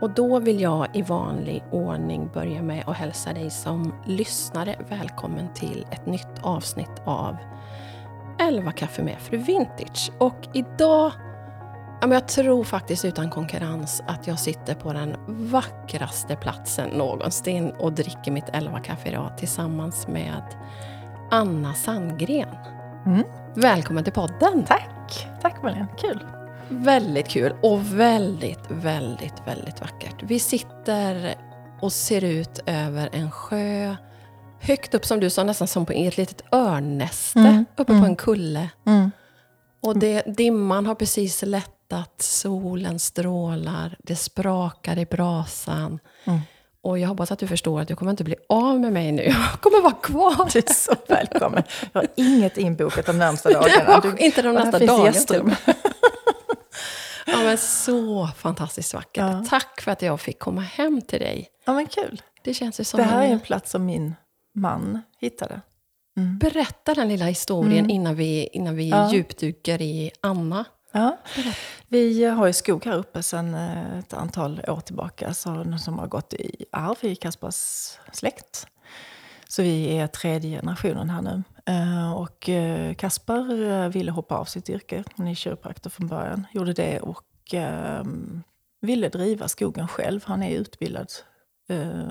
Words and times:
Och 0.00 0.10
då 0.10 0.38
vill 0.38 0.60
jag 0.60 0.86
i 0.92 1.02
vanlig 1.02 1.64
ordning 1.70 2.30
börja 2.34 2.62
med 2.62 2.84
att 2.86 2.96
hälsa 2.96 3.32
dig 3.32 3.50
som 3.50 3.94
lyssnare 4.06 4.76
välkommen 4.88 5.54
till 5.54 5.86
ett 5.90 6.06
nytt 6.06 6.38
avsnitt 6.42 7.02
av 7.04 7.36
11 8.40 8.72
kaffe 8.72 9.02
med 9.02 9.18
Fru 9.20 9.36
Vintage. 9.36 10.10
Och 10.18 10.48
idag, 10.54 11.12
ja, 12.00 12.12
jag 12.12 12.28
tror 12.28 12.64
faktiskt 12.64 13.04
utan 13.04 13.30
konkurrens 13.30 14.02
att 14.06 14.26
jag 14.26 14.38
sitter 14.38 14.74
på 14.74 14.92
den 14.92 15.16
vackraste 15.26 16.36
platsen 16.36 16.88
någonsin 16.88 17.72
och 17.78 17.92
dricker 17.92 18.32
mitt 18.32 18.48
11 18.52 18.80
kaffe 18.80 19.08
idag 19.08 19.38
tillsammans 19.38 20.08
med 20.08 20.42
Anna 21.30 21.74
Sandgren. 21.74 22.54
Mm. 23.06 23.22
Välkommen 23.54 24.04
till 24.04 24.12
podden! 24.12 24.64
Tack! 24.66 25.28
Tack 25.42 25.62
Malin, 25.62 25.86
kul! 25.96 26.37
Väldigt 26.68 27.28
kul 27.28 27.54
och 27.62 28.00
väldigt, 28.00 28.60
väldigt, 28.68 29.34
väldigt 29.46 29.80
vackert. 29.80 30.14
Vi 30.22 30.38
sitter 30.38 31.34
och 31.80 31.92
ser 31.92 32.24
ut 32.24 32.60
över 32.66 33.08
en 33.12 33.30
sjö, 33.30 33.96
högt 34.60 34.94
upp 34.94 35.06
som 35.06 35.20
du 35.20 35.30
sa, 35.30 35.44
nästan 35.44 35.68
som 35.68 35.86
på 35.86 35.92
ett 35.92 36.16
litet 36.16 36.42
örnnäste, 36.52 37.38
Mm, 37.38 37.64
uppe 37.76 37.92
mm. 37.92 38.02
på 38.04 38.08
en 38.08 38.16
kulle. 38.16 38.68
Mm. 38.86 39.10
Och 39.82 39.98
det, 39.98 40.22
dimman 40.26 40.86
har 40.86 40.94
precis 40.94 41.42
lättat, 41.42 42.22
solen 42.22 42.98
strålar, 42.98 43.96
det 44.02 44.16
sprakar 44.16 44.98
i 44.98 45.04
brasan. 45.06 45.98
Mm. 46.24 46.40
Och 46.82 46.98
jag 46.98 47.08
hoppas 47.08 47.32
att 47.32 47.38
du 47.38 47.46
förstår 47.46 47.80
att 47.80 47.88
du 47.88 47.96
kommer 47.96 48.10
inte 48.10 48.24
bli 48.24 48.36
av 48.48 48.80
med 48.80 48.92
mig 48.92 49.12
nu. 49.12 49.22
Jag 49.52 49.60
kommer 49.60 49.82
vara 49.82 49.92
kvar. 49.94 50.50
Du 50.52 50.58
är 50.58 50.72
så 50.74 50.94
välkommen. 51.08 51.62
Jag 51.92 52.00
har 52.00 52.08
inget 52.16 52.58
inbokat 52.58 53.06
de 53.06 53.18
närmsta 53.18 53.52
dagarna. 53.52 54.00
Du- 54.00 54.16
inte 54.24 54.42
de 54.42 54.54
nästa 54.54 54.78
finns 54.78 55.26
dagarna. 55.26 55.56
Ja, 57.32 57.38
men 57.42 57.58
så 57.58 58.26
fantastiskt 58.36 58.94
vackert. 58.94 59.16
Ja. 59.32 59.44
Tack 59.48 59.80
för 59.80 59.90
att 59.90 60.02
jag 60.02 60.20
fick 60.20 60.38
komma 60.38 60.60
hem 60.60 61.02
till 61.02 61.20
dig. 61.20 61.48
Ja 61.64 61.72
men 61.72 61.86
kul. 61.86 62.22
Det 62.44 62.54
känns 62.54 62.80
ju 62.80 62.84
som 62.84 62.98
Det 62.98 63.04
här 63.04 63.24
är 63.24 63.28
en... 63.32 63.40
plats 63.40 63.70
som 63.70 63.84
min 63.86 64.14
man 64.54 65.02
hittade. 65.20 65.60
Berätta 66.40 66.94
den 66.94 67.08
lilla 67.08 67.24
historien 67.26 67.78
Mm. 67.78 67.90
innan 67.90 68.14
vi, 68.16 68.46
innan 68.52 68.76
vi 68.76 68.88
Ja. 68.88 69.12
djupdyker 69.12 69.82
i 69.82 70.10
Anna. 70.20 70.64
Ja. 70.92 71.16
Vi 71.88 72.24
har 72.24 72.46
ju 72.46 72.52
skog 72.52 72.84
här 72.84 72.96
uppe 72.96 73.22
sedan 73.22 73.54
eh, 73.54 73.98
ett 73.98 74.12
antal 74.12 74.60
år 74.68 74.80
tillbaka 74.80 75.34
så, 75.34 75.78
som 75.80 75.98
har 75.98 76.06
gått 76.06 76.34
i 76.34 76.64
arv 76.72 76.96
i 77.00 77.16
Kaspars 77.16 77.54
släkt. 78.12 78.66
Så 79.50 79.62
vi 79.62 79.98
är 79.98 80.06
tredje 80.06 80.50
generationen 80.60 81.10
här 81.10 81.22
nu. 81.22 81.42
Eh, 81.66 82.12
Och 82.12 82.48
eh, 82.48 82.94
Kaspar 82.94 83.62
eh, 83.70 83.88
ville 83.88 84.10
hoppa 84.10 84.36
av 84.36 84.44
sitt 84.44 84.70
yrke. 84.70 85.04
Han 85.16 85.28
är 85.28 85.34
kiropraktor 85.34 85.90
från 85.90 86.06
början. 86.06 86.46
Gjorde 86.52 86.72
det 86.72 87.00
och 87.00 87.54
eh, 87.54 88.04
ville 88.80 89.08
driva 89.08 89.48
skogen 89.48 89.88
själv. 89.88 90.20
Han 90.24 90.42
är 90.42 90.50
utbildad 90.50 91.08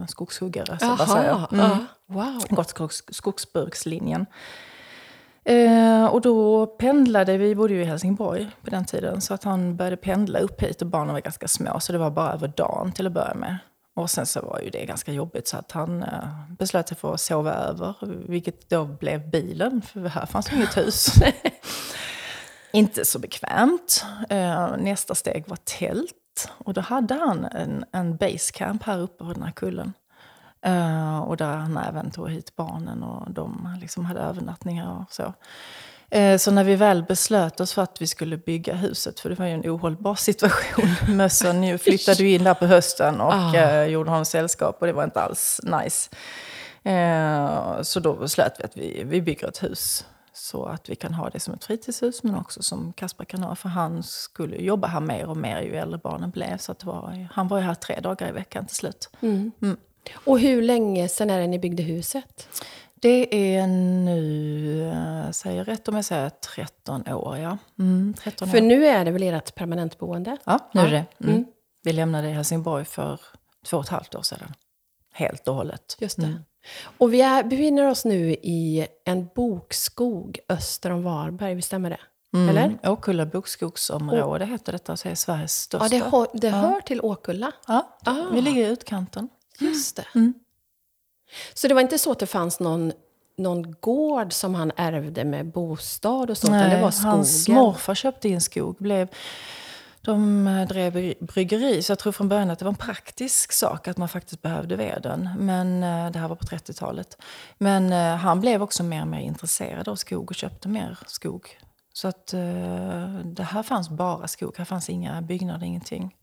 skogshuggare. 0.07 0.79
Så 0.79 0.97
säger. 1.05 1.29
Jaha, 1.29 1.47
Mm 1.51 1.85
wow. 2.07 2.43
gått 2.49 2.69
skogs, 2.69 3.03
skogsbrukslinjen. 3.11 4.25
Eh, 5.45 6.05
och 6.05 6.21
då 6.21 6.65
pendlade, 6.65 7.37
vi 7.37 7.55
bodde 7.55 7.73
ju 7.73 7.81
i 7.81 7.85
Helsingborg 7.85 8.49
på 8.63 8.69
den 8.69 8.85
tiden, 8.85 9.21
så 9.21 9.33
att 9.33 9.43
han 9.43 9.75
började 9.75 9.97
pendla 9.97 10.39
upp 10.39 10.61
hit 10.61 10.81
och 10.81 10.87
barnen 10.87 11.13
var 11.13 11.21
ganska 11.21 11.47
små, 11.47 11.79
så 11.79 11.91
det 11.91 11.97
var 11.97 12.11
bara 12.11 12.33
över 12.33 12.47
dagen 12.47 12.91
till 12.91 13.07
att 13.07 13.13
börja 13.13 13.33
med. 13.33 13.57
Och 13.97 14.09
sen 14.09 14.25
så 14.25 14.41
var 14.41 14.59
ju 14.59 14.69
det 14.69 14.85
ganska 14.85 15.11
jobbigt 15.11 15.47
så 15.47 15.57
att 15.57 15.71
han 15.71 16.03
eh, 16.03 16.29
beslöt 16.49 16.87
sig 16.87 16.97
för 16.97 17.13
att 17.13 17.21
sova 17.21 17.53
över, 17.53 17.95
vilket 18.27 18.69
då 18.69 18.85
blev 18.85 19.29
bilen, 19.29 19.81
för 19.81 20.07
här 20.07 20.25
fanns 20.25 20.51
ju 20.51 20.55
inget 20.55 20.77
hus. 20.77 21.13
Inte 22.71 23.05
så 23.05 23.19
bekvämt. 23.19 24.05
Eh, 24.29 24.77
nästa 24.77 25.15
steg 25.15 25.43
var 25.47 25.57
tält. 25.57 26.51
Och 26.57 26.73
då 26.73 26.81
hade 26.81 27.13
han 27.13 27.45
en, 27.45 27.85
en 27.91 28.17
basecamp 28.17 28.83
här 28.83 28.99
uppe 28.99 29.23
på 29.23 29.33
den 29.33 29.43
här 29.43 29.51
kullen. 29.51 29.93
Eh, 30.61 31.19
och 31.19 31.37
där 31.37 31.57
han 31.57 31.77
även 31.77 32.11
tog 32.11 32.29
hit 32.29 32.55
barnen 32.55 33.03
och 33.03 33.31
de 33.31 33.77
liksom 33.81 34.05
hade 34.05 34.19
övernattningar 34.19 34.97
och 34.99 35.13
så. 35.13 35.33
Eh, 36.11 36.37
så 36.37 36.51
när 36.51 36.63
vi 36.63 36.75
väl 36.75 37.03
beslöt 37.03 37.59
oss 37.59 37.73
för 37.73 37.81
att 37.81 38.01
vi 38.01 38.07
skulle 38.07 38.37
bygga 38.37 38.73
huset, 38.75 39.19
för 39.19 39.29
det 39.29 39.35
var 39.35 39.45
ju 39.45 39.51
en 39.51 39.69
ohållbar 39.69 40.15
situation. 40.15 40.89
Mössen 41.15 41.63
ju 41.63 41.77
flyttade 41.77 42.23
ju 42.23 42.33
in 42.35 42.43
där 42.43 42.53
på 42.53 42.65
hösten 42.65 43.21
och 43.21 43.33
Ah. 43.33 43.55
eh, 43.55 43.83
gjorde 43.85 44.09
honom 44.09 44.25
sällskap 44.25 44.77
och 44.79 44.87
det 44.87 44.93
var 44.93 45.03
inte 45.03 45.21
alls 45.21 45.61
nice. 45.63 46.09
Eh, 46.83 47.81
så 47.81 47.99
då 47.99 48.13
beslöt 48.13 48.53
vi 48.59 48.63
att 48.63 48.77
vi, 48.77 49.03
vi 49.05 49.21
bygger 49.21 49.47
ett 49.47 49.63
hus. 49.63 50.05
Så 50.33 50.65
att 50.65 50.89
vi 50.89 50.95
kan 50.95 51.13
ha 51.13 51.29
det 51.29 51.39
som 51.39 51.53
ett 51.53 51.63
fritidshus 51.63 52.23
men 52.23 52.35
också 52.35 52.63
som 52.63 52.93
Kasper 52.93 53.25
kan 53.25 53.43
ha. 53.43 53.55
För 53.55 53.69
han 53.69 54.03
skulle 54.03 54.55
jobba 54.57 54.87
här 54.87 54.99
mer 54.99 55.29
och 55.29 55.37
mer 55.37 55.61
ju 55.61 55.75
äldre 55.75 55.99
barnen 56.03 56.29
blev. 56.29 56.57
Så 56.57 56.71
att 56.71 56.83
var, 56.83 57.27
han 57.33 57.47
var 57.47 57.57
ju 57.57 57.63
här 57.63 57.73
tre 57.73 57.99
dagar 57.99 58.29
i 58.29 58.31
veckan 58.31 58.65
till 58.65 58.75
slut. 58.75 59.09
Mm. 59.21 59.51
Mm. 59.61 59.77
Och 60.13 60.39
hur 60.39 60.61
länge 60.61 61.07
sedan 61.09 61.29
är 61.29 61.39
det 61.39 61.47
ni 61.47 61.59
byggde 61.59 61.83
huset? 61.83 62.47
Det 63.01 63.55
är 63.55 63.67
nu, 63.67 64.83
eh, 64.89 65.31
säger 65.31 65.63
rätt 65.63 65.87
om 65.87 65.95
jag 65.95 66.05
säger 66.05 66.29
13 66.29 67.07
år, 67.13 67.37
ja. 67.37 67.57
Mm, 67.79 68.13
13 68.19 68.47
För 68.47 68.57
år. 68.57 68.61
nu 68.61 68.85
är 68.87 69.05
det 69.05 69.11
väl 69.11 69.23
ert 69.23 69.55
permanentboende? 69.55 70.37
Ja, 70.43 70.59
nu 70.73 70.81
är 70.81 70.91
det. 70.91 71.05
Mm. 71.19 71.33
Mm. 71.35 71.45
Vi 71.83 71.93
lämnade 71.93 72.27
Helsingborg 72.27 72.85
för 72.85 73.19
två 73.65 73.77
och 73.77 73.83
ett 73.83 73.89
halvt 73.89 74.15
år 74.15 74.21
sedan. 74.21 74.53
Helt 75.13 75.47
och 75.47 75.55
hållet. 75.55 75.97
Just 75.99 76.17
det. 76.17 76.25
Mm. 76.25 76.39
Och 76.97 77.13
vi 77.13 77.21
är, 77.21 77.43
befinner 77.43 77.87
oss 77.89 78.05
nu 78.05 78.31
i 78.33 78.87
en 79.05 79.29
bokskog 79.35 80.39
öster 80.49 80.89
om 80.91 81.03
Varberg, 81.03 81.55
visst 81.55 81.67
stämmer 81.67 81.89
det? 81.89 81.99
Mm. 82.33 82.49
Eller? 82.49 82.77
Åkulla 82.91 83.25
bokskogsområde 83.25 84.45
heter 84.45 84.71
detta, 84.71 84.97
så 84.97 85.09
är 85.09 85.15
Sveriges 85.15 85.55
största. 85.61 85.95
Ja, 85.95 86.03
det, 86.03 86.11
hör, 86.17 86.27
det 86.33 86.47
Ja. 86.47 86.53
hör 86.55 86.81
till 86.81 87.01
Åkulla. 87.01 87.51
Ja, 87.67 87.97
Ah. 88.05 88.15
vi 88.33 88.41
ligger 88.41 88.61
i 88.67 88.69
utkanten. 88.69 89.29
Just 89.59 89.95
det. 89.95 90.05
Så 91.53 91.67
det 91.67 91.73
var 91.73 91.81
inte 91.81 91.97
så 91.97 92.11
att 92.11 92.19
det 92.19 92.27
fanns 92.27 92.59
någon, 92.59 92.91
någon 93.37 93.75
gård 93.79 94.33
som 94.33 94.55
han 94.55 94.71
ärvde 94.75 95.25
med 95.25 95.51
bostad 95.51 96.29
och 96.29 96.37
sånt, 96.37 96.55
utan 96.55 96.69
det 96.69 96.81
var 96.81 96.91
skogen? 96.91 97.11
hans 97.11 97.47
morfar 97.47 97.95
köpte 97.95 98.29
in 98.29 98.41
skog. 98.41 98.75
Blev, 98.79 99.07
de 100.01 100.47
eh, 100.47 100.67
drev 100.67 100.93
bry- 100.93 101.15
bryggeri, 101.19 101.81
så 101.83 101.91
jag 101.91 101.99
tror 101.99 102.13
från 102.13 102.29
början 102.29 102.49
att 102.49 102.59
det 102.59 102.65
var 102.65 102.71
en 102.71 102.75
praktisk 102.75 103.51
sak 103.51 103.87
att 103.87 103.97
man 103.97 104.09
faktiskt 104.09 104.41
behövde 104.41 104.75
veden. 104.75 105.29
Men 105.37 105.83
eh, 105.83 106.11
det 106.11 106.19
här 106.19 106.27
var 106.27 106.35
på 106.35 106.45
30-talet. 106.45 107.17
Men 107.57 107.93
eh, 107.93 108.15
han 108.15 108.41
blev 108.41 108.63
också 108.63 108.83
mer 108.83 109.01
och 109.01 109.07
mer 109.07 109.19
intresserad 109.19 109.87
av 109.87 109.95
skog 109.95 110.31
och 110.31 110.35
köpte 110.35 110.67
mer 110.67 110.97
skog. 111.07 111.57
Så 111.93 112.07
att 112.07 112.27
det 113.23 113.43
här 113.43 113.63
fanns 113.63 113.89
bara 113.89 114.27
skog, 114.27 114.53
här 114.57 114.65
fanns 114.65 114.89
inga 114.89 115.21
byggnader, 115.21 115.65
ingenting. 115.65 116.15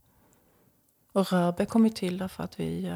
Och 1.13 1.33
Rörbäck 1.33 1.69
kom 1.69 1.85
ju 1.87 1.91
till 1.91 2.19
därför 2.19 2.43
att 2.43 2.61
vi, 2.61 2.93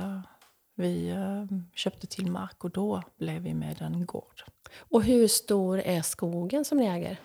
vi 0.78 1.10
eh, 1.10 1.58
köpte 1.74 2.06
till 2.06 2.30
mark 2.30 2.64
och 2.64 2.70
då 2.70 3.02
blev 3.18 3.42
vi 3.42 3.54
med 3.54 3.82
en 3.82 4.06
gård. 4.06 4.42
Och 4.78 5.02
hur 5.02 5.28
stor 5.28 5.78
är 5.78 6.02
skogen 6.02 6.64
som 6.64 6.78
ni 6.78 6.86
äger? 6.86 7.20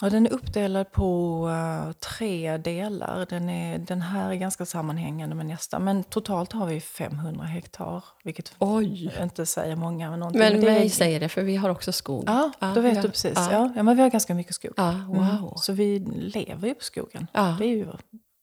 Ja, 0.00 0.10
den 0.10 0.26
är 0.26 0.32
uppdelad 0.32 0.92
på 0.92 1.48
eh, 1.48 1.92
tre 1.92 2.56
delar. 2.56 3.26
Den, 3.28 3.48
är, 3.48 3.78
den 3.78 4.02
här 4.02 4.30
är 4.30 4.34
ganska 4.34 4.66
sammanhängande 4.66 5.34
med 5.34 5.46
nästa. 5.46 5.78
Men 5.78 6.04
totalt 6.04 6.52
har 6.52 6.66
vi 6.66 6.80
500 6.80 7.44
hektar. 7.44 8.04
Vilket 8.24 8.54
Oj! 8.58 9.14
inte 9.22 9.46
säger 9.46 9.76
många. 9.76 10.10
Men, 10.10 10.20
någonting. 10.20 10.38
Men 10.38 10.52
Men 10.52 10.60
det 10.60 10.70
är- 10.70 10.78
mig 10.78 10.90
säger 10.90 11.20
det, 11.20 11.28
för 11.28 11.42
vi 11.42 11.56
har 11.56 11.70
också 11.70 11.92
skog. 11.92 12.24
Ja, 12.26 12.50
då 12.74 12.80
vet 12.80 12.96
ja, 12.96 13.02
du 13.02 13.08
precis. 13.08 13.32
Ja. 13.36 13.72
Ja. 13.76 13.82
Men 13.82 13.96
vi 13.96 14.02
har 14.02 14.10
ganska 14.10 14.34
mycket 14.34 14.54
skog. 14.54 14.78
Mm. 14.78 15.06
wow. 15.06 15.52
Så 15.56 15.72
vi 15.72 15.98
lever 16.16 16.68
ju 16.68 16.74
på 16.74 16.84
skogen. 16.84 17.26
Det 17.32 17.64
är 17.64 17.68
ju 17.76 17.86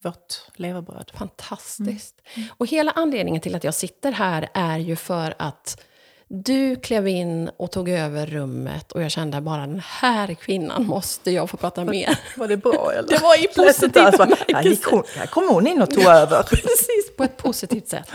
vårt 0.03 0.41
levebröd. 0.55 1.11
Fantastiskt. 1.15 2.15
Mm. 2.35 2.49
Och 2.57 2.67
hela 2.67 2.91
anledningen 2.91 3.41
till 3.41 3.55
att 3.55 3.63
jag 3.63 3.73
sitter 3.73 4.11
här 4.11 4.49
är 4.53 4.77
ju 4.77 4.95
för 4.95 5.33
att 5.39 5.83
du 6.27 6.75
klev 6.75 7.07
in 7.07 7.50
och 7.57 7.71
tog 7.71 7.89
över 7.89 8.25
rummet 8.25 8.91
och 8.91 9.03
jag 9.03 9.11
kände 9.11 9.41
bara 9.41 9.67
den 9.67 9.81
här 9.85 10.33
kvinnan 10.33 10.85
måste 10.85 11.31
jag 11.31 11.50
få 11.50 11.57
prata 11.57 11.85
med. 11.85 12.17
Var 12.38 12.47
det 12.47 12.57
bra 12.57 12.91
eller? 12.91 13.09
Det 13.09 13.21
var 13.21 13.44
i 13.44 13.47
positiv 13.47 14.01
här, 14.01 14.17
bemärkelse. 14.17 14.89
hon, 14.89 15.03
här 15.15 15.25
kom 15.25 15.50
hon 15.50 15.67
in 15.67 15.81
och 15.81 15.89
tog 15.89 16.03
över. 16.03 16.44
Precis, 16.49 17.15
på 17.17 17.23
ett 17.23 17.38
positivt 17.38 17.88
sätt. 17.88 18.09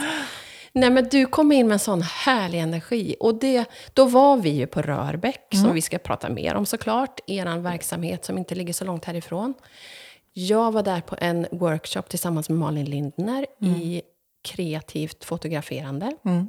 Nej, 0.73 0.91
men 0.91 1.09
du 1.09 1.27
kom 1.27 1.53
in 1.53 1.67
med 1.67 1.73
en 1.73 1.79
sån 1.79 2.03
härlig 2.03 2.61
energi. 2.61 3.17
Och 3.21 3.35
det, 3.35 3.65
då 3.93 4.05
var 4.05 4.37
vi 4.37 4.51
ju 4.51 4.67
på 4.67 4.83
Rörbäck, 4.83 5.47
som 5.51 5.75
vi 5.75 5.83
ska 5.83 5.99
prata 5.99 6.29
mer 6.29 6.55
om 6.55 6.67
såklart. 6.67 7.21
Er 7.27 7.59
verksamhet 7.59 8.25
som 8.25 8.39
inte 8.39 8.55
ligger 8.55 8.73
så 8.73 8.85
långt 8.85 9.05
härifrån. 9.05 9.55
Jag 10.33 10.73
var 10.73 10.83
där 10.83 11.01
på 11.01 11.17
en 11.19 11.47
workshop 11.51 12.03
tillsammans 12.03 12.49
med 12.49 12.59
Malin 12.59 12.85
Lindner 12.85 13.47
i 13.61 14.03
kreativt 14.43 15.25
fotograferande. 15.25 16.17
Mm. 16.25 16.49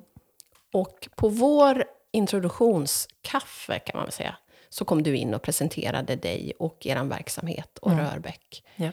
Och 0.74 1.10
på 1.16 1.30
vår 1.30 1.84
introduktionskaffe, 2.12 3.80
kan 3.80 3.98
man 3.98 4.06
väl 4.06 4.12
säga, 4.12 4.36
så 4.70 4.86
kom 4.86 5.04
du 5.04 5.18
in 5.18 5.34
och 5.34 5.42
presenterade 5.42 6.16
dig 6.16 6.54
och 6.60 6.86
er 6.86 7.04
verksamhet 7.04 7.78
och 7.78 7.92
Rörbäck. 7.92 8.64
Ja. 8.76 8.92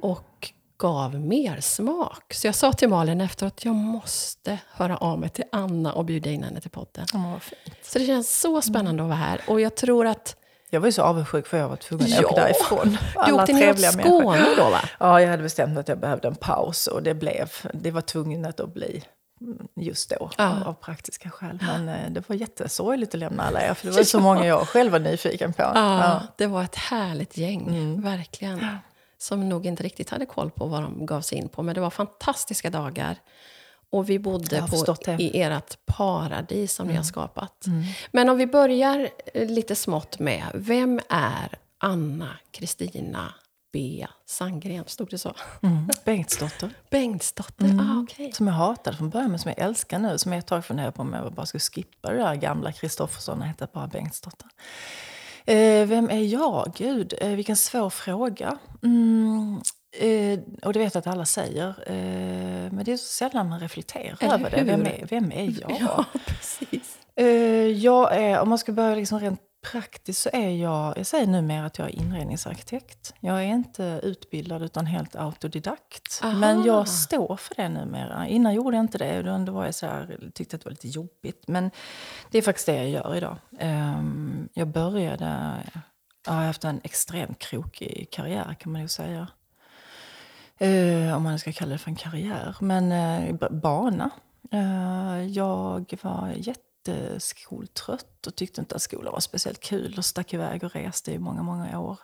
Och 0.00 0.52
gav 0.76 1.20
mer 1.20 1.60
smak. 1.60 2.34
Så 2.34 2.46
jag 2.46 2.54
sa 2.54 2.72
till 2.72 2.88
Malin 2.88 3.20
efteråt 3.20 3.52
att 3.52 3.64
jag 3.64 3.74
måste 3.74 4.58
höra 4.70 4.96
av 4.96 5.18
mig 5.18 5.28
till 5.28 5.44
Anna 5.52 5.92
och 5.92 6.04
bjuda 6.04 6.30
in 6.30 6.42
henne 6.42 6.60
till 6.60 6.70
podden. 6.70 7.06
Fint. 7.40 7.76
Så 7.82 7.98
det 7.98 8.06
känns 8.06 8.40
så 8.40 8.62
spännande 8.62 9.02
att 9.02 9.08
vara 9.08 9.18
här. 9.18 9.40
Och 9.46 9.60
jag 9.60 9.74
tror 9.74 10.06
att 10.06 10.36
Jag 10.72 10.80
var 10.80 10.88
ju 10.88 10.92
så 10.92 11.02
avundsjuk 11.02 11.46
för 11.46 11.58
jag 11.58 11.68
var 11.68 11.76
tvungen 11.76 12.06
att 12.06 12.20
Ja. 12.20 12.28
åka 12.28 12.40
därifrån. 12.40 12.98
Du 13.26 13.32
åkte 13.32 13.52
ner 13.52 13.74
till 13.74 13.84
Skåne 13.84 14.46
då 14.56 14.70
va? 14.70 14.80
Ja, 15.00 15.20
jag 15.20 15.28
hade 15.30 15.42
bestämt 15.42 15.78
att 15.78 15.88
jag 15.88 15.98
behövde 15.98 16.28
en 16.28 16.34
paus 16.34 16.86
och 16.86 17.02
det 17.02 17.14
blev, 17.14 17.50
det 17.74 17.90
var 17.90 18.00
tvunget 18.00 18.60
att 18.60 18.74
bli 18.74 19.04
just 19.76 20.10
då 20.10 20.30
Ja. 20.38 20.64
av, 20.64 20.72
praktiska 20.74 21.30
skäl. 21.30 21.58
Men 21.66 21.88
eh, 21.88 22.10
det 22.10 22.28
var 22.28 22.36
jättesorgligt 22.36 23.14
att 23.14 23.18
lämna 23.20 23.42
alla 23.42 23.62
er 23.62 23.74
för 23.74 23.86
det 23.86 23.96
var 23.96 24.02
så 24.02 24.20
många 24.28 24.46
jag 24.46 24.68
själv 24.68 24.92
var 24.92 24.98
nyfiken 24.98 25.52
på. 25.52 25.62
Ja, 25.62 26.22
det 26.36 26.46
var 26.46 26.62
ett 26.62 26.76
härligt 26.76 27.36
gäng, 27.36 28.00
verkligen. 28.02 28.66
Som 29.18 29.48
nog 29.48 29.66
inte 29.66 29.82
riktigt 29.82 30.10
hade 30.10 30.26
koll 30.26 30.50
på 30.50 30.66
vad 30.66 30.82
de 30.82 31.06
gav 31.06 31.20
sig 31.20 31.38
in 31.38 31.48
på. 31.48 31.62
Men 31.62 31.74
det 31.74 31.80
var 31.80 31.90
fantastiska 31.90 32.70
dagar. 32.70 33.16
Och 33.92 34.10
vi 34.10 34.18
bodde 34.18 34.66
på, 34.70 34.96
i 35.18 35.40
ert 35.42 35.86
paradis 35.86 36.74
som 36.74 36.86
ni 36.86 36.94
har 36.94 37.02
skapat. 37.02 37.66
Men 38.10 38.28
om 38.28 38.36
vi 38.36 38.46
börjar 38.46 39.10
eh, 39.34 39.48
lite 39.48 39.74
smått 39.74 40.18
med, 40.18 40.44
vem 40.54 41.00
är 41.08 41.58
Anna 41.78 42.38
Kristina 42.50 43.34
B. 43.72 44.06
Sandgren? 44.26 44.84
Stod 44.86 45.10
det 45.10 45.18
så? 45.18 45.34
Mm. 45.62 45.88
Bengtsdotter. 46.04 46.70
Bengtsdotter? 46.90 47.78
Ah, 47.80 48.02
okej. 48.02 48.32
Som 48.32 48.46
jag 48.46 48.54
hatade 48.54 48.96
från 48.96 49.10
början, 49.10 49.30
men 49.30 49.38
som 49.38 49.52
jag 49.56 49.66
älskar 49.66 49.98
nu. 49.98 50.18
Som 50.18 50.32
jag 50.32 50.38
ett 50.38 50.46
tag 50.46 50.64
funderade 50.64 50.92
på 50.92 51.02
om 51.02 51.12
jag 51.12 51.32
bara 51.32 51.46
skulle 51.46 51.60
skippa 51.60 52.12
det 52.12 52.18
där 52.18 52.34
gamla 52.34 52.72
Kristoffersson 52.72 53.40
och 53.40 53.46
heta 53.46 53.68
bara 53.72 53.86
Bengtsdotter. 53.86 54.48
Eh, 55.44 55.86
vem 55.86 56.10
är 56.10 56.20
jag? 56.20 56.72
Gud, 56.76 57.14
eh, 57.20 57.28
vilken 57.28 57.56
svår 57.56 57.90
fråga. 57.90 58.58
Mm, 58.82 59.62
eh, 59.92 60.38
och 60.62 60.72
det 60.72 60.78
vet 60.78 60.94
jag 60.94 61.00
att 61.00 61.06
alla 61.06 61.24
säger. 61.24 61.68
Eh, 61.86 62.72
men 62.72 62.84
det 62.84 62.92
är 62.92 62.96
så 62.96 63.04
sällan 63.06 63.48
man 63.48 63.60
reflekterar 63.60 64.16
Eller 64.20 64.34
över 64.34 64.50
det. 64.50 64.62
Vem 64.62 64.80
hur? 64.80 64.92
är, 64.92 65.06
vem 65.06 65.32
är 65.32 65.60
jag? 65.60 65.76
Ja, 65.80 66.04
precis. 66.26 66.98
Eh, 67.16 67.26
jag 67.66 68.16
är, 68.16 68.40
om 68.40 68.48
man 68.48 68.58
ska 68.58 68.72
börja 68.72 68.94
liksom 68.94 69.20
rent 69.20 69.40
praktiskt 69.62 70.20
så 70.22 70.30
är 70.32 70.48
jag, 70.50 70.98
jag 70.98 71.06
säger 71.06 71.26
numera 71.26 71.66
att 71.66 71.78
jag 71.78 71.88
är 71.88 71.92
inredningsarkitekt. 71.96 73.14
Jag 73.20 73.38
är 73.38 73.46
inte 73.46 74.00
utbildad 74.02 74.62
utan 74.62 74.86
helt 74.86 75.16
autodidakt. 75.16 76.20
Aha. 76.22 76.38
Men 76.38 76.64
jag 76.64 76.88
står 76.88 77.36
för 77.36 77.54
det 77.54 77.68
numera. 77.68 78.26
Innan 78.26 78.54
gjorde 78.54 78.76
jag 78.76 78.84
inte 78.84 78.98
det, 78.98 79.16
utan 79.16 79.44
då 79.44 79.52
var 79.52 79.64
jag 79.64 79.74
så 79.74 79.86
här, 79.86 80.30
tyckte 80.34 80.56
att 80.56 80.62
det 80.62 80.66
var 80.66 80.70
lite 80.70 80.88
jobbigt. 80.88 81.44
Men 81.46 81.70
det 82.30 82.38
är 82.38 82.42
faktiskt 82.42 82.66
det 82.66 82.76
jag 82.76 82.88
gör 82.88 83.16
idag. 83.16 83.36
Ehm, 83.58 84.48
jag 84.54 84.68
började, 84.68 85.56
jag 86.26 86.32
har 86.32 86.44
haft 86.44 86.64
en 86.64 86.80
extremt 86.84 87.38
krokig 87.38 88.08
karriär 88.10 88.54
kan 88.60 88.72
man 88.72 88.82
ju 88.82 88.88
säga. 88.88 89.26
Eh, 90.60 91.16
om 91.16 91.22
man 91.22 91.38
ska 91.38 91.52
kalla 91.52 91.72
det 91.72 91.78
för 91.78 91.90
en 91.90 91.96
karriär. 91.96 92.56
Men 92.60 92.92
eh, 92.92 93.50
bana. 93.50 94.10
Eh, 94.50 95.26
jag 95.26 95.98
var 96.02 96.32
jätteskoltrött 96.36 98.26
och 98.26 98.34
tyckte 98.34 98.60
inte 98.60 98.74
att 98.74 98.82
skolan 98.82 99.12
var 99.12 99.20
speciellt 99.20 99.60
kul 99.60 99.94
och 99.98 100.04
stack 100.04 100.34
iväg 100.34 100.64
och 100.64 100.72
reste 100.72 101.12
i 101.12 101.18
många, 101.18 101.42
många 101.42 101.80
år. 101.80 101.98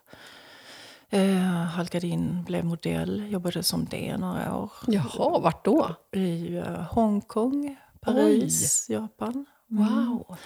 Eh, 1.10 1.64
halkade 1.64 2.06
in, 2.06 2.44
blev 2.44 2.64
modell, 2.64 3.32
jobbade 3.32 3.62
som 3.62 3.84
det 3.84 4.16
några 4.16 4.56
år. 4.56 4.72
Jaha, 4.86 5.38
vart 5.38 5.64
då? 5.64 5.94
I 6.12 6.56
eh, 6.56 6.64
Hongkong, 6.64 7.76
Paris, 8.00 8.86
Japan. 8.90 9.46
Wow. 9.68 10.36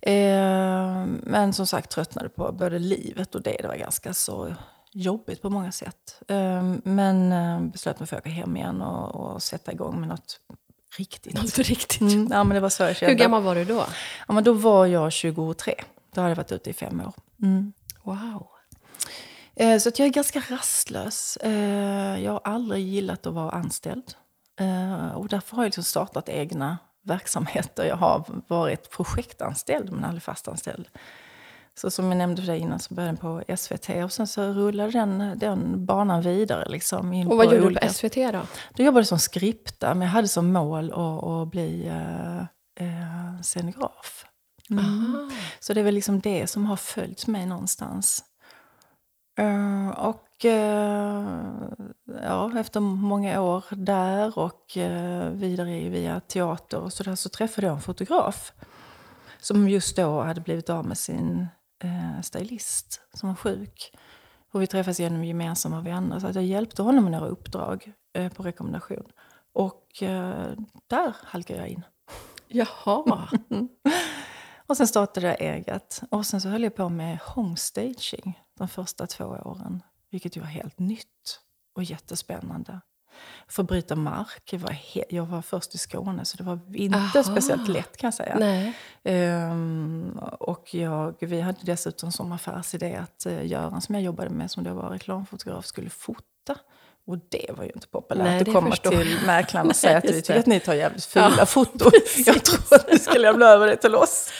Eh, 0.00 1.06
men 1.22 1.52
som 1.52 1.66
sagt 1.66 1.90
tröttnade 1.90 2.28
på 2.28 2.52
både 2.52 2.78
livet 2.78 3.34
och 3.34 3.42
det. 3.42 3.56
Det 3.60 3.68
var 3.68 3.76
ganska 3.76 4.14
så 4.14 4.54
jobbigt 4.92 5.42
på 5.42 5.50
många 5.50 5.72
sätt. 5.72 6.22
Eh, 6.28 6.62
men 6.84 7.32
eh, 7.32 7.60
beslöt 7.60 8.00
mig 8.00 8.06
för 8.06 8.16
att 8.16 8.22
åka 8.22 8.30
hem 8.30 8.56
igen 8.56 8.82
och, 8.82 9.14
och 9.14 9.42
sätta 9.42 9.72
igång 9.72 10.00
med 10.00 10.08
något 10.08 10.40
riktigt. 10.98 11.34
Något 11.34 11.58
riktigt. 11.58 12.00
Mm, 12.00 12.28
ja, 12.30 12.44
men 12.44 12.54
det 12.54 12.60
var 12.60 12.68
så 12.68 12.82
jag 12.82 12.96
kände. 12.96 13.12
Hur 13.12 13.18
gammal 13.18 13.42
var 13.42 13.54
du 13.54 13.64
då? 13.64 13.84
Ja, 14.28 14.34
men 14.34 14.44
då 14.44 14.52
var 14.52 14.86
jag 14.86 15.12
23. 15.12 15.74
Då 16.14 16.20
hade 16.20 16.30
jag 16.30 16.36
varit 16.36 16.52
ute 16.52 16.70
i 16.70 16.72
fem 16.72 17.00
år. 17.00 17.12
Mm. 17.42 17.72
Wow. 18.02 18.46
Eh, 19.56 19.78
Så 19.78 19.88
att 19.88 19.98
jag 19.98 20.08
är 20.08 20.12
ganska 20.12 20.42
rastlös. 20.48 21.38
Jag 22.22 22.32
har 22.32 22.40
aldrig 22.44 22.86
gillat 22.86 23.26
att 23.26 23.34
vara 23.34 23.50
anställd. 23.50 24.14
Och 25.14 25.28
därför 25.28 25.56
har 25.56 25.62
jag 25.62 25.66
liksom 25.68 25.84
startat 25.84 26.28
egna 26.28 26.78
verksamheter. 27.04 27.84
Jag 27.84 27.96
har 27.96 28.24
varit 28.48 28.90
projektanställd 28.90 29.92
men 29.92 30.04
aldrig 30.04 30.22
fastanställd. 30.22 30.88
Så 31.80 31.90
som 31.90 32.08
jag 32.08 32.16
nämnde 32.16 32.42
för 32.42 32.52
dig 32.52 32.60
innan 32.60 32.78
så 32.78 32.94
började 32.94 33.08
den 33.08 33.16
på 33.16 33.56
SVT 33.56 33.88
och 34.04 34.12
sen 34.12 34.26
så 34.26 34.42
rullade 34.42 34.90
den, 34.90 35.38
den 35.38 35.86
banan 35.86 36.22
vidare. 36.22 36.68
Liksom 36.68 37.12
in 37.12 37.26
Och 37.26 37.36
vad 37.36 37.46
gjorde 37.46 37.58
du 37.58 37.66
olika- 37.66 37.86
på 37.86 37.92
SVT 37.92 38.14
då? 38.32 38.40
Då 38.76 38.82
jobbade 38.82 39.00
jag 39.00 39.06
som 39.06 39.18
skripta, 39.18 39.94
men 39.94 40.02
jag 40.02 40.12
hade 40.12 40.28
som 40.28 40.52
mål 40.52 40.92
att, 40.92 41.24
att 41.24 41.48
bli 41.48 41.86
eh, 41.86 42.38
eh, 42.86 43.40
scenograf. 43.42 44.26
Aha. 44.72 45.30
Så 45.60 45.74
det 45.74 45.80
är 45.80 45.84
väl 45.84 45.94
liksom 45.94 46.20
det 46.20 46.46
som 46.46 46.66
har 46.66 46.76
följt 46.76 47.26
mig 47.26 47.46
någonstans. 47.46 48.24
Eh, 49.38 49.88
och 49.88 50.44
eh, 50.44 51.24
ja, 52.22 52.58
efter 52.58 52.80
många 52.80 53.40
år 53.42 53.64
där 53.70 54.38
och 54.38 54.76
uh, 54.76 55.28
vidare 55.30 55.88
via 55.88 56.20
teater 56.20 56.80
och 56.80 56.92
så 56.92 57.02
där 57.02 57.14
så 57.14 57.28
träffade 57.28 57.66
jag 57.66 57.74
en 57.76 57.82
fotograf. 57.82 58.52
Som 59.40 59.68
just 59.68 59.96
då 59.96 60.20
hade 60.20 60.40
blivit 60.40 60.70
av 60.70 60.86
med 60.86 60.98
sin 60.98 61.46
uh, 61.84 62.20
stylist 62.20 63.00
som 63.14 63.28
var 63.28 63.36
sjuk. 63.36 63.92
Och 64.52 64.62
vi 64.62 64.66
träffades 64.66 65.00
genom 65.00 65.24
gemensamma 65.24 65.80
vänner. 65.80 66.18
Så 66.18 66.26
att 66.26 66.34
jag 66.34 66.44
hjälpte 66.44 66.82
honom 66.82 67.04
med 67.04 67.12
några 67.12 67.26
uppdrag 67.26 67.92
eh, 68.12 68.32
på 68.32 68.42
rekommendation. 68.42 69.12
Och 69.52 70.02
eh, 70.02 70.52
där 70.86 71.16
halkade 71.24 71.58
jag 71.58 71.68
in. 71.68 71.84
Jaha. 72.48 73.28
Och 74.66 74.76
sen 74.76 74.88
startade 74.88 75.26
jag 75.26 75.40
eget. 75.40 76.02
Och 76.10 76.26
sen 76.26 76.40
så 76.40 76.48
höll 76.48 76.62
jag 76.62 76.74
på 76.74 76.88
med 76.88 77.18
homestaging 77.18 78.42
de 78.58 78.68
första 78.68 79.06
två 79.06 79.24
åren. 79.24 79.82
Vilket 80.10 80.36
ju 80.36 80.40
var 80.40 80.48
helt 80.48 80.78
nytt 80.78 81.40
och 81.74 81.82
jättespännande. 81.84 82.80
Få 83.48 83.62
bryta 83.62 83.96
mark. 83.96 84.52
Jag 84.52 84.58
var, 84.58 84.76
jag 85.08 85.26
var 85.26 85.42
först 85.42 85.74
i 85.74 85.78
Skåne 85.78 86.24
så 86.24 86.36
det 86.36 86.44
var 86.44 86.58
inte 86.74 86.98
Aha. 86.98 87.22
speciellt 87.22 87.68
lätt 87.68 87.96
kan 87.96 88.06
jag 88.06 88.14
säga. 88.14 88.36
Nej. 88.40 88.72
Ehm, 89.04 90.18
och 90.40 90.74
jag, 90.74 91.14
vi 91.20 91.40
hade 91.40 91.58
dessutom 91.62 92.12
som 92.12 92.32
affärsidé 92.32 92.96
att 92.96 93.26
uh, 93.26 93.46
Göran 93.46 93.80
som 93.80 93.94
jag 93.94 94.04
jobbade 94.04 94.30
med 94.30 94.50
som 94.50 94.64
då 94.64 94.74
var 94.74 94.90
reklamfotograf 94.90 95.66
skulle 95.66 95.90
fota. 95.90 96.54
Och 97.06 97.18
det 97.28 97.50
var 97.56 97.64
ju 97.64 97.70
inte 97.74 97.88
populärt 97.88 98.24
Nej, 98.24 98.40
att 98.40 98.52
komma 98.52 98.76
till 98.76 99.18
mäklaren 99.26 99.68
och 99.68 99.76
säga 99.76 99.98
att 99.98 100.04
vi 100.10 100.22
tycker 100.22 100.38
att 100.38 100.46
ni 100.46 100.60
tar 100.60 100.74
jävligt 100.74 101.04
fula 101.04 101.34
Ja, 101.38 101.46
foton. 101.46 101.92
Jag 102.26 102.44
tror 102.44 102.74
att 102.74 102.92
ni 102.92 102.98
ska 102.98 103.18
lämna 103.18 103.46
över 103.46 103.66
det 103.66 103.76
till 103.76 103.94
oss. 103.94 104.32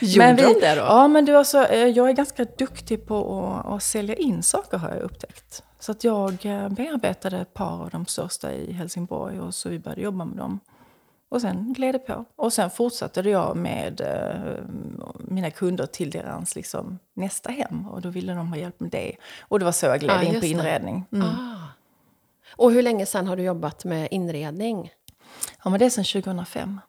Gjorde 0.00 0.32
vi, 0.32 0.42
de 0.42 0.60
det 0.60 0.74
då? 0.74 0.80
Ja, 0.80 1.08
men 1.08 1.24
du, 1.24 1.36
alltså, 1.36 1.64
eh, 1.64 1.86
jag 1.86 2.08
är 2.08 2.12
ganska 2.12 2.44
duktig 2.44 3.06
på 3.06 3.44
att, 3.46 3.72
att 3.72 3.82
sälja 3.82 4.14
in 4.14 4.42
saker 4.42 4.78
har 4.78 4.88
jag 4.88 5.02
upptäckt. 5.02 5.62
Så 5.78 5.92
att 5.92 6.04
jag 6.04 6.46
eh, 6.46 6.68
bearbetade 6.68 7.38
ett 7.38 7.54
par 7.54 7.82
av 7.82 7.90
de 7.90 8.06
största 8.06 8.52
i 8.52 8.72
Helsingborg 8.72 9.40
och 9.40 9.54
så 9.54 9.68
vi 9.68 9.78
började 9.78 10.00
jobba 10.00 10.24
med 10.24 10.36
dem. 10.36 10.60
Och 11.28 11.40
sen 11.40 11.72
gled 11.72 11.94
det 11.94 11.98
på. 11.98 12.24
Och 12.36 12.52
sen 12.52 12.70
fortsatte 12.70 13.20
jag 13.20 13.56
med 13.56 14.00
eh, 14.00 14.64
mina 15.18 15.50
kunder 15.50 15.86
till 15.86 16.10
deras 16.10 16.56
liksom, 16.56 16.98
nästa 17.14 17.50
hem. 17.50 17.88
Och 17.88 18.00
då 18.00 18.08
ville 18.08 18.34
de 18.34 18.48
ha 18.48 18.56
hjälp 18.56 18.80
med 18.80 18.90
det. 18.90 19.16
Och 19.40 19.58
det 19.58 19.64
var 19.64 19.72
så 19.72 19.86
jag 19.86 20.00
gled 20.00 20.16
Ja, 20.16 20.22
in 20.22 20.40
på 20.40 20.46
inredning. 20.46 21.04
Mm. 21.12 21.26
Ah. 21.26 21.68
Och 22.56 22.72
hur 22.72 22.82
länge 22.82 23.06
sedan 23.06 23.26
har 23.26 23.36
du 23.36 23.42
jobbat 23.42 23.84
med 23.84 24.08
inredning? 24.10 24.90
Ja, 25.64 25.70
men 25.70 25.78
det 25.78 25.84
är 25.86 25.90
sedan 25.90 26.22
2005. 26.22 26.80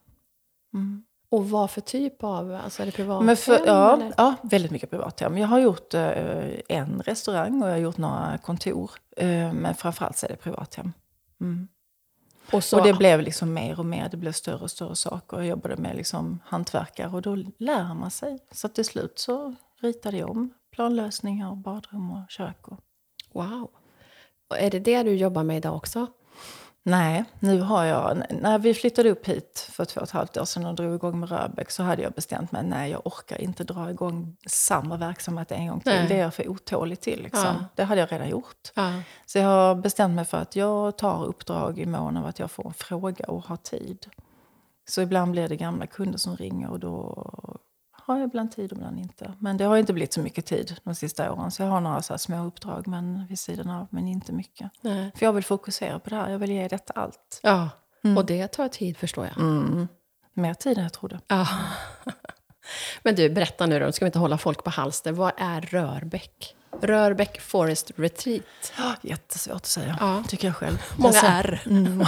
Mm. 0.74 1.04
Och 1.30 1.50
vad 1.50 1.70
för 1.70 1.80
typ 1.80 2.24
av, 2.24 2.54
alltså 2.64 2.82
är 2.82 2.86
det 2.86 2.92
privat 2.92 3.24
Men 3.24 3.36
för, 3.36 3.66
ja, 3.66 3.94
eller? 3.94 4.14
ja, 4.16 4.34
väldigt 4.42 4.70
mycket 4.70 4.90
privat 4.90 5.20
hem. 5.20 5.38
Jag 5.38 5.48
har 5.48 5.58
gjort 5.58 5.94
eh, 5.94 6.48
en 6.68 7.02
restaurang 7.02 7.62
och 7.62 7.68
jag 7.68 7.74
har 7.74 7.80
gjort 7.80 7.98
några 7.98 8.38
kontor. 8.38 8.90
Eh, 9.16 9.52
men 9.52 9.74
framförallt 9.74 10.16
så 10.16 10.26
är 10.26 10.30
det 10.30 10.36
privathem. 10.36 10.92
Mm. 11.40 11.68
Och, 12.52 12.64
så, 12.64 12.78
Och 12.78 12.86
det 12.86 12.92
blev 12.92 13.20
liksom 13.20 13.52
mer 13.52 13.78
och 13.78 13.86
mer, 13.86 14.08
det 14.08 14.16
blev 14.16 14.32
större 14.32 14.62
och 14.62 14.70
större 14.70 14.96
saker. 14.96 15.36
Jag 15.36 15.46
jobbade 15.46 15.76
med 15.76 15.96
liksom 15.96 16.38
hantverkare 16.44 17.08
och 17.08 17.22
då 17.22 17.36
lär 17.58 17.94
man 17.94 18.10
sig. 18.10 18.38
Så 18.52 18.68
till 18.68 18.84
slut 18.84 19.18
så 19.18 19.54
ritade 19.80 20.16
jag 20.16 20.30
om 20.30 20.54
planlösningar, 20.70 21.54
badrum 21.54 22.10
och 22.10 22.30
kök. 22.30 22.68
Och... 22.68 22.80
Wow. 23.32 23.70
Och 24.48 24.58
är 24.58 24.70
det 24.70 24.80
det 24.80 25.02
du 25.02 25.14
jobbar 25.14 25.42
med 25.42 25.56
idag 25.56 25.76
också? 25.76 26.06
Nej, 26.82 27.24
nu 27.38 27.60
har 27.60 27.84
jag, 27.84 28.22
när 28.30 28.58
vi 28.58 28.74
flyttade 28.74 29.10
upp 29.10 29.26
hit 29.26 29.68
för 29.72 29.84
två 29.84 30.00
och 30.00 30.06
ett 30.06 30.10
halvt 30.10 30.36
år 30.36 30.44
sedan 30.44 30.66
och 30.66 30.74
drog 30.74 30.94
igång 30.94 31.20
med 31.20 31.30
Röbäck 31.30 31.70
så 31.70 31.82
hade 31.82 32.02
jag 32.02 32.12
bestämt 32.12 32.52
mig, 32.52 32.62
nej 32.62 32.90
jag 32.90 33.06
orkar 33.06 33.40
inte 33.40 33.64
dra 33.64 33.90
igång 33.90 34.36
samma 34.46 34.96
verksamhet 34.96 35.52
en 35.52 35.66
gång 35.66 35.80
till. 35.80 35.92
Nej. 35.92 36.08
Det 36.08 36.14
är 36.14 36.22
jag 36.22 36.34
för 36.34 36.48
otålig 36.48 37.00
till. 37.00 37.22
Liksom. 37.22 37.44
Ja. 37.44 37.64
Det 37.74 37.84
hade 37.84 38.00
jag 38.00 38.12
redan 38.12 38.28
gjort. 38.28 38.72
Ja. 38.74 39.02
Så 39.26 39.38
jag 39.38 39.46
har 39.46 39.74
bestämt 39.74 40.14
mig 40.14 40.24
för 40.24 40.38
att 40.38 40.56
jag 40.56 40.98
tar 40.98 41.24
uppdrag 41.24 41.78
i 41.78 41.86
mån 41.86 42.16
av 42.16 42.26
att 42.26 42.38
jag 42.38 42.50
får 42.50 42.66
en 42.66 42.74
fråga 42.74 43.24
och 43.24 43.44
har 43.44 43.56
tid. 43.56 44.06
Så 44.88 45.00
ibland 45.00 45.32
blir 45.32 45.48
det 45.48 45.56
gamla 45.56 45.86
kunder 45.86 46.18
som 46.18 46.36
ringer 46.36 46.70
och 46.70 46.80
då 46.80 47.26
har 48.12 48.20
jag 48.20 48.28
ibland 48.28 48.52
tid 48.52 48.72
och 48.72 48.78
ibland 48.78 48.98
inte. 48.98 49.32
Men 49.38 49.56
det 49.56 49.64
har 49.64 49.76
inte 49.76 49.92
blivit 49.92 50.12
så 50.12 50.20
mycket 50.20 50.46
tid 50.46 50.76
de 50.84 50.94
sista 50.94 51.32
åren. 51.32 51.50
Så 51.50 51.62
jag 51.62 51.68
har 51.68 51.80
några 51.80 52.02
så 52.02 52.18
små 52.18 52.44
uppdrag 52.46 52.86
men 52.86 53.26
vid 53.26 53.38
sidan 53.38 53.70
av, 53.70 53.86
men 53.90 54.08
inte 54.08 54.32
mycket. 54.32 54.70
Nej. 54.80 55.12
För 55.16 55.26
jag 55.26 55.32
vill 55.32 55.44
fokusera 55.44 55.98
på 55.98 56.10
det 56.10 56.16
här, 56.16 56.30
jag 56.30 56.38
vill 56.38 56.50
ge 56.50 56.68
detta 56.68 56.92
allt. 56.96 57.40
ja. 57.42 57.68
Och 58.16 58.26
det 58.26 58.48
tar 58.48 58.68
tid 58.68 58.96
förstår 58.96 59.26
jag. 59.26 59.38
Mm. 59.38 59.88
Mer 60.34 60.54
tid 60.54 60.76
än 60.78 60.82
jag 60.82 60.92
trodde. 60.92 61.20
Ja. 61.28 61.46
Men 63.02 63.14
du, 63.14 63.30
berätta 63.30 63.66
nu 63.66 63.80
då, 63.80 63.92
ska 63.92 64.04
vi 64.04 64.06
inte 64.06 64.18
hålla 64.18 64.38
folk 64.38 64.64
på 64.64 64.70
halster. 64.70 65.12
Vad 65.12 65.32
är 65.36 65.60
Rörbäck? 65.60 66.56
Rörbäck 66.82 67.40
Forest 67.40 67.90
Retreat. 67.96 68.42
Jättesvårt 69.02 69.54
att 69.56 69.66
säga, 69.66 69.96
Ja. 70.00 70.22
tycker 70.28 70.48
jag 70.48 70.56
själv. 70.56 70.78
Många 70.96 71.20
R. 71.22 71.62
Mm, 71.66 72.04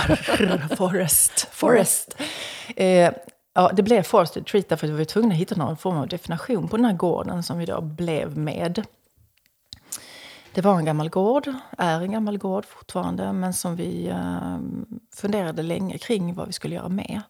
forest. 0.76 1.48
Forest. 1.52 2.16
Eh, 2.76 3.12
ja, 3.54 3.70
det 3.72 3.82
blev 3.82 4.02
Forest 4.02 4.36
Retreat 4.36 4.68
därför 4.68 4.86
att 4.86 4.92
vi 4.92 4.96
var 4.96 5.04
tvungna 5.04 5.34
att 5.34 5.40
hitta 5.40 5.54
någon 5.54 5.76
form 5.76 5.96
av 5.96 6.08
definition 6.08 6.68
på 6.68 6.76
den 6.76 6.86
här 6.86 6.92
gården 6.92 7.42
som 7.42 7.58
vi 7.58 7.66
då 7.66 7.80
blev 7.80 8.38
med. 8.38 8.84
Det 10.54 10.60
var 10.60 10.78
en 10.78 10.84
gammal 10.84 11.08
gård, 11.08 11.52
är 11.78 12.00
en 12.00 12.12
gammal 12.12 12.38
gård 12.38 12.64
fortfarande, 12.64 13.32
men 13.32 13.52
som 13.52 13.76
vi 13.76 14.08
eh, 14.08 14.58
funderade 15.14 15.62
länge 15.62 15.98
kring 15.98 16.34
vad 16.34 16.46
vi 16.46 16.52
skulle 16.52 16.74
göra 16.74 16.88
med. 16.88 17.22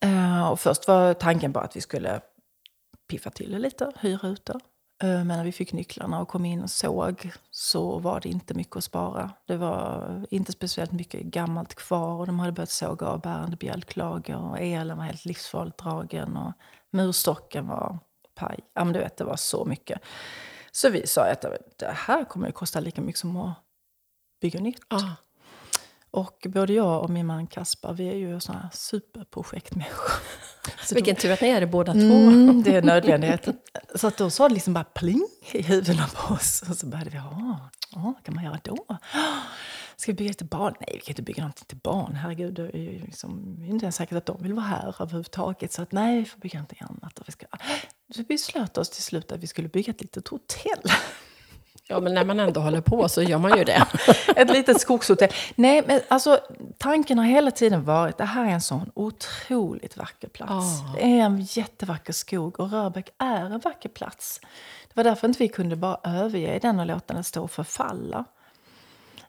Eh, 0.00 0.50
och 0.50 0.60
först 0.60 0.88
var 0.88 1.14
tanken 1.14 1.52
bara 1.52 1.64
att 1.64 1.76
vi 1.76 1.80
skulle 1.80 2.20
piffa 3.08 3.30
till 3.30 3.52
det 3.52 3.58
lite, 3.58 3.92
hyra 4.00 4.28
ut 4.28 4.44
det. 4.44 4.60
Eh, 5.02 5.08
men 5.08 5.28
när 5.28 5.44
vi 5.44 5.52
fick 5.52 5.72
nycklarna 5.72 6.20
och 6.20 6.28
kom 6.28 6.44
in 6.44 6.62
och 6.62 6.70
såg 6.70 7.32
så 7.50 7.98
var 7.98 8.20
det 8.20 8.28
inte 8.28 8.54
mycket 8.54 8.76
att 8.76 8.84
spara. 8.84 9.30
Det 9.46 9.56
var 9.56 10.26
inte 10.30 10.52
speciellt 10.52 10.92
mycket 10.92 11.22
gammalt 11.22 11.74
kvar 11.74 12.14
och 12.14 12.26
de 12.26 12.38
hade 12.38 12.52
börjat 12.52 12.70
såga 12.70 13.06
av 13.06 13.20
bärande 13.20 13.56
bjälklager 13.56 14.36
och 14.36 14.60
elen 14.60 14.96
var 14.96 15.04
helt 15.04 15.24
livsfarligt 15.24 15.78
dragen 15.78 16.36
och 16.36 16.52
murstocken 16.90 17.66
var 17.66 17.98
paj. 18.34 18.60
Ja, 18.74 18.84
men 18.84 18.92
du 18.92 18.98
vet, 18.98 19.16
det 19.16 19.24
var 19.24 19.36
så 19.36 19.64
mycket. 19.64 20.00
Så 20.72 20.90
vi 20.90 21.06
sa 21.06 21.30
att 21.30 21.44
det 21.78 21.92
här 21.94 22.24
kommer 22.24 22.48
att 22.48 22.54
kosta 22.54 22.80
lika 22.80 23.00
mycket 23.00 23.20
som 23.20 23.36
att 23.36 23.54
bygga 24.40 24.60
nytt. 24.60 24.80
Ah. 24.88 25.00
Och 26.10 26.46
både 26.48 26.72
jag 26.72 27.02
och 27.02 27.10
min 27.10 27.26
man 27.26 27.46
Kaspar, 27.46 27.92
vi 27.92 28.08
är 28.08 28.14
ju 28.14 28.40
såna 28.40 28.58
här 28.58 28.68
superprojektmänniskor. 28.72 30.12
Så 30.86 30.94
Vilken 30.94 31.16
tur 31.16 31.32
att 31.32 31.40
ni 31.40 31.48
är 31.48 31.60
det 31.60 31.66
båda 31.66 31.92
två. 31.92 31.98
Mm, 31.98 32.62
det 32.62 32.74
är 32.74 32.82
nödvändigheten. 32.82 33.54
Så 33.94 34.06
att 34.06 34.16
då 34.16 34.30
sa 34.30 34.48
det 34.48 34.54
liksom 34.54 34.74
bara 34.74 34.84
pling 34.84 35.28
i 35.52 35.62
huvudena 35.62 36.06
på 36.14 36.34
oss. 36.34 36.62
Och 36.68 36.76
så 36.76 36.86
började 36.86 37.10
vi, 37.10 37.16
ja, 37.16 37.70
vad 37.94 38.24
kan 38.24 38.34
man 38.34 38.44
göra 38.44 38.60
då? 38.62 38.98
Ska 39.96 40.12
vi 40.12 40.16
bygga 40.16 40.34
till 40.34 40.46
barn? 40.46 40.74
Nej, 40.80 40.90
vi 40.94 41.00
kan 41.00 41.12
inte 41.12 41.22
bygga 41.22 41.42
någonting 41.42 41.64
till 41.66 41.78
barn. 41.78 42.14
Herregud, 42.14 42.54
det 42.54 42.62
är 42.62 42.78
ju 42.78 43.00
liksom, 43.00 43.56
det 43.58 43.66
är 43.66 43.68
inte 43.68 43.84
ens 43.84 43.96
säkert 43.96 44.16
att 44.16 44.26
de 44.26 44.42
vill 44.42 44.54
vara 44.54 44.66
här 44.66 44.94
överhuvudtaget. 45.00 45.72
Så 45.72 45.82
att 45.82 45.92
nej, 45.92 46.18
vi 46.18 46.24
får 46.24 46.38
bygga 46.38 46.58
någonting 46.58 46.78
annat. 46.80 47.18
Och 47.18 47.28
vi 47.28 47.32
ska, 47.32 47.46
så 48.14 48.18
vi 48.18 48.24
beslöt 48.24 48.78
oss 48.78 48.90
till 48.90 49.02
slut 49.02 49.32
att 49.32 49.40
vi 49.40 49.46
skulle 49.46 49.68
bygga 49.68 49.90
ett 49.90 50.00
litet 50.00 50.28
hotell. 50.28 50.82
Ja, 51.90 52.00
men 52.00 52.14
när 52.14 52.24
man 52.24 52.40
ändå 52.40 52.60
håller 52.60 52.80
på 52.80 53.08
så 53.08 53.22
gör 53.22 53.38
man 53.38 53.58
ju 53.58 53.64
det. 53.64 53.86
Ett 54.36 54.50
litet 54.50 54.80
skogshotell. 54.80 55.28
Nej, 55.54 55.82
men 55.86 56.00
alltså 56.08 56.38
tanken 56.78 57.18
har 57.18 57.24
hela 57.24 57.50
tiden 57.50 57.84
varit 57.84 58.18
det 58.18 58.24
här 58.24 58.44
är 58.44 58.50
en 58.50 58.60
sån 58.60 58.90
otroligt 58.94 59.96
vacker 59.96 60.28
plats. 60.28 60.52
Ja. 60.52 60.94
Det 60.94 61.02
är 61.02 61.24
en 61.24 61.40
jättevacker 61.40 62.12
skog 62.12 62.60
och 62.60 62.70
Rörbäck 62.70 63.10
är 63.18 63.44
en 63.44 63.58
vacker 63.58 63.88
plats. 63.88 64.40
Det 64.88 64.96
var 64.96 65.04
därför 65.04 65.28
inte 65.28 65.38
vi 65.38 65.48
kunde 65.48 65.76
bara 65.76 66.00
överge 66.04 66.58
den 66.62 66.80
och 66.80 66.86
låta 66.86 67.14
den 67.14 67.24
stå 67.24 67.42
och 67.42 67.50
förfalla. 67.50 68.24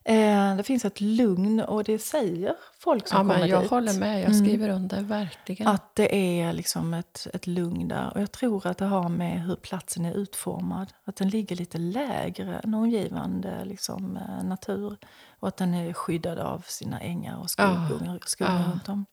Eh, 0.04 0.56
det 0.56 0.64
finns 0.64 0.86
ett 0.86 1.02
lugn 1.02 1.60
och 1.62 1.84
det 1.84 2.00
säger 2.00 2.56
folk 2.80 3.08
som 3.08 3.16
Ja, 3.18 3.22
kommer 3.24 3.40
men 3.40 3.50
jag 3.50 3.62
dit. 3.64 3.70
håller 3.70 3.94
med, 4.00 4.22
jag 4.22 4.36
skriver 4.36 4.70
under, 4.70 5.02
verkligen. 5.02 5.68
Att 5.68 5.96
det 5.96 6.40
är 6.42 6.54
liksom 6.54 6.94
ett, 6.94 7.28
ett 7.34 7.48
lugn 7.48 7.88
där. 7.88 8.12
Och 8.16 8.22
jag 8.22 8.32
tror 8.32 8.68
att 8.68 8.78
det 8.78 8.86
har 8.86 9.10
med 9.10 9.42
hur 9.42 9.56
platsen 9.56 10.06
är 10.06 10.14
utformad. 10.14 10.94
Att 11.06 11.16
den 11.16 11.30
ligger 11.30 11.56
lite 11.56 11.78
lägre 11.78 12.60
än 12.60 12.74
omgivande 12.74 13.66
liksom, 13.66 14.18
eh, 14.18 14.44
natur. 14.44 14.98
Och 15.40 15.48
att 15.48 15.58
den 15.58 15.74
är 15.74 15.94
skyddad 15.94 16.40
av 16.40 16.64
sina 16.68 17.00
ängar 17.00 17.38
och 17.40 17.50
skogar, 17.50 18.20
skogar 18.26 18.60
Ja. 18.60 18.72
runt 18.72 18.90
om. 18.90 19.06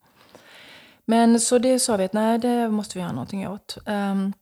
Men 1.04 1.40
så 1.40 1.58
det 1.58 1.78
sa 1.78 1.96
vi 1.96 2.04
att 2.04 2.12
nej, 2.12 2.38
det 2.38 2.68
måste 2.68 2.98
vi 2.98 3.02
göra 3.02 3.12
någonting 3.12 3.48
åt. 3.48 3.78
Ehm, 3.86 4.32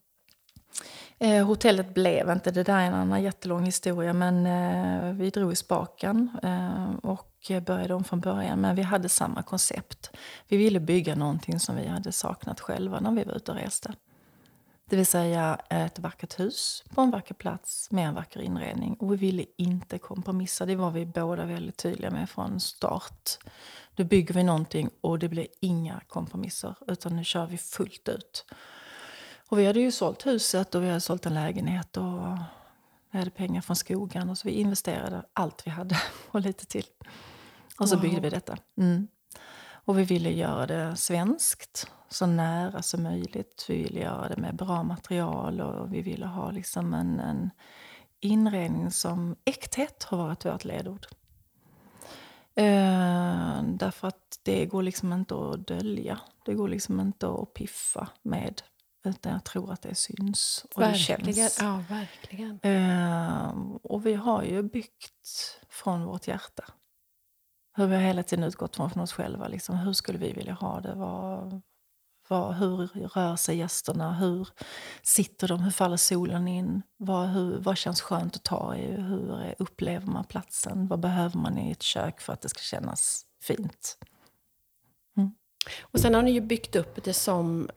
eh, 1.18 1.46
hotellet 1.46 1.94
blev 1.94 2.30
inte, 2.30 2.50
det 2.50 2.62
där 2.62 2.78
är 2.78 2.86
en 2.86 2.94
annan 2.94 3.22
jättelång 3.22 3.64
historia, 3.64 4.12
men 4.12 4.46
eh, 4.46 5.12
vi 5.12 5.30
drog 5.30 5.52
i 5.52 5.56
spaken 5.56 6.30
eh, 6.42 6.94
och 7.02 7.32
började 7.66 7.94
om 7.94 8.04
från 8.04 8.20
början. 8.20 8.60
Men 8.60 8.76
vi 8.76 8.82
hade 8.82 9.08
samma 9.08 9.42
koncept. 9.42 10.10
Vi 10.48 10.56
ville 10.56 10.80
bygga 10.80 11.14
någonting 11.14 11.60
som 11.60 11.76
vi 11.76 11.86
hade 11.86 12.12
saknat 12.12 12.60
själva 12.60 13.00
när 13.00 13.12
vi 13.12 13.24
var 13.24 13.34
ute 13.34 13.52
och 13.52 13.58
reste. 13.58 13.94
Det 14.90 14.96
vill 14.96 15.06
säga 15.06 15.60
eh, 15.70 15.84
ett 15.84 15.98
vackert 15.98 16.40
hus 16.40 16.84
på 16.94 17.00
en 17.00 17.10
vacker 17.10 17.34
plats 17.34 17.90
med 17.90 18.08
en 18.08 18.14
vacker 18.14 18.40
inredning. 18.40 18.94
Och 18.94 19.12
vi 19.12 19.16
ville 19.16 19.44
inte 19.56 19.98
kompromissa. 19.98 20.66
Det 20.66 20.76
var 20.76 20.90
vi 20.90 21.06
båda 21.06 21.44
väldigt 21.44 21.76
tydliga 21.76 22.10
med 22.10 22.30
från 22.30 22.60
start. 22.60 23.38
Nu 23.96 24.04
bygger 24.04 24.34
vi 24.34 24.42
någonting 24.42 24.90
och 25.00 25.18
det 25.18 25.28
blir 25.28 25.46
inga 25.60 26.00
kompromisser. 26.08 26.74
Utan 26.86 27.16
nu 27.16 27.24
kör 27.24 27.46
vi 27.46 27.58
fullt 27.58 28.08
ut. 28.08 28.44
Och 29.48 29.58
vi 29.58 29.66
hade 29.66 29.80
ju 29.80 29.92
sålt 29.92 30.26
huset 30.26 30.74
och 30.74 30.82
vi 30.82 30.88
hade 30.88 31.00
sålt 31.00 31.26
en 31.26 31.34
lägenhet. 31.34 31.96
Och 31.96 32.38
vi 33.10 33.18
hade 33.18 33.30
pengar 33.30 33.60
från 33.60 33.76
skogen. 33.76 34.30
Och 34.30 34.38
så 34.38 34.48
vi 34.48 34.54
investerade 34.54 35.22
allt 35.32 35.66
vi 35.66 35.70
hade 35.70 35.96
och 36.30 36.40
lite 36.40 36.66
till. 36.66 36.86
Och 37.78 37.88
så 37.88 37.94
Wow. 37.96 38.02
byggde 38.02 38.20
vi 38.20 38.30
detta. 38.30 38.56
Mm. 38.76 39.08
Och 39.68 39.98
vi 39.98 40.02
ville 40.04 40.30
göra 40.30 40.66
det 40.66 40.96
svenskt, 40.96 41.90
så 42.08 42.26
nära 42.26 42.82
som 42.82 43.02
möjligt. 43.02 43.64
Vi 43.68 43.82
ville 43.82 44.00
göra 44.00 44.28
det 44.28 44.36
med 44.36 44.56
bra 44.56 44.82
material 44.82 45.60
och 45.60 45.94
vi 45.94 46.02
ville 46.02 46.26
ha 46.26 46.50
liksom 46.50 46.94
en, 46.94 47.20
en 47.20 47.50
inredning 48.20 48.90
som... 48.90 49.36
Äkthet 49.44 50.02
har 50.04 50.18
varit 50.18 50.44
vårt 50.44 50.64
ledord. 50.64 51.06
Eh, 52.54 53.62
därför 53.64 54.08
att 54.08 54.40
det 54.42 54.66
går 54.66 54.82
liksom 54.82 55.12
inte 55.12 55.34
att 55.34 55.66
dölja. 55.66 56.20
Det 56.44 56.54
går 56.54 56.68
liksom 56.68 57.00
inte 57.00 57.28
att 57.28 57.54
piffa 57.54 58.08
med. 58.22 58.62
Utan 59.06 59.32
jag 59.32 59.44
tror 59.44 59.72
att 59.72 59.82
det 59.82 59.94
syns 59.94 60.66
och 60.74 60.82
det 60.82 60.86
verkligen. 60.88 61.34
känns. 61.34 61.58
Ja, 61.60 61.84
verkligen. 61.88 62.60
Eh, 62.62 63.54
och 63.82 64.06
vi 64.06 64.14
har 64.14 64.42
ju 64.42 64.62
byggt 64.62 65.60
från 65.68 66.04
vårt 66.04 66.28
hjärta. 66.28 66.64
Hur 67.76 67.86
vi 67.86 67.94
har 67.94 68.02
hela 68.02 68.22
tiden 68.22 68.44
utgått 68.44 68.76
från, 68.76 69.00
oss 69.00 69.12
själva. 69.12 69.48
Liksom, 69.48 69.76
hur 69.76 69.92
skulle 69.92 70.18
vi 70.18 70.32
vilja 70.32 70.52
ha 70.52 70.80
det? 70.80 70.94
Vad, 70.94 71.60
vad, 72.28 72.54
hur 72.54 72.86
rör 73.08 73.36
sig 73.36 73.56
gästerna? 73.56 74.14
Hur 74.14 74.48
sitter 75.02 75.48
de? 75.48 75.60
Hur 75.60 75.70
faller 75.70 75.96
solen 75.96 76.48
in? 76.48 76.82
Vad, 76.96 77.28
hur, 77.28 77.58
vad 77.58 77.76
känns 77.76 78.00
skönt 78.00 78.36
att 78.36 78.44
ta 78.44 78.76
i? 78.76 78.92
Hur 78.92 79.54
upplever 79.58 80.06
man 80.06 80.24
platsen? 80.24 80.88
Vad 80.88 81.00
behöver 81.00 81.38
man 81.38 81.58
i 81.58 81.70
ett 81.70 81.82
kök 81.82 82.20
för 82.20 82.32
att 82.32 82.40
det 82.40 82.48
ska 82.48 82.60
kännas 82.60 83.26
fint? 83.42 83.98
Och 85.80 86.00
sen 86.00 86.14
har 86.14 86.22
ni 86.22 86.30
ju 86.30 86.40
byggt 86.40 86.76
upp 86.76 87.04
det 87.04 87.12
som... 87.12 87.70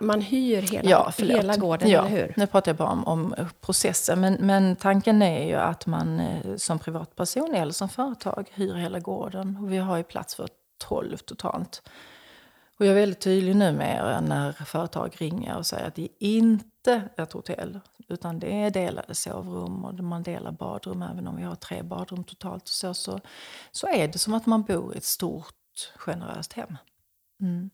Man 0.00 0.20
hyr 0.20 0.62
hela, 0.62 0.90
Ja, 0.90 1.12
förlåt. 1.12 1.38
hela 1.38 1.56
gården, 1.56 1.90
ja, 1.90 2.06
eller 2.06 2.16
hur? 2.16 2.34
Nu 2.36 2.46
pratar 2.46 2.70
jag 2.70 2.76
bara 2.76 2.88
om, 2.88 3.04
om 3.04 3.34
processen. 3.60 4.20
Men, 4.20 4.34
men 4.40 4.76
tanken 4.76 5.22
är 5.22 5.46
ju 5.46 5.54
att 5.54 5.86
man 5.86 6.20
eh, 6.20 6.56
som 6.56 6.78
privatperson 6.78 7.54
eller 7.54 7.72
som 7.72 7.88
företag 7.88 8.50
hyr 8.54 8.74
hela 8.74 8.98
gården. 8.98 9.56
Och 9.62 9.72
vi 9.72 9.76
har 9.76 9.96
ju 9.96 10.02
plats 10.02 10.34
för 10.34 10.48
12 10.78 11.16
totalt. 11.16 11.82
Och 12.78 12.86
jag 12.86 12.90
är 12.90 13.00
väldigt 13.00 13.20
tydlig 13.20 13.56
nu 13.56 13.72
med 13.72 14.24
när 14.28 14.52
företag 14.52 15.14
ringer 15.18 15.56
och 15.56 15.66
säger 15.66 15.86
att 15.86 15.94
det 15.94 16.02
är 16.02 16.08
inte 16.20 17.02
ett 17.16 17.32
hotell. 17.32 17.80
Utan 18.08 18.38
det 18.38 18.52
är 18.62 18.70
delade 18.70 19.14
sovrum 19.14 19.84
och 19.84 19.94
man 19.94 20.22
delar 20.22 20.52
badrum. 20.52 21.02
Även 21.02 21.26
om 21.26 21.36
vi 21.36 21.42
har 21.42 21.54
tre 21.54 21.82
badrum 21.82 22.24
totalt. 22.24 22.62
Och 22.62 22.68
så, 22.68 22.94
så, 22.94 23.20
så 23.70 23.86
är 23.86 24.08
det 24.08 24.18
som 24.18 24.34
att 24.34 24.46
man 24.46 24.62
bor 24.62 24.94
i 24.94 24.98
ett 24.98 25.04
stort 25.04 25.92
generöst 25.96 26.52
hem. 26.52 26.76
Mm. 27.40 27.70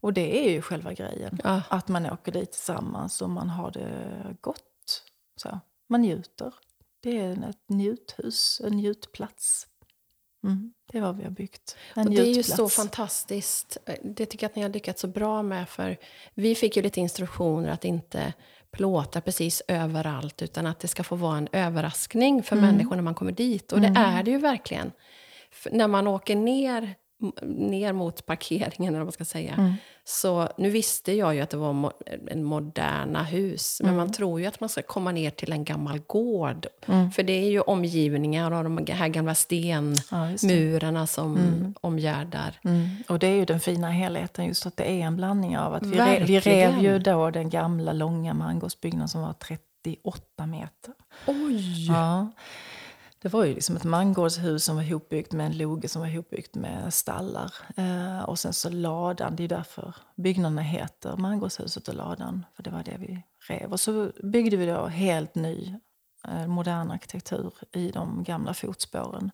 Och 0.00 0.12
det 0.12 0.46
är 0.46 0.50
ju 0.50 0.62
själva 0.62 0.92
grejen. 0.92 1.40
Ja. 1.44 1.62
Att 1.68 1.88
man 1.88 2.06
åker 2.06 2.32
dit 2.32 2.52
tillsammans 2.52 3.22
och 3.22 3.30
man 3.30 3.48
har 3.48 3.70
det 3.70 4.36
gott. 4.40 5.04
Så. 5.36 5.60
Man 5.88 6.02
njuter. 6.02 6.54
Det 7.00 7.18
är 7.18 7.48
ett 7.50 7.68
njuthus, 7.68 8.60
en 8.64 8.72
njutplats. 8.72 9.66
Mm. 10.44 10.72
Det 10.92 10.98
är 10.98 11.02
vad 11.02 11.16
vi 11.16 11.24
har 11.24 11.30
byggt. 11.30 11.76
En 11.94 12.08
Och 12.08 12.14
det 12.14 12.20
är 12.20 12.34
ju 12.34 12.42
så 12.42 12.68
fantastiskt. 12.68 13.76
Det 14.02 14.26
tycker 14.26 14.44
jag 14.44 14.50
att 14.50 14.56
ni 14.56 14.62
har 14.62 14.68
lyckats 14.68 15.00
så 15.00 15.08
bra 15.08 15.42
med. 15.42 15.68
För 15.68 15.96
vi 16.34 16.54
fick 16.54 16.76
ju 16.76 16.82
lite 16.82 17.00
instruktioner 17.00 17.68
att 17.68 17.84
inte 17.84 18.32
plåta 18.70 19.20
precis 19.20 19.62
överallt. 19.68 20.42
Utan 20.42 20.66
att 20.66 20.80
det 20.80 20.88
ska 20.88 21.04
få 21.04 21.16
vara 21.16 21.38
en 21.38 21.48
överraskning 21.52 22.42
för 22.42 22.56
människor 22.56 22.96
när 22.96 23.02
man 23.02 23.14
kommer 23.14 23.32
dit. 23.32 23.72
Och 23.72 23.80
det 23.80 23.92
är 23.96 24.22
det 24.22 24.30
ju 24.30 24.38
verkligen. 24.38 24.92
För 25.50 25.70
när 25.70 25.88
man 25.88 26.06
åker 26.06 26.36
ner, 26.36 26.94
ner 27.42 27.92
mot 27.92 28.26
parkeringen, 28.26 28.88
eller 28.94 28.98
vad 28.98 29.06
man 29.06 29.12
ska 29.12 29.24
säga. 29.24 29.74
Så 30.04 30.48
nu 30.58 30.70
visste 30.70 31.12
jag 31.12 31.34
ju 31.34 31.40
att 31.40 31.50
det 31.50 31.56
var 31.56 31.72
mo- 31.72 32.28
en 32.30 32.44
moderna 32.44 33.22
hus. 33.24 33.80
Men 33.84 33.96
man 33.96 34.12
tror 34.12 34.40
ju 34.40 34.46
att 34.46 34.60
man 34.60 34.68
ska 34.68 34.82
komma 34.82 35.12
ner 35.12 35.30
till 35.30 35.52
en 35.52 35.64
gammal 35.64 35.98
gård. 36.06 36.66
För 37.14 37.22
det 37.22 37.32
är 37.32 37.50
ju 37.50 37.60
omgivningar 37.60 38.50
av 38.50 38.64
de 38.64 38.86
här 38.88 39.08
gamla 39.08 39.30
Ja, 39.30 39.34
stenmurarna 40.36 41.06
som 41.06 41.74
omgärdar. 41.80 42.60
Mm. 42.64 42.88
Och 43.08 43.18
det 43.18 43.26
är 43.26 43.34
ju 43.34 43.44
den 43.44 43.60
fina 43.60 43.90
helheten, 43.90 44.46
just 44.46 44.66
att 44.66 44.76
det 44.76 44.84
är 44.90 45.00
en 45.06 45.16
blandning 45.16 45.58
av 45.58 45.74
att 45.74 45.86
vi, 45.86 45.98
re, 45.98 46.24
vi 46.26 46.40
rev 46.40 46.78
ju 46.78 46.98
då 46.98 47.30
den 47.30 47.50
gamla 47.50 47.92
långa 47.92 48.34
mangosbyggnaden 48.34 49.08
som 49.08 49.22
var 49.22 49.32
38 49.32 50.46
meter. 50.46 50.94
Oj! 51.26 51.86
Ja. 51.88 52.28
Det 53.22 53.28
var 53.28 53.44
ju 53.44 53.54
liksom 53.54 53.76
ett 53.76 53.84
mangårdshus 53.84 54.64
som 54.64 54.76
var 54.76 54.82
ihopbyggt 54.82 55.32
med 55.32 55.46
en 55.46 55.58
loge 55.58 55.88
som 55.88 56.02
var 56.02 56.08
ihopbyggt 56.08 56.54
med 56.54 56.94
stallar. 56.94 57.54
Eh, 57.76 58.22
och 58.22 58.38
sen 58.38 58.52
så 58.52 58.68
ladan, 58.70 59.36
det 59.36 59.44
är 59.44 59.48
därför 59.48 59.94
byggnaderna 60.16 60.62
heter 60.62 61.16
mangårdshuset 61.16 61.88
och 61.88 61.94
ladan. 61.94 62.44
För 62.56 62.62
det 62.62 62.70
var 62.70 62.82
det 62.82 62.96
vi 62.98 63.22
rev. 63.48 63.72
Och 63.72 63.80
så 63.80 64.12
byggde 64.22 64.56
vi 64.56 64.66
då 64.66 64.86
helt 64.86 65.34
ny, 65.34 65.74
eh, 66.28 66.46
modern 66.46 66.90
arkitektur 66.90 67.52
i 67.72 67.90
de 67.90 68.24
gamla 68.24 68.54
fotspåren. 68.54 69.30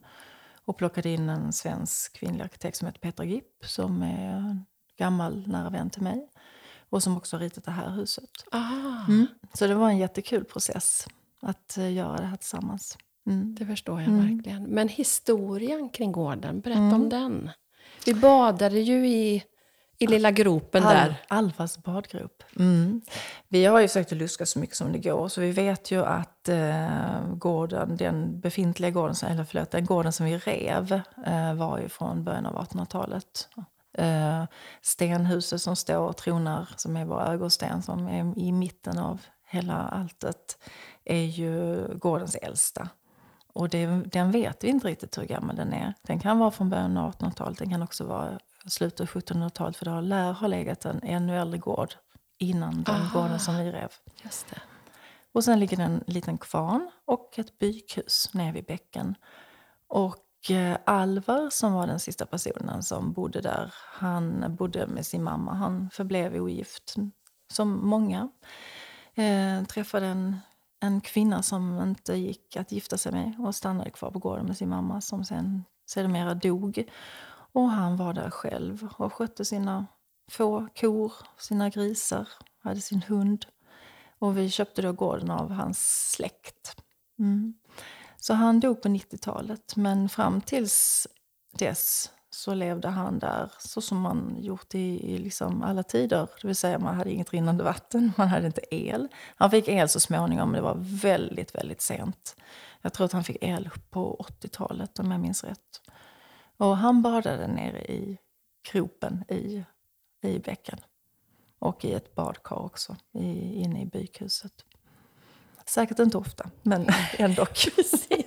Och 0.64 0.78
plockade 0.78 1.08
in 1.08 1.28
en 1.28 1.52
svensk 1.52 2.16
kvinnlig 2.16 2.44
arkitekt 2.44 2.76
som 2.76 2.86
heter 2.86 3.00
Petra 3.00 3.24
Gipp 3.24 3.64
som 3.64 4.02
är 4.02 4.64
gammal 4.98 5.44
nära 5.46 5.70
vän 5.70 5.90
till 5.90 6.02
mig. 6.02 6.28
Och 6.90 7.02
som 7.02 7.16
också 7.16 7.36
har 7.36 7.40
ritat 7.40 7.64
det 7.64 7.70
här 7.70 7.90
huset. 7.90 8.30
Mm. 9.08 9.26
Så 9.52 9.66
det 9.66 9.74
var 9.74 9.88
en 9.88 9.98
jättekul 9.98 10.44
process 10.44 11.06
att 11.42 11.78
eh, 11.78 11.92
göra 11.92 12.16
det 12.16 12.26
här 12.26 12.36
tillsammans. 12.36 12.98
Mm. 13.26 13.54
Det 13.58 13.66
förstår 13.66 14.00
jag 14.00 14.08
mm. 14.08 14.36
verkligen. 14.36 14.62
Men 14.62 14.88
historien 14.88 15.88
kring 15.88 16.12
gården, 16.12 16.60
berätta 16.60 16.80
mm. 16.80 16.94
om 16.94 17.08
den. 17.08 17.50
Vi 18.06 18.14
badade 18.14 18.80
ju 18.80 19.08
i, 19.08 19.42
i 19.98 20.06
lilla 20.06 20.30
gropen 20.30 20.84
Al 20.84 20.94
där. 20.94 21.16
Alvas 21.28 21.82
badgrop. 21.82 22.42
Mm. 22.58 23.00
Vi 23.48 23.64
har 23.64 23.80
ju 23.80 23.88
försökt 23.88 24.12
att 24.12 24.18
luska 24.18 24.46
så 24.46 24.58
mycket 24.58 24.76
som 24.76 24.92
det 24.92 24.98
går. 24.98 25.28
Så 25.28 25.40
vi 25.40 25.50
vet 25.50 25.90
ju 25.90 26.04
att 26.04 26.48
eh, 26.48 27.34
gården, 27.34 27.96
den 27.96 28.40
befintliga 28.40 28.90
gården, 28.90 29.16
eller 29.26 29.44
förlåt, 29.44 29.70
den 29.70 29.84
gården 29.84 30.12
som 30.12 30.26
vi 30.26 30.38
rev 30.38 31.00
eh, 31.26 31.54
var 31.54 31.78
ju 31.78 31.88
från 31.88 32.24
början 32.24 32.46
av 32.46 32.66
1800-talet. 32.66 33.48
Eh, 33.98 34.44
stenhuset 34.82 35.62
som 35.62 35.76
står 35.76 36.08
och 36.08 36.16
tronar, 36.16 36.68
som 36.76 36.96
är 36.96 37.04
vår 37.04 37.20
ögonsten, 37.20 37.82
som 37.82 38.08
är 38.08 38.38
i 38.38 38.52
mitten 38.52 38.98
av 38.98 39.20
hela 39.48 39.74
alltet, 39.74 40.58
är 41.04 41.24
ju 41.24 41.86
gårdens 41.98 42.34
äldsta. 42.34 42.88
Och 43.56 43.68
det, 43.68 43.86
den 43.86 44.30
vet 44.30 44.64
vi 44.64 44.68
inte 44.68 44.88
riktigt 44.88 45.18
hur 45.18 45.24
gammal 45.24 45.56
den 45.56 45.72
är. 45.72 45.94
Den 46.02 46.18
kan 46.20 46.38
vara 46.38 46.50
från 46.50 46.70
början 46.70 46.96
av 46.96 47.14
1800-talet, 47.14 47.58
den 47.58 47.70
kan 47.70 47.82
också 47.82 48.04
vara 48.04 48.38
slutet 48.66 49.00
av 49.00 49.06
1700-talet. 49.06 49.76
För 49.76 49.84
det 49.84 49.90
har, 49.90 50.02
lär 50.02 50.32
ha 50.32 50.46
legat 50.46 50.84
en 50.84 51.00
ännu 51.02 51.38
äldre 51.38 51.58
gård 51.58 51.94
innan 52.38 52.82
den 52.82 52.94
Aha, 52.94 53.20
gården 53.20 53.38
som 53.38 53.56
vi 53.56 53.72
rev. 53.72 53.88
Just 54.24 54.50
det. 54.50 54.60
Och 55.32 55.44
sen 55.44 55.60
ligger 55.60 55.76
det 55.76 55.82
en 55.82 56.04
liten 56.06 56.38
kvarn 56.38 56.90
och 57.04 57.38
ett 57.38 57.58
bykhus 57.58 58.34
nere 58.34 58.52
vid 58.52 58.64
bäcken. 58.64 59.14
Och 59.88 60.50
eh, 60.50 60.78
Alvar, 60.86 61.50
som 61.50 61.72
var 61.72 61.86
den 61.86 62.00
sista 62.00 62.26
personen 62.26 62.82
som 62.82 63.12
bodde 63.12 63.40
där, 63.40 63.74
han 63.92 64.56
bodde 64.56 64.86
med 64.86 65.06
sin 65.06 65.22
mamma. 65.22 65.54
Han 65.54 65.90
förblev 65.90 66.34
ogift, 66.34 66.94
som 67.52 67.88
många. 67.88 68.28
Eh, 69.14 69.64
träffade 69.64 70.06
en 70.06 70.40
en 70.86 71.00
kvinna 71.00 71.42
som 71.42 71.82
inte 71.82 72.14
gick 72.14 72.56
att 72.56 72.72
gifta 72.72 72.98
sig 72.98 73.12
med 73.12 73.34
och 73.38 73.54
stannade 73.54 73.90
kvar 73.90 74.10
på 74.10 74.18
gården 74.18 74.46
med 74.46 74.56
sin 74.56 74.68
mamma 74.68 75.00
som 75.00 75.24
sen 75.24 75.64
sedermera 75.86 76.34
dog. 76.34 76.90
Och 77.52 77.70
han 77.70 77.96
var 77.96 78.12
där 78.12 78.30
själv 78.30 78.88
och 78.98 79.12
skötte 79.12 79.44
sina 79.44 79.86
få 80.30 80.68
kor, 80.80 81.12
sina 81.38 81.68
grisar, 81.68 82.28
hade 82.62 82.80
sin 82.80 83.02
hund. 83.02 83.46
Och 84.18 84.38
vi 84.38 84.50
köpte 84.50 84.82
då 84.82 84.92
gården 84.92 85.30
av 85.30 85.50
hans 85.50 86.10
släkt. 86.10 86.76
Mm. 87.18 87.54
Så 88.16 88.34
han 88.34 88.60
dog 88.60 88.82
på 88.82 88.88
90-talet, 88.88 89.76
men 89.76 90.08
fram 90.08 90.40
tills 90.40 91.06
dess 91.52 92.10
så 92.36 92.54
levde 92.54 92.88
han 92.88 93.18
där 93.18 93.52
så 93.58 93.80
som 93.80 94.00
man 94.00 94.36
gjort 94.38 94.74
i, 94.74 95.14
i 95.14 95.18
liksom 95.18 95.62
alla 95.62 95.82
tider. 95.82 96.28
Det 96.40 96.46
vill 96.46 96.56
säga 96.56 96.78
man 96.78 96.94
hade 96.94 97.10
inget 97.10 97.32
rinnande 97.32 97.64
vatten, 97.64 98.12
man 98.18 98.28
hade 98.28 98.46
inte 98.46 98.74
el. 98.74 99.08
Han 99.36 99.50
fick 99.50 99.68
el 99.68 99.88
så 99.88 100.00
småningom, 100.00 100.50
men 100.50 100.62
det 100.62 100.68
var 100.68 100.76
väldigt, 100.78 101.54
väldigt 101.54 101.80
sent. 101.80 102.36
Jag 102.82 102.92
tror 102.92 103.04
att 103.04 103.12
han 103.12 103.24
fick 103.24 103.36
el 103.40 103.70
på 103.90 104.26
80-talet 104.40 104.98
om 104.98 105.10
jag 105.10 105.20
minns 105.20 105.44
rätt. 105.44 105.80
Och 106.56 106.76
han 106.76 107.02
badade 107.02 107.46
nere 107.46 107.84
i 107.84 108.18
kropen 108.62 109.24
i, 109.28 109.64
i 110.22 110.38
bäcken. 110.38 110.78
Och 111.58 111.84
i 111.84 111.92
ett 111.92 112.14
badkar 112.14 112.56
också, 112.56 112.96
i, 113.12 113.54
inne 113.62 113.82
i 113.82 113.86
bykhuset. 113.86 114.52
Säkert 115.66 115.98
inte 115.98 116.18
ofta, 116.18 116.50
men 116.62 116.86
ändå. 117.18 117.46
Precis. 117.46 118.25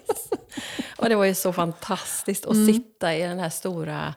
Och 0.99 1.09
det 1.09 1.15
var 1.15 1.25
ju 1.25 1.35
så 1.35 1.53
fantastiskt 1.53 2.45
att 2.45 2.53
mm. 2.53 2.73
sitta 2.73 3.15
i 3.15 3.21
den 3.21 3.39
här 3.39 3.49
stora 3.49 4.13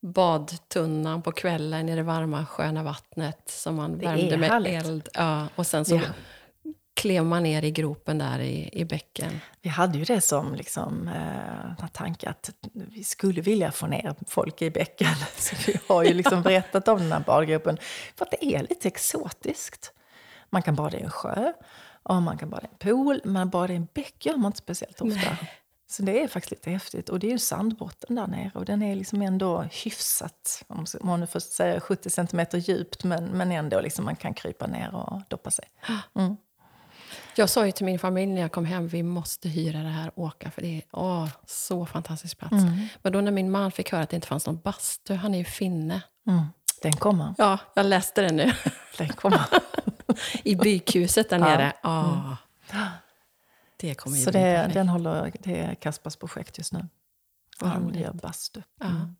badtunnan 0.00 1.22
på 1.22 1.32
kvällen 1.32 1.88
i 1.88 1.96
det 1.96 2.02
varma 2.02 2.46
sköna 2.46 2.82
vattnet 2.82 3.42
som 3.46 3.74
man 3.74 3.98
värmde 3.98 4.36
med 4.36 4.50
härligt. 4.50 4.86
eld. 4.86 5.08
Ja, 5.14 5.48
och 5.54 5.66
sen 5.66 5.84
så 5.84 5.94
ja. 5.94 6.00
klev 6.94 7.24
man 7.24 7.42
ner 7.42 7.64
i 7.64 7.70
gropen 7.70 8.18
där 8.18 8.38
i, 8.38 8.70
i 8.72 8.84
bäcken. 8.84 9.40
Vi 9.62 9.68
hade 9.68 9.98
ju 9.98 10.04
det 10.04 10.20
som 10.20 10.54
liksom, 10.54 11.08
eh, 11.08 11.86
tanke 11.92 12.28
att 12.28 12.50
vi 12.72 13.04
skulle 13.04 13.40
vilja 13.40 13.72
få 13.72 13.86
ner 13.86 14.14
folk 14.26 14.62
i 14.62 14.70
bäcken. 14.70 15.14
Så 15.36 15.56
vi 15.66 15.80
har 15.88 16.02
ju 16.02 16.14
liksom 16.14 16.42
berättat 16.42 16.88
om 16.88 16.98
den 16.98 17.12
här 17.12 17.20
badgropen. 17.26 17.78
För 18.16 18.24
att 18.24 18.30
det 18.30 18.44
är 18.44 18.62
lite 18.62 18.88
exotiskt. 18.88 19.92
Man 20.50 20.62
kan 20.62 20.74
bada 20.74 20.98
i 20.98 21.02
en 21.02 21.10
sjö, 21.10 21.52
och 22.02 22.22
man 22.22 22.38
kan 22.38 22.50
bada 22.50 22.62
i 22.62 22.68
en 22.70 22.78
pool, 22.78 23.20
men 23.24 23.50
bada 23.50 23.72
i 23.72 23.76
en 23.76 23.88
bäck 23.94 24.26
gör 24.26 24.36
man 24.36 24.46
inte 24.46 24.58
speciellt 24.58 25.00
ofta. 25.00 25.30
Nej. 25.30 25.52
Så 25.90 26.02
det 26.02 26.22
är 26.22 26.28
faktiskt 26.28 26.50
lite 26.50 26.70
häftigt. 26.70 27.08
Och 27.08 27.18
det 27.18 27.26
är 27.26 27.30
ju 27.30 27.38
sandbotten 27.38 28.16
där 28.16 28.26
nere 28.26 28.50
och 28.54 28.64
den 28.64 28.82
är 28.82 28.96
liksom 28.96 29.22
ändå 29.22 29.62
hyfsat, 29.62 30.64
om 30.66 30.86
man 31.00 31.20
nu 31.20 31.26
får 31.26 31.40
säga 31.40 31.80
70 31.80 32.10
centimeter 32.10 32.58
djupt, 32.58 33.04
men, 33.04 33.24
men 33.24 33.52
ändå 33.52 33.80
liksom 33.80 34.04
man 34.04 34.16
kan 34.16 34.34
krypa 34.34 34.66
ner 34.66 34.94
och 34.94 35.22
doppa 35.28 35.50
sig. 35.50 35.64
Mm. 36.14 36.36
Jag 37.34 37.50
sa 37.50 37.66
ju 37.66 37.72
till 37.72 37.86
min 37.86 37.98
familj 37.98 38.32
när 38.32 38.40
jag 38.40 38.52
kom 38.52 38.64
hem, 38.64 38.88
vi 38.88 39.02
måste 39.02 39.48
hyra 39.48 39.78
det 39.78 39.88
här 39.88 40.10
och 40.14 40.24
åka, 40.24 40.50
för 40.50 40.62
det 40.62 40.76
är 40.76 40.82
åh, 40.92 41.28
så 41.46 41.86
fantastisk 41.86 42.38
plats. 42.38 42.52
Mm. 42.52 42.86
Men 43.02 43.12
då 43.12 43.20
när 43.20 43.32
min 43.32 43.50
man 43.50 43.72
fick 43.72 43.92
höra 43.92 44.02
att 44.02 44.10
det 44.10 44.16
inte 44.16 44.28
fanns 44.28 44.46
någon 44.46 44.60
bastu, 44.60 45.14
han 45.14 45.34
är 45.34 45.38
ju 45.38 45.44
finne. 45.44 46.02
Mm. 46.26 46.44
Den 46.82 46.92
kommer. 46.92 47.34
Ja, 47.38 47.58
jag 47.74 47.86
läste 47.86 48.22
det 48.22 48.32
nu. 48.32 48.52
Den 48.98 49.08
kommer. 49.08 49.46
I 50.42 50.56
bykhuset 50.56 51.30
där 51.30 51.38
nere. 51.38 51.72
Ja. 51.82 52.36
Mm. 52.72 52.88
Det 53.80 53.94
kommer 53.94 54.16
ju 54.16 54.22
Så 54.22 54.30
det, 54.30 54.70
den 54.74 54.88
håller, 54.88 55.32
det 55.40 55.60
är 55.60 55.74
Kaspars 55.74 56.16
projekt 56.16 56.58
just 56.58 56.72
nu. 56.72 56.88
Och 57.60 57.68
han 57.68 57.94
gör 57.94 58.12
bastu. 58.12 58.62
Mm. 58.84 59.16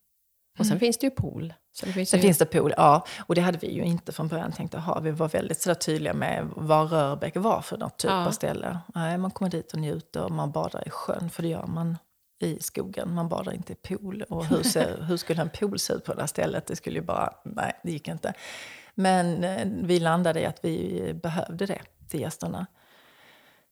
Och 0.58 0.66
sen 0.66 0.78
finns 0.78 0.98
det 0.98 1.06
ju 1.06 1.10
pool. 1.10 1.54
Så 1.72 1.86
det 1.86 1.92
finns 1.92 2.10
sen 2.10 2.20
ju... 2.20 2.22
finns 2.22 2.38
det 2.38 2.46
pool, 2.46 2.74
ja. 2.76 3.06
Och 3.18 3.34
det 3.34 3.40
hade 3.40 3.58
vi 3.58 3.72
ju 3.72 3.82
inte 3.82 4.12
från 4.12 4.28
början 4.28 4.52
tänkt 4.52 4.74
att 4.74 4.82
ha. 4.82 5.00
Vi 5.00 5.10
var 5.10 5.28
väldigt 5.28 5.60
sådär 5.60 5.74
tydliga 5.74 6.14
med 6.14 6.48
vad 6.56 6.92
Rörbäck 6.92 7.36
var 7.36 7.60
för 7.60 7.78
något 7.78 7.98
typ 7.98 8.10
ja. 8.10 8.26
av 8.26 8.30
ställe. 8.30 8.78
Nej, 8.94 9.18
man 9.18 9.30
kommer 9.30 9.50
dit 9.50 9.72
och 9.72 9.78
njuter 9.78 10.24
och 10.24 10.30
man 10.30 10.52
badar 10.52 10.86
i 10.86 10.90
sjön, 10.90 11.30
för 11.30 11.42
det 11.42 11.48
gör 11.48 11.66
man 11.66 11.98
i 12.40 12.60
skogen. 12.60 13.14
Man 13.14 13.28
badar 13.28 13.52
inte 13.52 13.72
i 13.72 13.76
pool. 13.76 14.24
Och 14.28 14.46
hur, 14.46 14.62
ser, 14.62 15.02
hur 15.08 15.16
skulle 15.16 15.42
en 15.42 15.50
pool 15.50 15.78
se 15.78 15.92
ut 15.92 16.04
på 16.04 16.14
det 16.14 16.20
här 16.20 16.26
stället? 16.26 16.66
Det 16.66 16.76
skulle 16.76 16.98
ju 16.98 17.04
bara, 17.04 17.34
nej, 17.44 17.72
det 17.82 17.92
gick 17.92 18.08
inte. 18.08 18.34
Men 18.94 19.44
eh, 19.44 19.68
vi 19.82 20.00
landade 20.00 20.40
i 20.40 20.46
att 20.46 20.64
vi 20.64 21.14
behövde 21.22 21.66
det 21.66 21.80
till 22.08 22.20
gästerna 22.20 22.66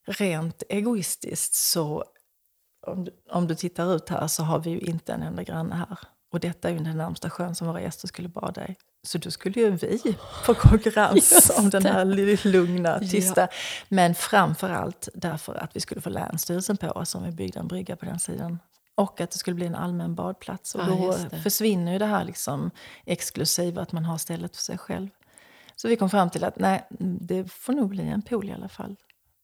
rent 0.07 0.63
egoistiskt 0.69 1.55
så 1.55 2.05
om 2.87 3.05
du, 3.05 3.11
om 3.31 3.47
du 3.47 3.55
tittar 3.55 3.97
ut 3.97 4.09
här 4.09 4.27
så 4.27 4.43
har 4.43 4.59
vi 4.59 4.71
ju 4.71 4.79
inte 4.79 5.13
en 5.13 5.23
enda 5.23 5.43
granne 5.43 5.75
här. 5.75 5.99
Och 6.33 6.41
detta 6.41 6.69
är 6.69 6.73
ju 6.73 6.79
den 6.79 6.97
närmsta 6.97 7.31
sjön 7.31 7.55
som 7.55 7.67
våra 7.67 7.83
gäster 7.83 8.09
skulle 8.09 8.29
bada 8.29 8.69
i. 8.69 8.77
Så 9.03 9.19
då 9.19 9.31
skulle 9.31 9.61
ju 9.61 9.71
vi 9.71 10.17
få 10.45 10.55
konkurrens 10.69 11.53
om 11.59 11.71
den 11.71 11.87
här 11.87 12.05
lugna, 12.49 12.99
tysta. 12.99 13.41
Ja. 13.41 13.49
Men 13.89 14.15
framför 14.15 14.71
allt 14.71 15.09
därför 15.15 15.55
att 15.55 15.77
vi 15.77 15.81
skulle 15.81 16.01
få 16.01 16.11
Länsstyrelsen 16.11 16.77
på 16.77 16.89
oss 16.89 17.15
om 17.15 17.25
vi 17.25 17.31
byggde 17.31 17.59
en 17.59 17.69
brygga 17.69 17.97
på 17.97 18.05
den 18.05 18.19
sidan. 18.19 18.59
Och 18.95 19.21
att 19.21 19.31
det 19.31 19.39
skulle 19.39 19.55
bli 19.55 19.67
en 19.67 19.75
allmän 19.75 20.15
badplats. 20.15 20.75
Och 20.75 20.87
då 20.87 21.17
försvinner 21.43 21.93
ju 21.93 21.99
det 21.99 22.07
här 22.07 22.25
liksom 22.25 22.71
exklusiva, 23.05 23.83
att 23.83 23.93
man 23.93 24.05
har 24.05 24.19
stället 24.19 24.57
för 24.57 24.63
sig 24.63 24.79
själv. 24.79 25.09
Så 25.77 25.89
vi 25.89 25.97
kom 25.97 26.11
fram 26.11 26.31
till 26.31 26.45
att 26.45 26.59
nej, 26.59 26.87
det 27.21 27.53
får 27.53 27.73
nog 27.73 27.89
bli 27.89 28.03
en 28.03 28.23
pool 28.23 28.49
i 28.49 28.53
alla 28.53 28.69
fall. 28.69 28.97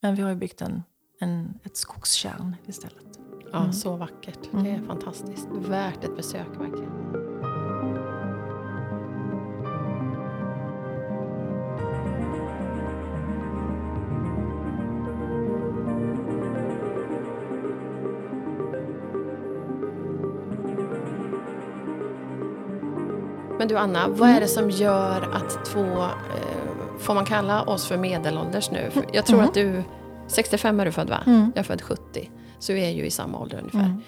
Men 0.04 0.14
vi 0.14 0.22
har 0.22 0.30
ju 0.30 0.36
byggt 0.36 0.62
en, 0.62 0.82
en, 1.18 1.58
ett 1.62 1.76
skogskärn 1.76 2.56
istället. 2.66 3.18
Ja, 3.52 3.60
mm. 3.60 3.72
så 3.72 3.96
vackert. 3.96 4.52
Mm. 4.52 4.64
Det 4.64 4.70
är 4.70 4.74
mm. 4.74 4.86
fantastiskt. 4.86 5.48
Värt 5.52 6.04
ett 6.04 6.16
besök 6.16 6.48
verkligen. 6.58 6.92
Men 23.58 23.68
du 23.68 23.76
Anna, 23.76 24.08
vad 24.08 24.28
är 24.28 24.40
det 24.40 24.48
som 24.48 24.70
gör 24.70 25.30
att 25.32 25.64
två 25.64 26.02
eh, 26.02 26.61
Får 27.02 27.14
man 27.14 27.24
kalla 27.24 27.62
oss 27.62 27.86
för 27.86 27.96
medelålders 27.96 28.70
nu? 28.70 28.90
Jag 29.12 29.26
tror 29.26 29.38
mm. 29.38 29.48
att 29.48 29.54
du... 29.54 29.82
65 30.28 30.80
är 30.80 30.84
du 30.84 30.92
född 30.92 31.08
va? 31.08 31.22
Mm. 31.26 31.52
Jag 31.54 31.58
är 31.58 31.66
född 31.66 31.82
70. 31.82 32.30
Så 32.58 32.72
vi 32.72 32.84
är 32.84 32.90
ju 32.90 33.06
i 33.06 33.10
samma 33.10 33.38
ålder 33.38 33.58
ungefär. 33.58 33.78
Mm. 33.78 34.02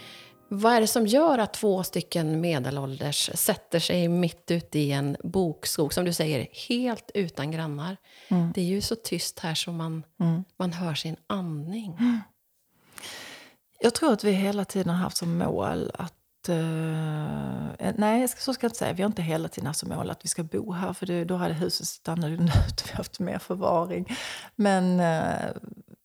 Vad 0.48 0.72
är 0.72 0.80
det 0.80 0.87
som 0.87 1.07
gör 1.07 1.38
att 1.38 1.54
två 1.54 1.83
stycken 1.83 2.40
medelålders 2.40 3.30
sätter 3.35 3.78
sig 3.78 4.09
mitt 4.09 4.50
ute 4.50 4.78
i 4.78 4.92
en 4.92 5.16
bokskog, 5.22 5.92
som 5.94 6.04
du 6.04 6.12
säger, 6.12 6.48
helt 6.68 7.11
utan 7.14 7.50
grannar? 7.50 7.96
Mm. 8.28 8.52
Det 8.54 8.61
är 8.61 8.64
ju 8.64 8.80
så 8.80 8.94
tyst 8.94 9.38
här 9.38 9.54
så 9.54 9.72
man, 9.72 10.02
mm. 10.20 10.44
man 10.59 10.72
hör 10.72 10.94
sin 10.94 11.16
andning. 11.26 11.98
Jag 13.80 13.94
tror 13.94 14.12
att 14.12 14.24
vi 14.24 14.33
hela 14.33 14.64
tiden 14.64 14.94
har 14.94 15.02
haft 15.02 15.16
som 15.16 15.38
mål 15.38 15.90
att... 15.94 16.14
Uh, 16.48 17.92
nej, 17.96 18.28
så 18.28 18.54
ska 18.54 18.64
jag 18.64 18.68
inte 18.68 18.78
säga. 18.78 18.92
Vi 18.92 19.02
har 19.02 19.07
inte 19.11 19.22
hela 19.22 19.48
tiden 19.48 19.66
haft 19.66 19.78
som 19.78 19.88
mål 19.88 20.11
att 20.11 20.24
vi 20.24 20.28
ska 20.28 20.42
bo 20.42 20.72
här. 20.72 20.92
För 20.92 21.07
det, 21.07 21.24
då 21.24 21.37
hade 21.37 21.54
huset 21.54 21.87
sett 21.87 22.09
annorlunda 22.09 22.52
ut. 22.68 22.85
Vi 22.87 22.90
har 22.90 22.96
haft 22.96 23.20
mer 23.20 23.38
förvaring. 23.38 24.16
Men 24.57 25.00
uh, 25.00 25.57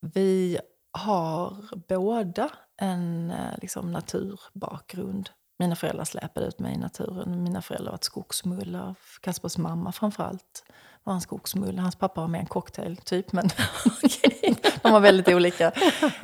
vi 0.01 0.59
har 0.91 1.65
båda 1.87 2.49
en 2.81 3.31
uh, 3.31 3.57
liksom, 3.61 3.91
naturbakgrund. 3.91 5.29
Mina 5.59 5.75
föräldrar 5.75 6.05
släpade 6.05 6.45
ut 6.47 6.59
mig 6.59 6.73
i 6.73 6.77
naturen. 6.77 7.43
Mina 7.43 7.61
föräldrar 7.61 7.91
var 7.91 7.95
ett 7.95 8.03
skogsmullar. 8.03 8.95
Kaspers 9.21 9.57
mamma 9.57 9.91
framförallt 9.91 10.63
var 11.03 11.13
en 11.13 11.21
skogsmulle. 11.21 11.81
Hans 11.81 11.95
pappa 11.95 12.21
var 12.21 12.27
mer 12.27 12.39
en 12.39 12.45
cocktail, 12.45 12.97
typ. 12.97 13.31
Men 13.31 13.49
de 14.81 14.91
var 14.91 14.99
väldigt 14.99 15.27
olika. 15.27 15.71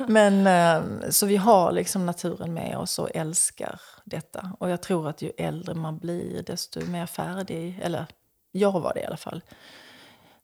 Men, 0.08 0.46
eh, 0.46 1.10
så 1.10 1.26
vi 1.26 1.36
har 1.36 1.72
liksom 1.72 2.06
naturen 2.06 2.54
med 2.54 2.78
oss 2.78 2.98
och 2.98 3.10
älskar 3.14 3.80
detta. 4.04 4.52
Och 4.58 4.70
jag 4.70 4.82
tror 4.82 5.08
att 5.08 5.22
ju 5.22 5.30
äldre 5.36 5.74
man 5.74 5.98
blir, 5.98 6.42
desto 6.42 6.86
mer 6.86 7.06
färdig... 7.06 7.80
Eller 7.82 8.06
jag 8.52 8.80
var 8.80 8.94
det 8.94 9.00
i 9.00 9.04
alla 9.04 9.16
fall. 9.16 9.42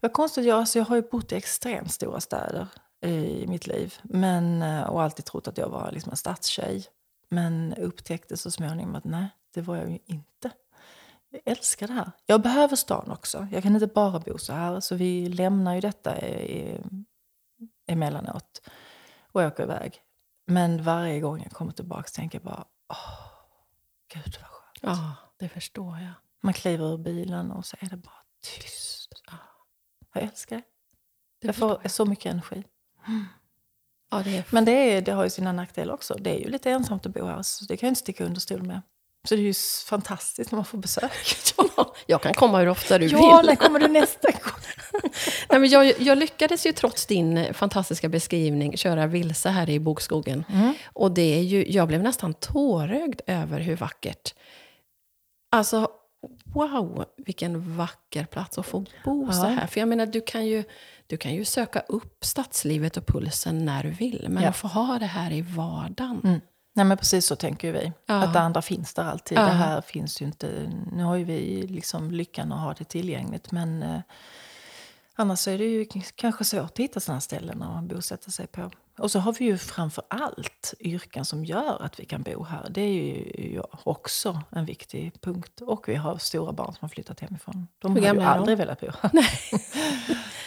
Vad 0.01 0.13
konstigt, 0.13 0.45
jag, 0.45 0.59
alltså 0.59 0.79
jag 0.79 0.87
har 0.87 0.97
ju 0.97 1.03
bott 1.03 1.33
i 1.33 1.35
extremt 1.35 1.93
stora 1.93 2.21
städer 2.21 2.67
i 3.01 3.47
mitt 3.47 3.67
liv. 3.67 3.95
Men, 4.03 4.63
eh, 4.63 4.83
och 4.83 5.03
alltid 5.03 5.25
trott 5.25 5.49
att 5.49 5.59
jag 5.59 5.69
var 5.69 5.91
liksom 5.93 6.11
en 6.11 6.17
stadstjej. 6.17 6.85
Men 7.29 7.75
upptäckte 7.75 8.37
så 8.37 8.51
småningom 8.51 8.95
att 8.95 9.05
nej, 9.05 9.29
det 9.55 9.61
var 9.61 9.77
jag 9.77 9.91
ju 9.91 9.99
inte. 10.07 10.51
Jag 11.33 11.43
älskar 11.45 11.87
det 11.87 11.93
här. 11.93 12.11
Jag 12.27 12.43
behöver 12.43 12.77
stan 12.77 13.11
också. 13.11 13.47
Jag 13.53 13.63
kan 13.63 13.75
inte 13.75 13.87
bara 13.87 14.21
bo 14.21 14.39
så 14.39 14.53
här. 14.53 14.81
Så 14.81 14.95
vi 14.95 15.29
lämnar 15.29 15.75
ju 15.75 15.81
detta 15.81 16.21
i, 16.21 16.81
emellanåt 17.87 18.63
och 19.33 19.43
åker 19.43 19.63
iväg. 19.63 20.03
Men 20.47 20.83
varje 20.83 21.21
gång 21.21 21.43
jag 21.43 21.53
kommer 21.53 21.73
tillbaka 21.73 22.09
tänker 22.09 22.39
jag 22.39 22.45
bara, 22.45 22.65
åh, 22.89 23.21
gud 24.15 24.37
vad 24.41 24.51
skönt. 24.51 24.79
Ja, 24.99 25.15
det 25.37 25.49
förstår 25.49 25.99
jag. 25.99 26.13
Man 26.43 26.53
kliver 26.53 26.95
ur 26.95 26.99
bilen 26.99 27.51
och 27.51 27.67
så 27.67 27.77
är 27.81 27.89
det 27.89 27.97
bara 27.97 28.23
tyst. 28.43 29.13
Ja. 29.27 29.39
Jag 30.15 30.23
älskar 30.23 30.57
det. 30.57 30.63
Det 31.41 31.47
Jag 31.47 31.57
får 31.57 31.89
så 31.89 32.05
mycket 32.05 32.33
energi. 32.33 32.65
Ja, 34.11 34.23
det 34.23 34.37
är 34.37 34.45
Men 34.51 34.65
det, 34.65 34.73
är, 34.73 35.03
det 35.03 35.13
har 35.13 35.25
ju 35.25 35.31
sina 35.31 35.53
nackdelar 35.53 35.95
också. 35.95 36.15
Det 36.15 36.31
är 36.31 36.39
ju 36.39 36.49
lite 36.49 36.71
ensamt 36.71 37.07
att 37.07 37.15
bo 37.15 37.25
här, 37.25 37.43
så 37.43 37.65
det 37.65 37.77
kan 37.77 37.87
jag 37.87 37.91
inte 37.91 38.01
sticka 38.01 38.25
under 38.25 38.41
stol 38.41 38.63
med. 38.63 38.83
Så 39.29 39.35
det 39.35 39.41
är 39.41 39.45
ju 39.45 39.55
fantastiskt 39.87 40.51
när 40.53 40.57
man 40.57 40.65
får 40.65 40.79
besök. 40.79 41.13
Ja, 41.77 41.95
jag 42.07 42.23
kan 42.23 42.35
komma 42.35 42.59
hur 42.59 42.69
ofta 42.69 42.99
du 42.99 43.07
Ja, 43.07 43.37
vill. 43.39 43.47
när 43.47 43.57
kommer 43.57 43.81
du 43.81 43.89
nästa 43.89 44.31
gång? 44.31 44.61
Nej, 45.51 45.61
men 45.61 45.69
jag, 45.71 46.01
jag 46.01 46.19
lyckades 46.19 46.67
ju 46.67 46.73
trots 46.73 47.07
din 47.07 47.55
fantastiska 47.55 48.09
beskrivning 48.09 48.77
köra 48.77 49.07
vilse 49.07 49.49
här 49.49 49.71
i 49.71 49.81
bokskogen. 49.81 50.45
Och 50.93 51.13
det 51.13 51.39
är 51.39 51.43
ju, 51.43 51.65
jag 51.73 51.89
blev 51.89 52.03
nästan 52.03 52.35
tårögd 52.35 53.21
över 53.27 53.61
hur 53.61 53.77
vackert. 53.77 54.35
Alltså, 55.51 55.89
wow, 56.45 57.05
vilken 57.17 57.77
vacker 57.77 58.25
plats 58.25 58.59
att 58.59 58.67
få 58.67 58.85
bo 59.05 59.33
så 59.33 59.45
Ja. 59.45 59.49
här. 59.49 59.67
För 59.67 59.81
jag 59.81 59.89
menar, 59.89 60.07
du 60.07 60.21
kan 60.21 60.47
ju, 60.47 60.65
du 61.07 61.17
kan 61.17 61.35
ju 61.35 61.45
söka 61.45 61.81
upp 61.81 62.25
stadslivet 62.25 62.97
och 62.97 63.07
pulsen 63.07 63.65
när 63.65 63.83
du 63.83 63.91
vill. 63.91 64.27
Men 64.29 64.43
Ja. 64.43 64.49
att 64.49 64.57
få 64.57 64.69
ha 64.69 64.99
det 64.99 65.07
här 65.07 65.33
i 65.33 65.41
vardagen. 65.43 66.21
Mm. 66.25 66.41
Nej, 66.75 66.85
men 66.87 66.97
precis 66.99 67.27
så 67.27 67.37
tänker 67.37 67.73
vi. 67.73 67.93
Ja. 68.07 68.15
Att 68.15 68.33
det 68.33 68.41
andra 68.41 68.63
finns 68.63 68.95
där 68.95 69.05
alltid. 69.05 69.39
Ja. 69.39 69.43
Det 69.43 69.51
här 69.51 69.81
finns 69.81 70.23
ju 70.23 70.27
inte... 70.27 70.73
Nu 70.93 71.03
har 71.05 71.17
ju 71.17 71.25
vi 71.25 71.67
liksom 71.67 72.11
lyckan 72.11 72.53
att 72.53 72.61
ha 72.61 72.75
det 72.79 72.85
tillgängligt. 72.85 73.53
Men 73.53 73.83
eh, 73.83 74.01
annars 75.15 75.49
är 75.49 75.59
det 75.59 75.65
ju 75.65 75.87
kanske 76.15 76.45
svårt 76.45 76.65
att 76.71 76.79
hitta 76.79 77.01
sådana 77.01 77.21
ställen 77.21 77.63
att 77.63 77.85
bosätta 77.85 78.31
sig 78.31 78.47
på. 78.47 78.71
Och 78.99 79.11
så 79.11 79.19
har 79.19 79.33
vi 79.33 79.45
ju 79.45 79.59
framför 79.59 80.05
allt 80.09 80.75
yrken 80.81 81.25
som 81.25 81.45
gör 81.45 81.83
att 81.83 82.01
vi 82.01 82.05
kan 82.05 82.23
bo 82.23 82.45
här. 82.45 82.67
Det 82.71 82.81
är 82.81 82.93
ju 83.53 83.63
också 83.85 84.41
en 84.51 84.65
viktig 84.65 85.13
punkt. 85.21 85.61
Och 85.61 85.89
vi 85.89 85.95
har 85.95 86.19
stora 86.19 86.53
barn 86.53 86.73
som 86.73 86.79
har 86.81 86.89
flyttat 86.89 87.21
hemifrån. 87.21 87.69
De 87.79 87.97
Hur 87.97 88.03
har 88.03 88.15
ju 88.15 88.21
är 88.21 88.25
de? 88.25 88.31
aldrig 88.31 88.59
velat 88.59 88.81
bo 88.81 88.87
här. 89.01 89.11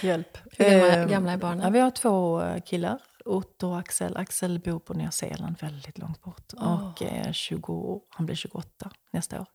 Hjälp. 0.05 0.37
Hur 0.57 0.65
gamla, 0.69 0.95
Eh, 1.01 1.07
gamla 1.09 1.31
är 1.31 1.37
barnen? 1.37 1.61
Ja, 1.61 1.69
vi 1.69 1.79
har 1.79 1.91
två 1.91 2.41
eh, 2.41 2.61
killar, 2.61 2.99
Otto 3.25 3.67
och 3.67 3.79
Axel. 3.79 4.17
Axel 4.17 4.59
bor 4.59 4.79
på 4.79 4.93
Nya 4.93 5.11
Zeeland, 5.11 5.55
väldigt 5.61 5.97
långt 5.97 6.21
bort. 6.21 6.53
Åh. 6.57 6.89
Och 6.89 7.01
är 7.01 7.33
20, 7.33 8.01
han 8.09 8.25
blir 8.25 8.35
28 8.35 8.91
nästa 9.11 9.41
år. 9.41 9.47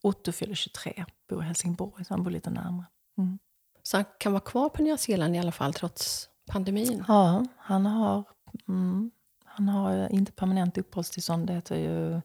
Otto 0.00 0.32
fyller 0.32 0.54
23, 0.54 1.04
bor 1.28 1.42
i 1.42 1.46
Helsingborg, 1.46 2.04
så 2.04 2.14
han 2.14 2.22
bor 2.22 2.30
lite 2.30 2.50
närmare. 2.50 2.86
Mm. 3.18 3.38
Så 3.82 3.96
han 3.96 4.04
kan 4.18 4.32
vara 4.32 4.40
kvar 4.40 4.68
på 4.68 4.82
Nya 4.82 4.96
Zeeland 4.96 5.36
i 5.36 5.38
alla 5.38 5.52
fall, 5.52 5.74
trots 5.74 6.28
pandemin. 6.46 7.04
Ja, 7.08 7.44
han 7.56 7.86
har, 7.86 8.24
mm, 8.68 9.10
han 9.44 9.68
har 9.68 9.98
eh, 9.98 10.06
inte 10.10 10.32
permanent 10.32 10.78
uppehållstillstånd. 10.78 11.46
Det 11.46 11.52
heter 11.52 11.76
ju 11.76 12.20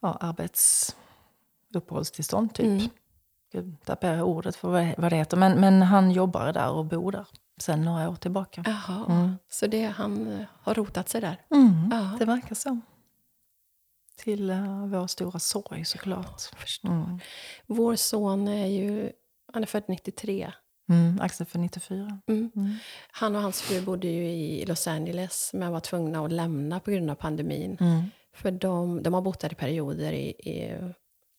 ja, 0.00 0.18
arbetsuppehållstillstånd, 0.20 2.54
typ. 2.54 2.66
Mm. 2.66 2.88
Gud, 3.52 3.76
tappar 3.84 4.08
jag 4.08 4.28
ordet 4.28 4.56
för 4.56 4.68
vad 4.98 5.12
det 5.12 5.16
heter. 5.16 5.36
Men, 5.36 5.60
men 5.60 5.82
han 5.82 6.10
jobbar 6.10 6.52
där 6.52 6.70
och 6.70 6.84
bor 6.84 7.12
där 7.12 7.26
sen 7.62 7.82
några 7.82 8.08
år 8.10 8.16
tillbaka. 8.16 8.62
Jaha, 8.66 9.06
Mm. 9.08 9.36
så 9.48 9.66
det, 9.66 9.84
han 9.84 10.32
eh, 10.40 10.46
har 10.62 10.74
rotat 10.74 11.08
sig 11.08 11.20
där? 11.20 11.36
Mm, 11.54 11.88
Ja. 11.92 12.16
Det 12.18 12.24
verkar 12.24 12.54
så. 12.54 12.80
Till 14.16 14.50
uh, 14.50 14.86
vår 14.86 15.06
stora 15.06 15.38
sorg 15.38 15.84
såklart. 15.84 16.40
Förstår. 16.56 16.88
Mm. 16.90 17.18
Vår 17.66 17.96
son 17.96 18.48
är 18.48 18.66
ju 18.66 19.12
han 19.52 19.62
är 19.62 19.66
född 19.66 19.82
93. 19.88 20.52
Mm, 20.88 21.20
Axel 21.20 21.46
för 21.46 21.58
94. 21.58 22.18
Mm. 22.28 22.50
Mm. 22.56 22.74
Han 23.10 23.36
och 23.36 23.42
hans 23.42 23.60
fru 23.62 23.80
bodde 23.80 24.06
ju 24.08 24.28
i 24.30 24.66
Los 24.66 24.86
Angeles 24.86 25.50
men 25.54 25.72
var 25.72 25.80
tvungna 25.80 26.24
att 26.24 26.32
lämna 26.32 26.80
på 26.80 26.90
grund 26.90 27.10
av 27.10 27.14
pandemin. 27.14 27.76
Mm. 27.80 28.02
För 28.34 28.50
de, 28.50 29.02
de 29.02 29.14
har 29.14 29.20
bott 29.22 29.40
där 29.40 29.52
i 29.52 29.54
perioder 29.54 30.12
i, 30.12 30.26
i 30.28 30.78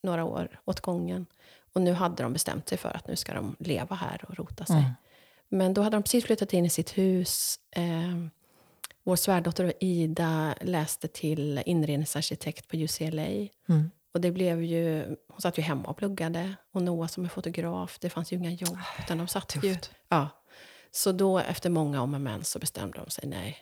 några 0.02 0.24
år 0.24 0.60
åt 0.64 0.80
gången. 0.80 1.26
Och 1.74 1.80
nu 1.80 1.92
hade 1.92 2.22
de 2.22 2.32
bestämt 2.32 2.68
sig 2.68 2.78
för 2.78 2.88
att 2.96 3.06
nu 3.08 3.16
ska 3.16 3.34
de 3.34 3.56
leva 3.58 3.96
här 3.96 4.24
och 4.28 4.36
rota 4.36 4.64
sig. 4.64 4.76
Men 5.48 5.74
då 5.74 5.82
hade 5.82 5.96
de 5.96 6.02
precis 6.02 6.24
flyttat 6.24 6.52
in 6.52 6.64
i 6.64 6.70
sitt 6.70 6.98
hus. 6.98 7.58
Eh, 7.70 8.26
vår 9.04 9.16
svärdotter 9.16 9.72
Ida 9.80 10.54
läste 10.60 11.08
till 11.08 11.62
inredningsarkitekt 11.66 12.68
på 12.68 12.76
UCLA. 12.76 13.26
Mm. 13.68 13.90
Och 14.14 14.20
det 14.20 14.30
blev 14.30 14.62
ju, 14.62 15.16
hon 15.28 15.40
satt 15.40 15.58
ju 15.58 15.62
hemma 15.62 15.88
och 15.88 15.96
pluggade. 15.96 16.54
Och 16.72 16.82
Noah 16.82 17.08
som 17.08 17.24
är 17.24 17.28
fotograf, 17.28 17.98
det 18.00 18.10
fanns 18.10 18.32
ju 18.32 18.36
inga 18.36 18.50
jobb. 18.50 18.78
Utan 18.98 19.18
de 19.18 19.28
satt 19.28 19.56
ju, 19.62 19.76
ja. 20.08 20.28
Så 20.90 21.12
då 21.12 21.38
efter 21.38 21.70
många 21.70 22.02
om 22.02 22.14
och 22.14 22.20
men 22.20 22.44
så 22.44 22.58
bestämde 22.58 22.98
de 22.98 23.10
sig, 23.10 23.28
nej. 23.28 23.58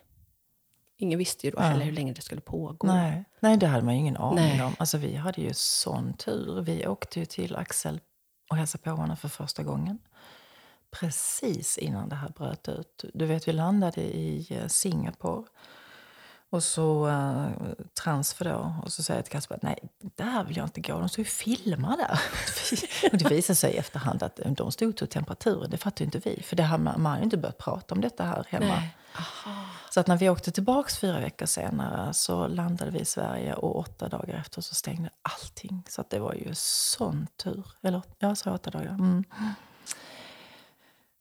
Ingen 0.97 1.19
visste 1.19 1.47
ju 1.47 1.51
då 1.51 1.59
Ja. 1.59 1.63
heller 1.63 1.85
hur 1.85 1.93
länge 1.93 2.13
det 2.13 2.23
skulle 2.23 2.41
pågå. 2.41 2.87
Nej. 2.87 3.25
Nej, 3.41 3.57
det 3.57 3.67
hade 3.67 3.85
man 3.85 3.95
ju 3.95 4.01
ingen 4.01 4.17
aning 4.17 4.45
Nej. 4.45 4.63
om. 4.63 4.75
Alltså, 4.79 4.99
vi 4.99 5.15
hade 5.15 5.41
ju 5.41 5.51
sån 5.55 6.15
tur. 6.15 6.61
Vi 6.63 6.87
åkte 6.87 7.19
ju 7.21 7.25
till 7.27 7.57
Axel 7.57 8.01
och 8.51 8.57
hälsade 8.57 8.85
på 8.85 8.91
honom 8.91 9.17
för 9.17 9.29
första 9.29 9.63
gången. 9.63 9.99
Precis 10.93 11.79
innan 11.79 12.09
det 12.09 12.17
här 12.17 12.29
bröt 12.29 12.69
ut. 12.69 13.05
Du 13.15 13.27
vet, 13.27 13.49
vi 13.49 13.53
landade 13.53 14.01
i 14.01 14.47
eh, 14.51 14.67
Singapore. 14.67 15.45
Och 16.51 16.65
så 16.65 17.09
uh, 17.09 17.49
transfer 18.03 18.45
då. 18.45 18.75
Och 18.85 18.93
så 18.93 19.03
säger 19.03 19.19
jag 19.19 19.25
till 19.25 19.33
Kasper 19.33 19.55
att 19.55 19.63
nej, 19.63 19.79
där 20.01 20.45
vill 20.45 20.57
jag 20.57 20.67
inte 20.67 20.81
gå. 20.81 20.99
De 20.99 21.09
står 21.09 21.23
ju 21.23 21.27
och 21.27 21.33
filmar 21.33 21.97
där. 21.97 22.21
och 23.13 23.19
det 23.19 23.31
visade 23.31 23.57
sig 23.57 23.73
i 23.73 23.77
efterhand 23.77 24.23
att 24.23 24.41
de 24.47 24.73
stod 24.73 24.89
och 24.89 24.97
tog 24.97 25.11
temperaturen. 25.11 25.71
Det 25.71 25.77
fattade 25.77 26.05
ju 26.05 26.05
inte 26.05 26.31
vi. 26.31 26.43
För 26.43 26.57
det 26.57 26.63
har 26.63 26.79
man, 26.79 27.03
man 27.03 27.13
har 27.13 27.19
ju 27.19 27.25
inte 27.25 27.37
börjat 27.37 27.59
prata 27.59 27.95
om 27.95 28.01
detta 28.01 28.25
här 28.25 28.47
hemma. 28.49 28.83
Så 29.91 30.01
att 30.01 30.07
när 30.07 30.17
vi 30.17 30.31
åkte 30.31 30.53
tillbaka 30.53 30.91
fyra 31.01 31.21
veckor 31.21 31.47
senare 31.47 32.15
så 32.15 32.47
landade 32.47 32.91
vi 32.91 32.99
i 32.99 33.05
Sverige 33.05 33.55
och 33.55 33.79
åtta 33.79 34.09
dagar 34.09 34.35
efter 34.35 34.61
så 34.61 34.75
stängde 34.75 35.11
allting. 35.23 35.83
Så 35.89 36.01
att 36.01 36.11
det 36.11 36.19
var 36.19 36.35
ju 36.35 36.51
sån 36.55 37.27
tur. 37.37 37.67
Eller 37.83 38.03
ja, 38.19 38.29
jag 38.29 38.39
sa 38.39 38.55
åtta 38.55 38.71
dagar. 38.71 38.91
Mm. 38.91 39.25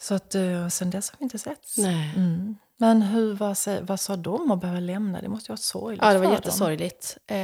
Så 0.01 0.13
att 0.15 0.35
eh, 0.35 0.67
sen 0.67 0.89
dess 0.89 1.09
har 1.11 1.17
vi 1.19 1.23
inte 1.23 1.39
setts. 1.39 1.77
Nej. 1.77 2.13
Mm. 2.15 2.57
Men 2.77 3.01
hur, 3.01 3.33
vad, 3.33 3.57
vad 3.81 3.99
sa 3.99 4.15
de 4.15 4.51
att 4.51 4.61
behöva 4.61 4.79
lämna? 4.79 5.21
Det 5.21 5.29
måste 5.29 5.47
ju 5.47 5.51
ha 5.51 5.55
varit 5.55 5.59
sorgligt 5.63 6.01
Ja, 6.03 6.13
det 6.13 6.19
var 6.19 6.31
jättesorgligt. 6.31 7.17
Eh, 7.27 7.37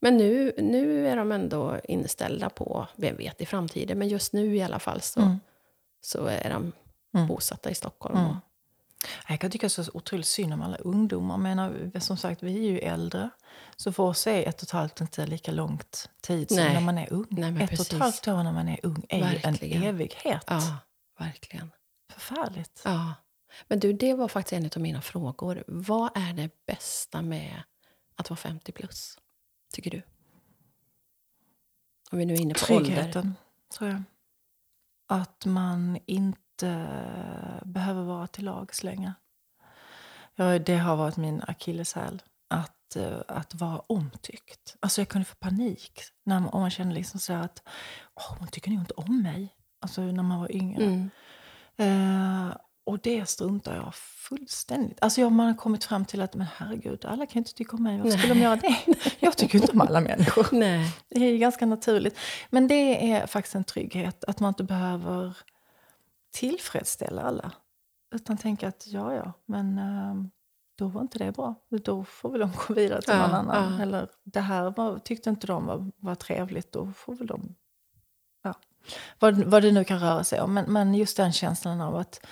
men 0.00 0.16
nu, 0.16 0.52
nu 0.58 1.08
är 1.08 1.16
de 1.16 1.32
ändå 1.32 1.76
inställda 1.84 2.50
på, 2.50 2.86
vem 2.96 3.16
vet 3.16 3.40
i 3.40 3.46
framtiden, 3.46 3.98
men 3.98 4.08
just 4.08 4.32
nu 4.32 4.56
i 4.56 4.62
alla 4.62 4.78
fall 4.78 5.00
så, 5.00 5.20
Mm. 5.20 5.40
så 6.00 6.26
är 6.26 6.50
de 6.50 6.72
Mm. 7.14 7.28
bosatta 7.28 7.70
i 7.70 7.74
Stockholm. 7.74 8.16
Mm. 8.18 8.30
Och, 8.30 8.36
Jag 9.28 9.40
kan 9.40 9.50
tycka 9.50 9.68
så 9.68 9.84
otroligt 9.94 10.26
synd 10.26 10.52
om 10.54 10.62
alla 10.62 10.76
ungdomar. 10.76 11.34
Jag 11.34 11.40
menar, 11.40 12.00
som 12.00 12.16
sagt, 12.16 12.42
vi 12.42 12.56
är 12.58 12.70
ju 12.70 12.78
äldre. 12.78 13.30
Så 13.76 13.92
för 13.92 14.02
oss 14.02 14.26
är 14.26 14.48
ett 14.48 14.56
och 14.56 14.62
ett 14.62 14.70
halvt 14.70 15.00
inte 15.00 15.26
lika 15.26 15.52
långt 15.52 16.08
tid 16.20 16.48
som 16.48 16.56
Nej. 16.56 16.74
när 16.74 16.80
man 16.80 16.98
är 16.98 17.12
ung. 17.12 17.26
Nej, 17.30 17.50
men 17.52 17.56
ett 17.62 17.70
och 17.72 17.76
precis. 17.76 17.92
ett 17.92 17.98
halvt 17.98 18.28
år 18.28 18.42
när 18.42 18.52
man 18.52 18.68
är 18.68 18.80
ung 18.82 19.04
är 19.08 19.20
Verkligen. 19.20 19.82
en 19.82 19.88
evighet. 19.88 20.44
ja, 20.46 20.60
verkligen. 21.18 21.70
Förfärligt. 22.12 22.82
Ja. 22.84 23.14
Men 23.68 23.80
du, 23.80 23.92
det 23.92 24.14
var 24.14 24.28
faktiskt 24.28 24.52
en 24.52 24.70
av 24.76 24.82
mina 24.82 25.02
frågor. 25.02 25.64
Vad 25.66 26.16
är 26.16 26.32
det 26.32 26.66
bästa 26.66 27.22
med 27.22 27.62
att 28.16 28.30
vara 28.30 28.36
50 28.38 28.72
plus? 28.72 29.18
Tycker 29.72 29.90
du? 29.90 30.02
Om 32.10 32.18
vi 32.18 32.26
nu 32.26 32.34
är 32.34 32.40
inne 32.40 32.54
på 32.54 32.74
ålder. 32.74 32.94
Tryggheten, 32.94 33.34
tror 33.78 33.90
jag. 33.90 34.02
Att 35.08 35.44
man 35.44 35.98
inte 36.06 36.86
behöver 37.64 38.02
vara 38.02 38.26
till 38.26 38.44
lags 38.44 38.82
längre. 38.82 39.14
Ja, 40.34 40.58
det 40.58 40.76
har 40.76 40.96
varit 40.96 41.16
min 41.16 41.42
akilleshäl. 41.46 42.22
att, 42.48 42.96
eh, 42.96 43.20
att 43.28 43.54
vara 43.54 43.78
omtyckt. 43.78 44.76
Alltså 44.80 45.00
jag 45.00 45.08
kunde 45.08 45.24
få 45.24 45.34
panik 45.34 46.00
när 46.24 46.40
man, 46.40 46.48
om 46.48 46.60
man 46.60 46.70
kände 46.70 46.94
liksom 46.94 47.20
så 47.20 47.32
att 47.32 47.62
Åh, 48.14 48.38
hon 48.38 48.48
tycker 48.48 48.70
nog 48.70 48.80
inte 48.80 48.94
om 48.94 49.22
mig. 49.22 49.55
Alltså 49.80 50.00
när 50.00 50.22
man 50.22 50.40
var 50.40 50.52
yngre. 50.52 50.84
Mm. 50.84 51.10
Eh, 51.76 52.56
och 52.84 52.98
det 52.98 53.28
struntar 53.28 53.76
jag 53.76 53.94
fullständigt. 53.94 54.98
Alltså 55.00 55.20
jag, 55.20 55.32
man 55.32 55.46
har 55.46 55.54
kommit 55.54 55.84
fram 55.84 56.04
till 56.04 56.20
att 56.22 56.34
men 56.34 56.46
herregud, 56.56 57.04
alla 57.04 57.26
kan 57.26 57.38
inte 57.40 57.54
tycka 57.54 57.76
om 57.76 57.82
mig. 57.82 57.98
Varför 58.00 58.18
skulle 58.18 58.34
de 58.34 58.40
göra 58.40 58.56
det? 58.56 58.76
Jag 59.20 59.36
tycker 59.36 59.58
inte 59.58 59.72
om 59.72 59.80
alla 59.80 60.00
människor. 60.00 60.46
Nej. 60.52 60.96
Det 61.08 61.24
är 61.24 61.38
ganska 61.38 61.66
naturligt. 61.66 62.18
Men 62.50 62.68
det 62.68 63.12
är 63.12 63.26
faktiskt 63.26 63.54
en 63.54 63.64
trygghet 63.64 64.24
att 64.24 64.40
man 64.40 64.48
inte 64.48 64.64
behöver 64.64 65.36
tillfredsställa 66.34 67.22
alla. 67.22 67.52
Utan 68.14 68.36
tänka 68.36 68.68
att 68.68 68.86
ja, 68.86 69.14
ja, 69.14 69.32
men 69.46 69.78
eh, 69.78 70.14
då 70.78 70.88
var 70.88 71.00
inte 71.00 71.18
det 71.18 71.32
bra. 71.32 71.54
Då 71.84 72.04
får 72.04 72.30
väl 72.30 72.40
de 72.40 72.50
gå 72.68 72.74
vidare 72.74 73.02
till 73.02 73.14
Ja, 73.14 73.26
någon 73.26 73.34
annan. 73.34 73.72
ja. 73.76 73.82
Eller 73.82 74.08
det 74.24 74.40
här 74.40 74.70
var, 74.76 74.98
tyckte 74.98 75.30
inte 75.30 75.46
de 75.46 75.66
var, 75.66 75.90
var 75.96 76.14
trevligt. 76.14 76.72
Då 76.72 76.92
får 76.92 77.14
väl 77.14 77.26
de... 77.26 77.54
Vad, 79.18 79.44
vad 79.44 79.62
det 79.62 79.72
nu 79.72 79.84
kan 79.84 80.00
röra 80.00 80.24
sig 80.24 80.40
om. 80.40 80.54
Men, 80.54 80.72
men 80.72 80.94
just 80.94 81.16
den 81.16 81.32
känslan 81.32 81.80
av 81.80 81.96
att 81.96 82.26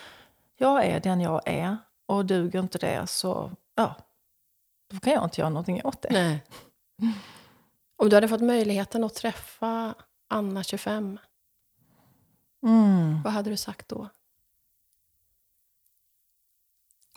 jag 0.57 0.87
är 0.87 1.01
den 1.01 1.21
jag 1.21 1.43
är. 1.49 1.77
Och 2.07 2.27
duger 2.27 2.61
inte 2.61 2.79
det 2.79 3.07
så 3.07 3.51
ja, 3.75 3.95
då 4.91 5.01
kan 5.01 5.13
jag 5.13 5.25
inte 5.25 5.41
göra 5.41 5.51
någonting 5.51 5.81
åt 5.85 6.03
det. 6.03 6.09
Nej. 6.13 6.45
Om 7.97 8.09
du 8.09 8.17
hade 8.17 8.29
fått 8.29 8.41
möjligheten 8.43 9.05
att 9.05 9.15
träffa 9.15 9.95
Anna 10.29 10.63
25, 10.63 11.19
Mm. 12.67 13.23
vad 13.23 13.33
hade 13.33 13.51
du 13.51 13.57
sagt 13.57 13.89
då? 13.89 14.09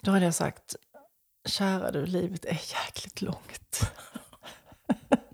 Då 0.02 0.10
hade 0.10 0.24
jag 0.24 0.34
sagt, 0.34 0.76
kära 1.44 1.90
du, 1.90 2.06
livet 2.06 2.44
är 2.44 2.60
jäkligt 2.74 3.22
långt. 3.22 3.80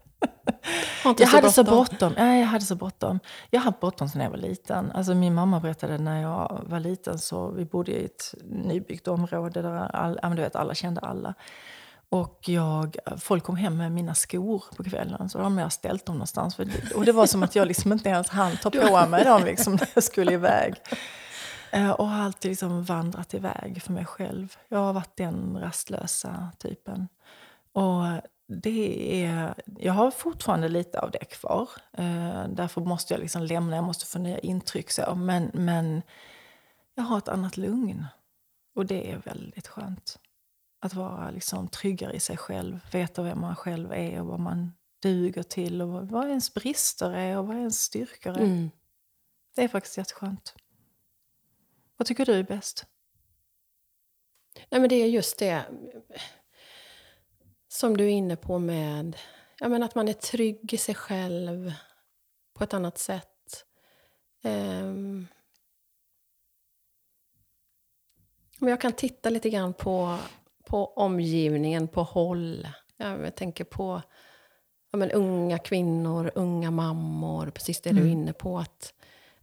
Jag 1.19 1.27
hade 1.27 1.51
så 1.51 1.65
bråttom. 1.65 1.99
bråttom. 1.99 2.13
Ja, 2.17 2.35
jag 2.37 2.47
hade 2.47 2.65
så 2.65 2.75
bråttom. 2.75 3.21
Jag 3.51 3.61
har 3.61 3.65
haft 3.65 3.81
bråttom 3.81 4.09
sedan 4.09 4.21
jag 4.23 4.31
var 4.31 4.39
liten. 4.39 4.93
Alltså 4.93 5.15
min 5.15 5.35
mamma 5.35 5.61
berättade 5.61 5.99
när 5.99 6.23
jag 6.23 6.61
var 6.67 6.81
liten 6.81 7.19
så 7.19 7.51
vi 7.51 7.65
bodde 7.65 7.93
i 7.93 8.05
ett 8.05 8.35
nybyggt 8.45 9.09
område 9.09 9.63
där 9.63 9.97
all, 9.97 10.19
ja, 10.23 10.29
du 10.29 10.43
vet, 10.43 10.57
alla 10.57 10.75
kände 10.75 11.01
alla. 11.01 11.35
Och 12.09 12.41
jag, 12.49 12.97
folk 13.19 13.45
kom 13.45 13.57
hem 13.57 13.77
med 13.77 13.93
mina 13.93 14.15
skor 14.15 14.65
på 14.77 14.85
kvällen 14.85 15.29
så 15.29 15.39
de 15.39 15.59
jag 15.59 15.73
ställt 15.73 16.07
dem 16.07 16.15
någonstans. 16.15 16.59
Och 16.95 17.05
det 17.05 17.13
var 17.13 17.27
som 17.27 17.43
att 17.43 17.57
jag 17.57 17.69
liksom 17.69 17.93
inte 17.93 18.09
ens 18.09 18.29
hann 18.29 18.57
ta 18.57 18.71
på 18.89 19.07
mig 19.07 19.25
dem 19.25 19.45
liksom, 19.45 19.73
när 19.73 19.89
jag 19.95 20.05
skulle 20.05 20.33
iväg. 20.33 20.75
Eh, 21.73 21.91
Och 21.91 22.09
har 22.09 22.25
alltid 22.25 22.51
liksom 22.51 22.85
vandrat 22.85 23.35
iväg 23.35 23.83
för 23.83 23.93
mig 23.93 24.05
själv. 24.07 24.57
Jag 24.69 24.79
har 24.79 24.93
varit 24.93 25.17
den 25.17 25.59
rastlösa 25.61 26.49
typen. 26.59 27.09
Och 27.73 28.03
det 28.47 29.25
är, 29.25 29.55
jag 29.79 29.93
har 29.93 30.11
fortfarande 30.11 30.69
lite 30.69 31.01
av 31.01 31.11
det 31.11 31.25
kvar. 31.25 31.69
Eh, 31.93 32.49
därför 32.49 32.81
måste 32.81 33.15
jag 33.15 33.21
liksom 33.21 33.43
lämna, 33.43 33.77
jag 33.77 33.85
måste 33.85 34.07
få 34.07 34.19
nya 34.19 34.39
intryck. 34.39 34.91
Så. 34.91 35.15
Men, 35.15 35.51
men 35.55 36.03
jag 36.95 37.05
har 37.05 37.19
ett 37.19 37.29
annat 37.29 37.57
lugn. 37.57 38.07
Och 38.75 38.87
det 38.87 39.11
är 39.11 39.17
väldigt 39.17 39.69
skönt. 39.69 40.19
Att 40.81 40.95
vara 40.95 41.31
liksom 41.31 41.69
tryggare 41.69 42.13
i 42.13 42.21
sig 42.21 42.37
själv, 42.37 42.81
veta 42.93 43.23
vem 43.23 43.41
man 43.41 43.57
själv 43.57 43.93
är 43.93 44.21
och 44.21 44.27
vad 44.27 44.41
man 44.41 44.73
duger 45.03 45.43
till. 45.43 45.83
Och 45.83 45.89
vad, 45.89 46.09
vad 46.09 46.29
ens 46.29 46.55
brister 46.55 47.11
är 47.11 47.39
och 47.39 47.47
vad 47.47 47.57
ens 47.57 47.81
styrkor 47.81 48.33
är. 48.33 48.41
Mm. 48.41 48.71
Det 49.55 49.65
är 49.65 49.69
faktiskt 49.69 49.97
jätteskönt. 49.97 50.55
Vad 51.97 52.07
tycker 52.07 52.27
du 52.27 52.33
är 52.33 52.43
bäst? 52.43 52.87
Nej, 54.71 54.81
men 54.81 54.89
det 54.89 54.97
är 54.97 55.07
just 55.07 55.39
det 55.39 55.65
som 57.75 57.97
du 57.97 58.05
är 58.05 58.09
inne 58.09 58.37
på 58.37 58.59
med 58.59 59.17
ja, 59.61 59.69
men 59.69 59.83
att 59.83 59.95
man 59.95 60.09
är 60.09 60.13
trygg 60.13 60.75
i 60.75 60.77
sig 60.77 60.95
själv 60.95 61.73
på 62.55 62.65
ett 62.65 62.75
annat 62.75 62.99
sätt. 62.99 63.65
Men 68.59 68.71
jag 68.71 68.81
kan 68.81 68.93
titta 68.93 69.31
lite 69.31 69.51
grann 69.51 69.75
på, 69.75 70.19
på 70.65 70.87
omgivningen 70.87 71.89
på 71.89 72.03
håll. 72.03 72.69
Ja, 72.97 73.19
Jag 73.19 73.35
tänker 73.35 73.65
på 73.65 74.03
ja, 74.93 74.97
men 74.99 75.11
unga 75.11 75.59
kvinnor, 75.59 76.31
unga 76.35 76.71
mammor, 76.71 77.51
precis 77.51 77.81
det 77.81 77.91
du 77.91 77.97
är 77.97 78.01
Mm. 78.01 78.13
inne 78.13 78.33
på. 78.33 78.59
Att, 78.59 78.95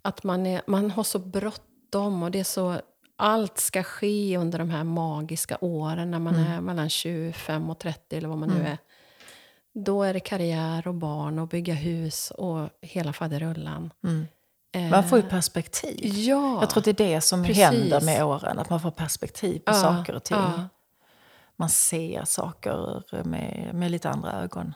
att 0.02 0.24
man, 0.24 0.46
är, 0.46 0.62
man 0.68 0.92
har 0.92 1.04
så 1.04 1.20
bråttom 1.20 2.24
och 2.24 2.32
det 2.32 2.40
är 2.40 2.44
så, 2.44 2.82
allt 3.22 3.58
ska 3.60 3.84
ske 3.84 4.38
under 4.38 4.60
de 4.60 4.70
här 4.70 4.84
magiska 4.84 5.58
åren 5.62 6.12
när 6.12 6.20
man 6.20 6.36
Mm. 6.36 6.52
är 6.52 6.62
mellan 6.62 6.90
25 6.90 7.70
och 7.70 7.80
30 7.80 8.18
eller 8.18 8.28
vad 8.30 8.38
man 8.38 8.50
nu 8.50 8.56
Mm. 8.56 8.68
är. 8.72 8.78
Då 9.74 10.04
är 10.04 10.14
det 10.14 10.20
karriär 10.20 10.88
och 10.88 10.94
barn 10.96 11.40
och 11.40 11.48
bygga 11.48 11.74
hus 11.74 12.32
och 12.32 12.70
hela 12.82 13.14
faderullan. 13.14 13.94
Man 14.92 15.04
får 15.10 15.18
ju 15.20 15.24
Eh, 15.26 15.30
perspektiv. 15.30 16.00
Ja, 16.04 16.60
Jag 16.62 16.70
tror 16.70 16.82
att 16.82 16.86
det 16.98 17.02
är 17.02 17.14
det 17.16 17.22
som 17.22 17.44
precis. 17.44 17.64
händer 17.64 18.02
med 18.02 18.24
åren, 18.26 18.60
att 18.60 18.70
man 18.70 18.80
får 18.82 18.92
perspektiv 18.92 19.60
på 19.60 19.72
Ja, 19.72 19.74
saker 19.82 20.16
och 20.16 20.24
ting. 20.24 20.38
ja. 20.38 20.64
Man 21.56 21.70
ser 21.70 22.26
saker 22.26 23.04
med, 23.24 23.70
med 23.74 23.92
lite 23.92 24.10
andra 24.10 24.32
ögon. 24.32 24.74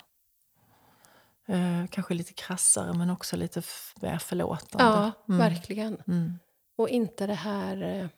Eh, 1.47 1.85
kanske 1.89 2.13
lite 2.13 2.33
krassare, 2.33 2.93
men 2.93 3.09
också 3.09 3.35
lite 3.37 3.61
mer 4.01 4.17
förlåtande. 4.17 4.83
ja 4.99 5.11
Mm. 5.33 5.37
verkligen. 5.39 5.97
Mm. 6.07 6.39
Och 6.75 6.89
inte 6.89 7.27
det 7.27 7.33
här... 7.33 8.09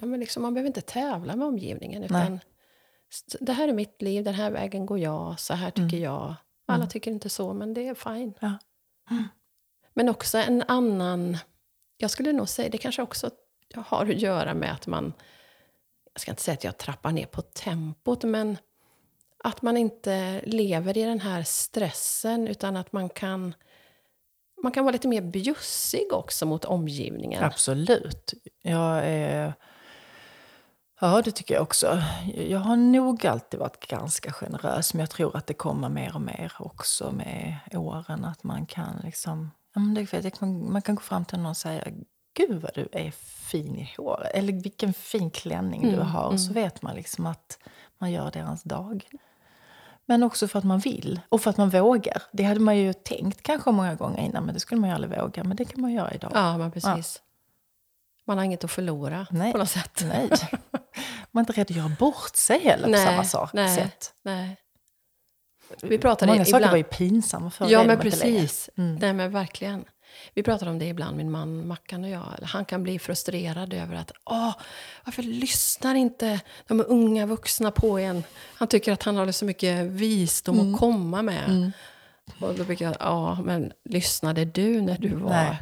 Ja, 0.00 0.06
men 0.06 0.20
liksom, 0.20 0.42
man 0.42 0.54
behöver 0.54 0.66
inte 0.66 0.80
tävla 0.80 1.36
med 1.36 1.46
omgivningen. 1.46 2.04
Utan 2.04 2.40
det 3.40 3.52
här 3.52 3.68
är 3.68 3.72
mitt 3.72 4.02
liv, 4.02 4.24
den 4.24 4.34
här 4.34 4.50
vägen 4.50 4.86
går 4.86 4.98
jag, 4.98 5.40
så 5.40 5.54
här 5.54 5.70
tycker 5.70 5.96
jag. 5.96 6.34
Alla 6.66 6.76
Mm. 6.76 6.88
tycker 6.88 7.10
inte 7.10 7.28
så, 7.28 7.52
men 7.54 7.74
det 7.74 7.88
är 7.88 7.94
fine. 7.94 8.34
Ja. 8.40 8.58
Mm. 9.10 9.24
Men 9.94 10.08
också 10.08 10.38
en 10.38 10.62
annan... 10.68 11.38
Jag 11.96 12.10
skulle 12.10 12.32
nog 12.32 12.48
säga, 12.48 12.68
det 12.68 12.78
kanske 12.78 13.02
också 13.02 13.30
har 13.74 14.06
att 14.06 14.20
göra 14.20 14.54
med 14.54 14.72
att 14.72 14.86
man... 14.86 15.12
Jag 16.12 16.20
ska 16.20 16.30
inte 16.32 16.42
säga 16.42 16.54
att 16.54 16.64
jag 16.64 16.78
trappar 16.78 17.12
ner 17.12 17.26
på 17.26 17.42
tempot, 17.42 18.24
men 18.24 18.56
att 19.44 19.62
man 19.62 19.76
inte 19.76 20.40
lever 20.44 20.98
i 20.98 21.02
den 21.02 21.20
här 21.20 21.42
stressen, 21.42 22.48
utan 22.48 22.76
att 22.76 22.92
man 22.92 23.08
kan... 23.08 23.54
Man 24.62 24.72
kan 24.72 24.84
vara 24.84 24.92
lite 24.92 25.08
mer 25.08 25.22
bjussig 25.22 26.12
också 26.12 26.46
mot 26.46 26.64
omgivningen. 26.64 27.44
Absolut. 27.44 28.34
Jag 28.62 29.04
är... 29.04 29.52
Ja, 31.00 31.22
det 31.22 31.30
tycker 31.30 31.54
jag 31.54 31.62
också. 31.62 32.02
Jag 32.34 32.58
har 32.58 32.76
nog 32.76 33.26
alltid 33.26 33.60
varit 33.60 33.86
ganska 33.86 34.32
generös, 34.32 34.94
men 34.94 35.00
jag 35.00 35.10
tror 35.10 35.36
att 35.36 35.46
det 35.46 35.54
kommer 35.54 35.88
mer 35.88 36.14
och 36.14 36.20
mer 36.20 36.52
också 36.58 37.12
med 37.12 37.56
åren. 37.72 38.24
Att 38.24 38.44
man 38.44 38.66
kan 38.66 39.00
liksom... 39.04 39.50
Ja, 39.74 39.80
man 40.46 40.82
kan 40.82 40.94
gå 40.94 41.00
fram 41.02 41.24
till 41.24 41.38
någon 41.38 41.46
och 41.50 41.56
säga 41.56 41.84
Gud 42.34 42.62
vad 42.62 42.70
du 42.74 42.88
är 42.92 43.10
fin 43.50 43.76
i 43.76 43.94
håret. 43.96 44.30
Eller 44.34 44.52
vilken 44.52 44.92
fin 44.92 45.30
klänning 45.30 45.82
du 45.82 45.94
Mm, 45.94 46.06
har. 46.06 46.36
Så 46.36 46.52
vet 46.52 46.82
man 46.82 46.94
liksom 46.94 47.26
att 47.26 47.58
man 47.98 48.12
gör 48.12 48.30
deras 48.30 48.62
dag. 48.62 49.08
Men 50.06 50.22
också 50.22 50.48
för 50.48 50.58
att 50.58 50.64
man 50.64 50.78
vill 50.78 51.20
och 51.28 51.40
för 51.40 51.50
att 51.50 51.56
man 51.56 51.70
vågar. 51.70 52.22
Det 52.32 52.42
hade 52.44 52.60
man 52.60 52.76
ju 52.76 52.92
tänkt 52.92 53.42
kanske 53.42 53.70
många 53.70 53.94
gånger 53.94 54.18
innan, 54.24 54.44
men 54.44 54.54
det 54.54 54.60
skulle 54.60 54.80
man 54.80 54.90
ju 54.90 54.94
aldrig 54.94 55.20
våga. 55.20 55.44
Men 55.44 55.56
det 55.56 55.64
kan 55.64 55.80
man 55.80 55.92
göra 55.92 56.14
idag. 56.14 56.30
Ja, 56.34 56.58
men 56.58 56.70
precis. 56.72 57.22
Man 58.28 58.38
har 58.38 58.44
inget 58.44 58.64
att 58.64 58.70
förlora 58.70 59.26
Nej. 59.30 59.52
på 59.52 59.58
något 59.58 59.70
sätt. 59.70 60.04
Nej. 60.08 60.28
Man 61.30 61.40
är 61.44 61.48
inte 61.48 61.52
rädd 61.60 61.70
att 61.70 61.76
göra 61.76 61.88
bort 61.98 62.36
sig 62.36 62.60
heller 62.64 62.88
Nej, 62.88 63.06
på 63.06 63.10
samma 63.12 63.24
sak, 63.24 63.50
nej. 63.52 63.76
sätt. 63.76 64.12
Nej. 64.24 64.56
Vi 65.82 65.98
pratade 65.98 66.32
Många 66.32 66.44
saker 66.44 66.56
ibland- 66.58 66.70
var 66.70 66.76
ju 66.76 66.84
pinsamma 66.84 67.50
förr. 67.50 67.66
Ja, 67.70 67.84
men 67.84 67.98
precis. 67.98 68.70
Mm. 68.76 68.94
Nej, 68.94 69.12
men 69.12 69.30
verkligen. 69.30 69.84
Vi 70.34 70.42
pratar 70.42 70.66
om 70.66 70.78
det 70.78 70.84
ibland, 70.86 71.16
min 71.16 71.30
man 71.30 71.66
Mackan 71.66 72.04
och 72.04 72.10
jag. 72.10 72.38
Han 72.42 72.64
kan 72.64 72.82
bli 72.82 72.98
frustrerad 72.98 73.74
över 73.74 73.94
att 73.96 74.12
Åh, 74.24 74.52
varför 75.04 75.22
lyssnar 75.22 75.94
inte 75.94 76.40
de 76.66 76.84
unga 76.88 77.26
vuxna 77.26 77.70
på 77.70 77.98
en? 77.98 78.24
Han 78.54 78.68
tycker 78.68 78.92
att 78.92 79.02
han 79.02 79.16
har 79.16 79.32
så 79.32 79.44
mycket 79.44 79.86
visdom 79.86 80.58
Mm. 80.60 80.74
att 80.74 80.80
komma 80.80 81.22
med. 81.22 81.72
Och 82.40 82.54
då 82.54 82.64
brukar 82.64 82.84
jag, 82.86 82.96
ja, 83.00 83.34
men 83.44 83.72
lyssnade 83.84 84.44
du 84.44 84.80
när 84.80 84.98
du 84.98 85.08
var... 85.14 85.30
Nej. 85.30 85.56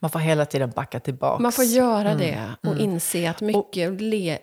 Man 0.00 0.10
får 0.10 0.18
hela 0.18 0.44
tiden 0.46 0.70
backa 0.70 1.00
tillbaks. 1.00 1.42
Man 1.42 1.52
får 1.52 1.64
göra 1.64 2.10
Mm, 2.10 2.18
det 2.18 2.68
och 2.70 2.78
inse 2.78 3.30
att 3.30 3.40
mycket 3.40 4.00
le, 4.00 4.38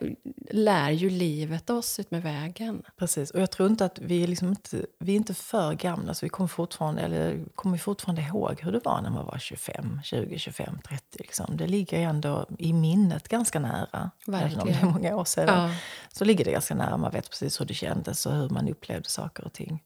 lär 0.52 0.90
ju 0.92 1.10
livet 1.10 1.70
oss 1.70 2.00
ut 2.00 2.12
med 2.12 2.24
vägen. 2.24 2.84
Precis. 2.98 3.32
Och 3.32 3.42
jag 3.42 3.52
tror 3.52 3.70
inte 3.70 3.86
att 3.86 4.00
vi 4.00 4.24
är, 4.24 4.28
liksom 4.28 4.50
inte, 4.50 4.86
vi 5.00 5.12
är 5.12 5.16
inte 5.16 5.34
för 5.34 5.74
gamla, 5.74 6.14
så 6.14 6.26
vi 6.26 6.30
kommer 6.30 6.48
fortfarande, 6.48 7.02
eller 7.02 7.44
kommer 7.56 7.78
fortfarande 7.78 8.22
ihåg 8.22 8.62
hur 8.62 8.72
det 8.72 8.80
var 8.86 9.02
när 9.02 9.10
man 9.10 9.26
var 9.26 9.38
25, 9.38 10.00
20, 10.04 10.38
25, 10.40 10.80
30. 10.88 11.04
Liksom. 11.20 11.58
Det 11.58 11.68
ligger 11.68 12.00
ändå 12.00 12.46
i 12.60 12.74
minnet 12.74 13.28
ganska 13.28 13.60
nära. 13.60 13.88
Även 13.94 14.10
om 14.28 14.32
det 14.32 14.38
är 14.38 14.50
Verkligen. 14.50 14.88
många 14.92 15.16
år 15.16 15.26
sedan. 15.26 15.70
Ja. 15.70 15.76
Så 16.12 16.26
ligger 16.26 16.46
det 16.46 16.52
ganska 16.52 16.76
nära. 16.76 16.98
Man 16.98 17.12
vet 17.12 17.30
precis 17.30 17.62
hur 17.62 17.66
det 17.66 17.74
kändes 17.74 18.26
och 18.26 18.34
hur 18.36 18.50
man 18.50 18.70
upplevde 18.70 19.10
saker 19.10 19.46
och 19.46 19.54
ting. 19.54 19.84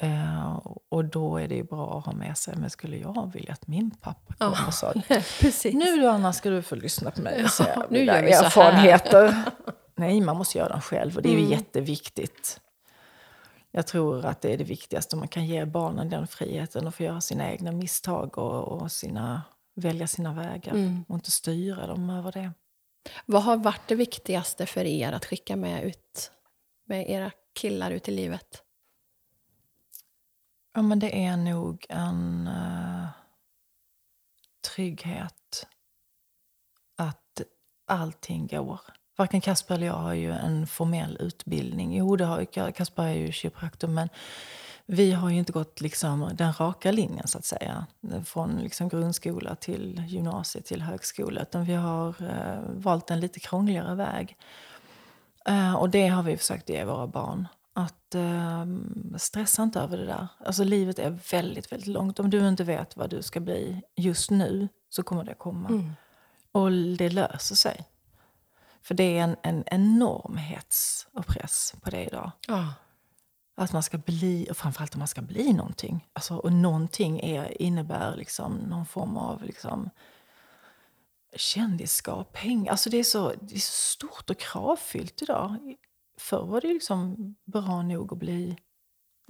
Eh, 0.00 0.66
och 0.88 1.04
då 1.04 1.36
är 1.36 1.48
det 1.48 1.54
ju 1.54 1.62
bra 1.64 1.98
att 1.98 2.04
ha 2.06 2.12
med 2.12 2.38
sig. 2.38 2.56
Men 2.56 2.70
skulle 2.70 2.96
jag 2.96 3.30
vilja 3.34 3.52
att 3.52 3.66
min 3.66 3.90
pappa 3.90 4.34
kom 4.34 4.66
och 4.66 4.74
sa 4.74 4.92
Precis. 5.40 5.74
nu 5.74 5.96
du 5.96 6.08
Anna 6.08 6.32
ska 6.32 6.50
du 6.50 6.62
få 6.62 6.74
lyssna 6.74 7.10
på 7.10 7.20
mig 7.20 7.44
och 7.44 7.50
se 7.50 7.64
nu 7.90 7.98
mina 7.98 8.12
gör 8.16 8.22
vi 8.22 8.32
så 8.32 8.38
här." 8.38 8.44
erfarenheter. 8.46 9.42
Nej, 9.96 10.20
man 10.20 10.36
måste 10.36 10.58
göra 10.58 10.68
dem 10.68 10.80
själv 10.80 11.16
och 11.16 11.22
det 11.22 11.28
är 11.28 11.32
ju 11.32 11.38
Mm. 11.38 11.50
jätteviktigt. 11.50 12.60
Jag 13.70 13.86
tror 13.86 14.24
att 14.26 14.40
det 14.40 14.52
är 14.52 14.58
det 14.58 14.64
viktigaste. 14.64 15.16
Man 15.16 15.28
kan 15.28 15.46
ge 15.46 15.64
barnen 15.64 16.10
den 16.10 16.26
friheten 16.26 16.86
att 16.86 16.94
få 16.94 17.02
göra 17.02 17.20
sina 17.20 17.50
egna 17.52 17.72
misstag 17.72 18.38
och, 18.38 18.68
och 18.82 18.92
sina, 18.92 19.42
välja 19.76 20.06
sina 20.06 20.32
vägar 20.32 20.72
Mm. 20.72 21.04
och 21.08 21.14
inte 21.14 21.30
styra 21.30 21.86
dem 21.86 22.10
över 22.10 22.32
det. 22.32 22.52
Vad 23.26 23.42
har 23.42 23.56
varit 23.56 23.80
det 23.88 23.94
viktigaste 23.94 24.66
för 24.66 24.84
er 24.84 25.12
att 25.12 25.24
skicka 25.24 25.56
med 25.56 25.84
ut 25.84 26.30
med 26.86 27.10
era 27.10 27.30
killar 27.60 27.90
ut 27.90 28.08
i 28.08 28.10
livet? 28.12 28.62
Ja, 30.74 30.82
men 30.82 30.98
det 30.98 31.24
är 31.24 31.36
nog 31.36 31.86
en 31.88 32.48
uh, 32.48 33.06
trygghet 34.74 35.66
att 36.96 37.42
allting 37.86 38.46
går. 38.46 38.80
Varken 39.16 39.40
Kasper 39.40 39.74
eller 39.74 39.86
jag 39.86 39.94
har 39.94 40.14
ju 40.14 40.32
en 40.32 40.66
formell 40.66 41.16
utbildning. 41.20 41.96
Jo, 41.96 42.16
det 42.16 42.24
har 42.24 42.40
ju, 42.40 42.72
Kasper 42.72 43.02
är 43.02 43.12
ju 43.12 43.32
kiropraktor, 43.32 43.88
men 43.88 44.08
vi 44.86 45.12
har 45.12 45.30
ju 45.30 45.38
inte 45.38 45.52
gått 45.52 45.80
liksom 45.80 46.30
den 46.34 46.52
raka 46.52 46.92
linjen 46.92 47.28
så 47.28 47.38
att 47.38 47.44
säga. 47.44 47.86
Från 48.24 48.56
liksom 48.56 48.88
grundskola 48.88 49.54
till 49.54 50.04
gymnasiet 50.08 50.64
till 50.64 50.82
högskola. 50.82 51.42
Utan 51.42 51.64
vi 51.64 51.74
har 51.74 52.22
uh, 52.22 52.70
valt 52.74 53.10
en 53.10 53.20
lite 53.20 53.40
krångligare 53.40 53.94
väg. 53.94 54.36
Uh, 55.48 55.74
och 55.74 55.90
det 55.90 56.08
har 56.08 56.22
vi 56.22 56.36
försökt 56.36 56.68
ge 56.68 56.84
våra 56.84 57.06
barn. 57.06 57.48
Att 57.78 58.14
eh, 58.14 58.66
stressa 59.16 59.62
inte 59.62 59.80
över 59.80 59.98
det 59.98 60.06
där. 60.06 60.28
Alltså 60.44 60.64
livet 60.64 60.98
är 60.98 61.10
väldigt, 61.30 61.72
väldigt 61.72 61.88
långt. 61.88 62.20
Om 62.20 62.30
du 62.30 62.48
inte 62.48 62.64
vet 62.64 62.96
vad 62.96 63.10
du 63.10 63.22
ska 63.22 63.40
bli 63.40 63.82
just 63.96 64.30
nu 64.30 64.68
så 64.88 65.02
kommer 65.02 65.24
det 65.24 65.34
komma. 65.34 65.68
Mm. 65.68 65.92
Och 66.52 66.72
det 66.72 67.08
löser 67.08 67.54
sig. 67.54 67.84
För 68.82 68.94
det 68.94 69.18
är 69.18 69.22
en, 69.22 69.36
en 69.42 69.64
enorm 69.66 70.36
hets 70.36 71.06
och 71.12 71.26
press 71.26 71.74
på 71.80 71.90
det 71.90 72.04
idag. 72.04 72.30
Ja. 72.48 72.74
Att 73.56 73.72
man 73.72 73.82
ska 73.82 73.98
bli, 73.98 74.46
och 74.50 74.56
framförallt 74.56 74.94
om 74.94 74.98
man 74.98 75.08
ska 75.08 75.22
bli 75.22 75.52
någonting. 75.52 76.06
Alltså, 76.12 76.36
och 76.36 76.52
någonting 76.52 77.20
är, 77.20 77.62
innebär 77.62 78.16
liksom 78.16 78.54
någon 78.54 78.86
form 78.86 79.16
av 79.16 79.42
liksom, 79.42 79.90
kändisskap, 81.36 82.32
pengar. 82.32 82.70
Alltså 82.70 82.90
det 82.90 82.98
är, 82.98 83.04
så, 83.04 83.32
det 83.40 83.54
är 83.54 83.58
så 83.58 83.72
stort 83.72 84.30
och 84.30 84.38
kravfyllt 84.38 85.22
idag. 85.22 85.76
Förr 86.18 86.46
var 86.46 86.60
det 86.60 86.68
liksom 86.68 87.34
bra 87.44 87.82
nog 87.82 88.12
att 88.12 88.18
bli 88.18 88.56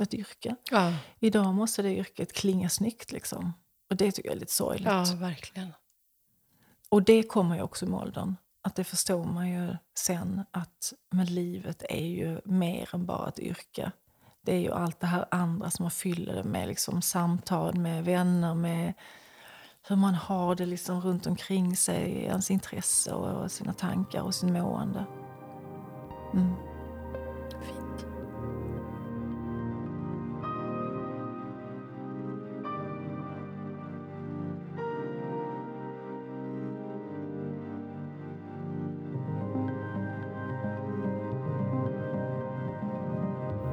ett 0.02 0.14
yrke. 0.14 0.56
Ja. 0.70 0.94
Idag 1.20 1.54
måste 1.54 1.82
det 1.82 1.96
yrket 1.96 2.32
klinga 2.32 2.68
snyggt. 2.68 3.12
Liksom. 3.12 3.52
Och 3.90 3.96
det 3.96 4.12
tycker 4.12 4.28
jag 4.28 4.36
är 4.36 4.40
lite 4.40 4.52
sorgligt. 4.52 4.86
ja, 4.86 5.04
verkligen. 5.16 5.72
Och 6.88 7.02
det 7.02 7.22
kommer 7.22 7.56
ju 7.56 7.62
också 7.62 7.86
med 7.86 8.00
åldern. 8.00 8.36
Att 8.62 8.74
det 8.74 8.84
förstår 8.84 9.24
man 9.24 9.50
ju 9.50 9.76
sen 9.98 10.44
att 10.50 10.92
men 11.10 11.26
livet 11.26 11.82
är 11.88 12.06
ju 12.06 12.40
mer 12.44 12.94
än 12.94 13.06
bara 13.06 13.28
ett 13.28 13.38
yrke. 13.38 13.92
Det 14.40 14.54
är 14.54 14.60
ju 14.60 14.72
allt 14.72 15.00
det 15.00 15.06
här 15.06 15.24
andra 15.30 15.70
som 15.70 15.82
man 15.82 15.90
fyller 15.90 16.34
det 16.34 16.44
med 16.44 16.68
liksom 16.68 17.02
samtal 17.02 17.74
med 17.74 18.04
vänner, 18.04 18.54
med 18.54 18.94
hur 19.88 19.96
man 19.96 20.14
har 20.14 20.54
det 20.54 20.66
liksom 20.66 21.00
runt 21.00 21.26
omkring 21.26 21.76
sig, 21.76 22.24
ens 22.24 22.50
intresse 22.50 23.12
och 23.12 23.50
sina 23.50 23.72
tankar 23.72 24.22
och 24.22 24.34
sin 24.34 24.52
mående. 24.52 25.06
Mm. 26.34 26.77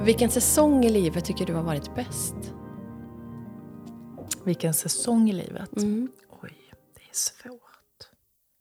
Vilken 0.06 0.30
säsong 0.30 0.86
i 0.86 0.90
livet 0.90 1.26
tycker 1.26 1.46
du 1.46 1.54
har 1.54 1.64
varit 1.64 1.96
bäst? 1.96 2.36
Vilken 4.44 4.74
säsong 4.74 5.30
i 5.30 5.34
livet. 5.34 5.78
Mm. 5.78 6.12
Oj, 6.30 6.54
det 6.96 7.02
är 7.02 7.14
svårt. 7.14 8.10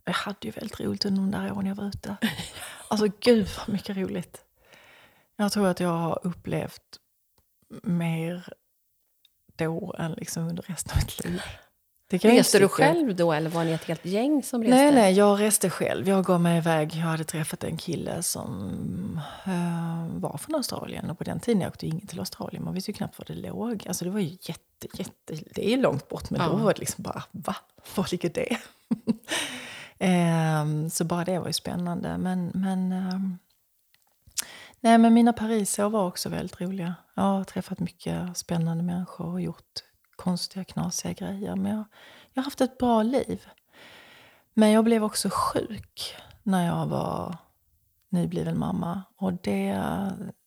Jag 0.05 0.13
hade 0.13 0.39
ju 0.41 0.51
väldigt 0.51 0.81
roligt 0.81 1.05
under 1.05 1.21
de 1.21 1.31
där 1.31 1.53
åren 1.53 1.67
jag 1.67 1.75
var 1.75 1.89
ute. 1.89 2.17
Alltså 2.89 3.07
gud 3.21 3.49
vad 3.59 3.69
mycket 3.69 3.97
roligt. 3.97 4.45
Jag 5.37 5.53
tror 5.53 5.67
att 5.67 5.81
jag 5.81 5.89
har 5.89 6.21
upplevt 6.23 6.99
mer 7.83 8.49
då 9.57 9.95
än 9.99 10.13
liksom 10.13 10.49
under 10.49 10.63
resten 10.63 10.93
av 10.93 10.99
mitt 10.99 11.25
liv. 11.25 11.43
Reste 12.19 12.59
du 12.59 12.69
själv 12.69 13.17
då 13.17 13.33
eller 13.33 13.51
var 13.51 13.65
ni 13.65 13.73
ett 13.73 13.85
helt 13.85 14.05
gäng 14.07 14.43
som 14.43 14.63
reste? 14.63 14.75
Nej, 14.77 14.93
nej, 14.95 15.13
jag 15.15 15.41
reste 15.41 15.71
själv. 15.71 16.09
Jag 16.09 16.25
gav 16.25 16.41
mig 16.41 16.59
iväg. 16.59 16.93
Jag 16.95 17.03
hade 17.07 17.25
träffat 17.25 17.65
en 17.65 17.77
kille 17.77 18.23
som 18.23 19.21
eh, 19.45 20.21
var 20.21 20.39
från 20.39 20.55
Australien. 20.55 21.11
Och 21.11 21.19
på 21.19 21.25
den 21.25 21.41
tiden 21.41 21.69
åkte 21.69 21.87
ingen 21.87 22.07
till 22.07 22.19
Australien. 22.19 22.65
Man 22.65 22.75
visste 22.75 22.91
ju 22.91 22.95
knappt 22.97 23.19
var 23.19 23.25
det 23.27 23.35
låg. 23.49 23.85
Alltså 23.89 24.05
det 24.05 24.11
var 24.11 24.21
ju 24.21 24.37
jätte, 24.41 24.87
jätte... 24.95 25.45
Det 25.55 25.73
är 25.73 25.77
långt 25.77 26.09
bort, 26.09 26.31
men 26.31 26.41
Ja. 26.41 26.49
då 26.49 26.57
var 26.57 26.73
det 26.75 26.81
liksom 26.81 27.03
bara, 27.03 27.23
va? 27.31 27.57
Var 27.97 28.07
ligger 28.11 28.31
det? 28.31 28.57
Ehm, 29.99 30.91
så 30.91 31.05
bara 31.05 31.25
det 31.25 31.39
var 31.39 31.47
ju 31.47 31.53
spännande. 31.53 32.19
Men, 32.19 32.51
men, 32.55 32.93
ehm, 32.93 33.39
nej, 34.81 34.99
men 34.99 35.15
mina 35.15 35.33
Parisår 35.33 35.91
var 35.91 36.07
också 36.07 36.29
väldigt 36.29 36.61
roliga. 36.61 36.95
Jag 37.15 37.23
har 37.23 37.45
träffat 37.45 37.79
mycket 37.79 38.37
spännande 38.37 38.83
människor 38.85 39.27
och 39.27 39.41
gjort 39.41 39.83
konstiga, 40.17 40.65
knasiga 40.65 41.13
grejer. 41.13 41.57
Men 41.57 41.73
jag, 41.73 41.85
jag 42.33 42.43
har 42.43 42.45
haft 42.45 42.61
ett 42.61 42.79
bra 42.79 43.03
liv. 43.03 43.47
Men 44.55 44.71
jag 44.71 44.85
blev 44.85 45.05
också 45.05 45.29
sjuk 45.33 46.15
när 46.43 46.67
jag 46.67 46.87
var 46.87 47.37
nybliven 48.09 48.59
mamma. 48.59 49.03
Och 49.17 49.33
det, 49.33 49.83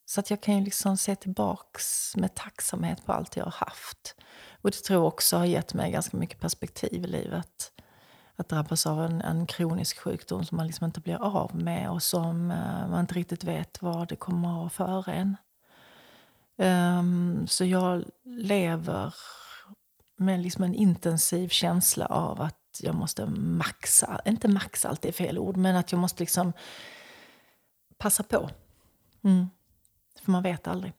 så 0.04 0.20
att 0.20 0.30
jag 0.30 0.40
kan 0.40 0.58
ju 0.58 0.64
liksom 0.64 0.96
se 0.96 1.16
tillbaks 1.16 2.16
med 2.16 2.34
tacksamhet 2.34 3.06
på 3.06 3.12
allt 3.12 3.36
jag 3.36 3.44
har 3.44 3.66
haft. 3.66 4.14
Och 4.62 4.70
det 4.70 4.76
tror 4.76 5.00
jag 5.00 5.06
också 5.06 5.36
har 5.36 5.44
gett 5.44 5.74
mig 5.74 5.92
ganska 5.92 6.16
mycket 6.16 6.40
perspektiv 6.40 7.04
i 7.04 7.06
livet. 7.06 7.72
Att 8.36 8.48
drabbas 8.48 8.86
av 8.86 9.04
en, 9.04 9.20
en 9.20 9.46
kronisk 9.46 9.98
sjukdom 9.98 10.44
som 10.44 10.56
man 10.56 10.66
liksom 10.66 10.84
inte 10.84 11.00
blir 11.00 11.22
av 11.22 11.54
med 11.54 11.90
och 11.90 12.02
som 12.02 12.50
eh, 12.50 12.88
man 12.88 13.00
inte 13.00 13.14
riktigt 13.14 13.44
vet 13.44 13.82
vad 13.82 14.08
det 14.08 14.16
kommer 14.16 14.66
att 14.66 14.72
föra 14.72 15.12
en. 15.12 15.36
Um, 16.60 17.46
så 17.46 17.64
jag 17.64 18.04
lever 18.24 19.14
med 20.18 20.40
liksom 20.40 20.64
en 20.64 20.74
intensiv 20.74 21.48
känsla 21.48 22.06
av 22.06 22.40
att 22.40 22.54
jag 22.82 22.94
måste 22.94 23.26
maxa, 23.26 24.20
inte 24.24 24.48
maxa 24.48 24.88
allt 24.88 25.04
är 25.04 25.12
fel 25.12 25.38
ord, 25.38 25.56
men 25.56 25.76
att 25.76 25.92
jag 25.92 25.98
måste 25.98 26.22
liksom 26.22 26.52
passa 27.98 28.22
på. 28.22 28.50
Mm. 29.24 29.46
För 30.24 30.32
man 30.32 30.42
vet 30.42 30.68
aldrig. 30.68 30.92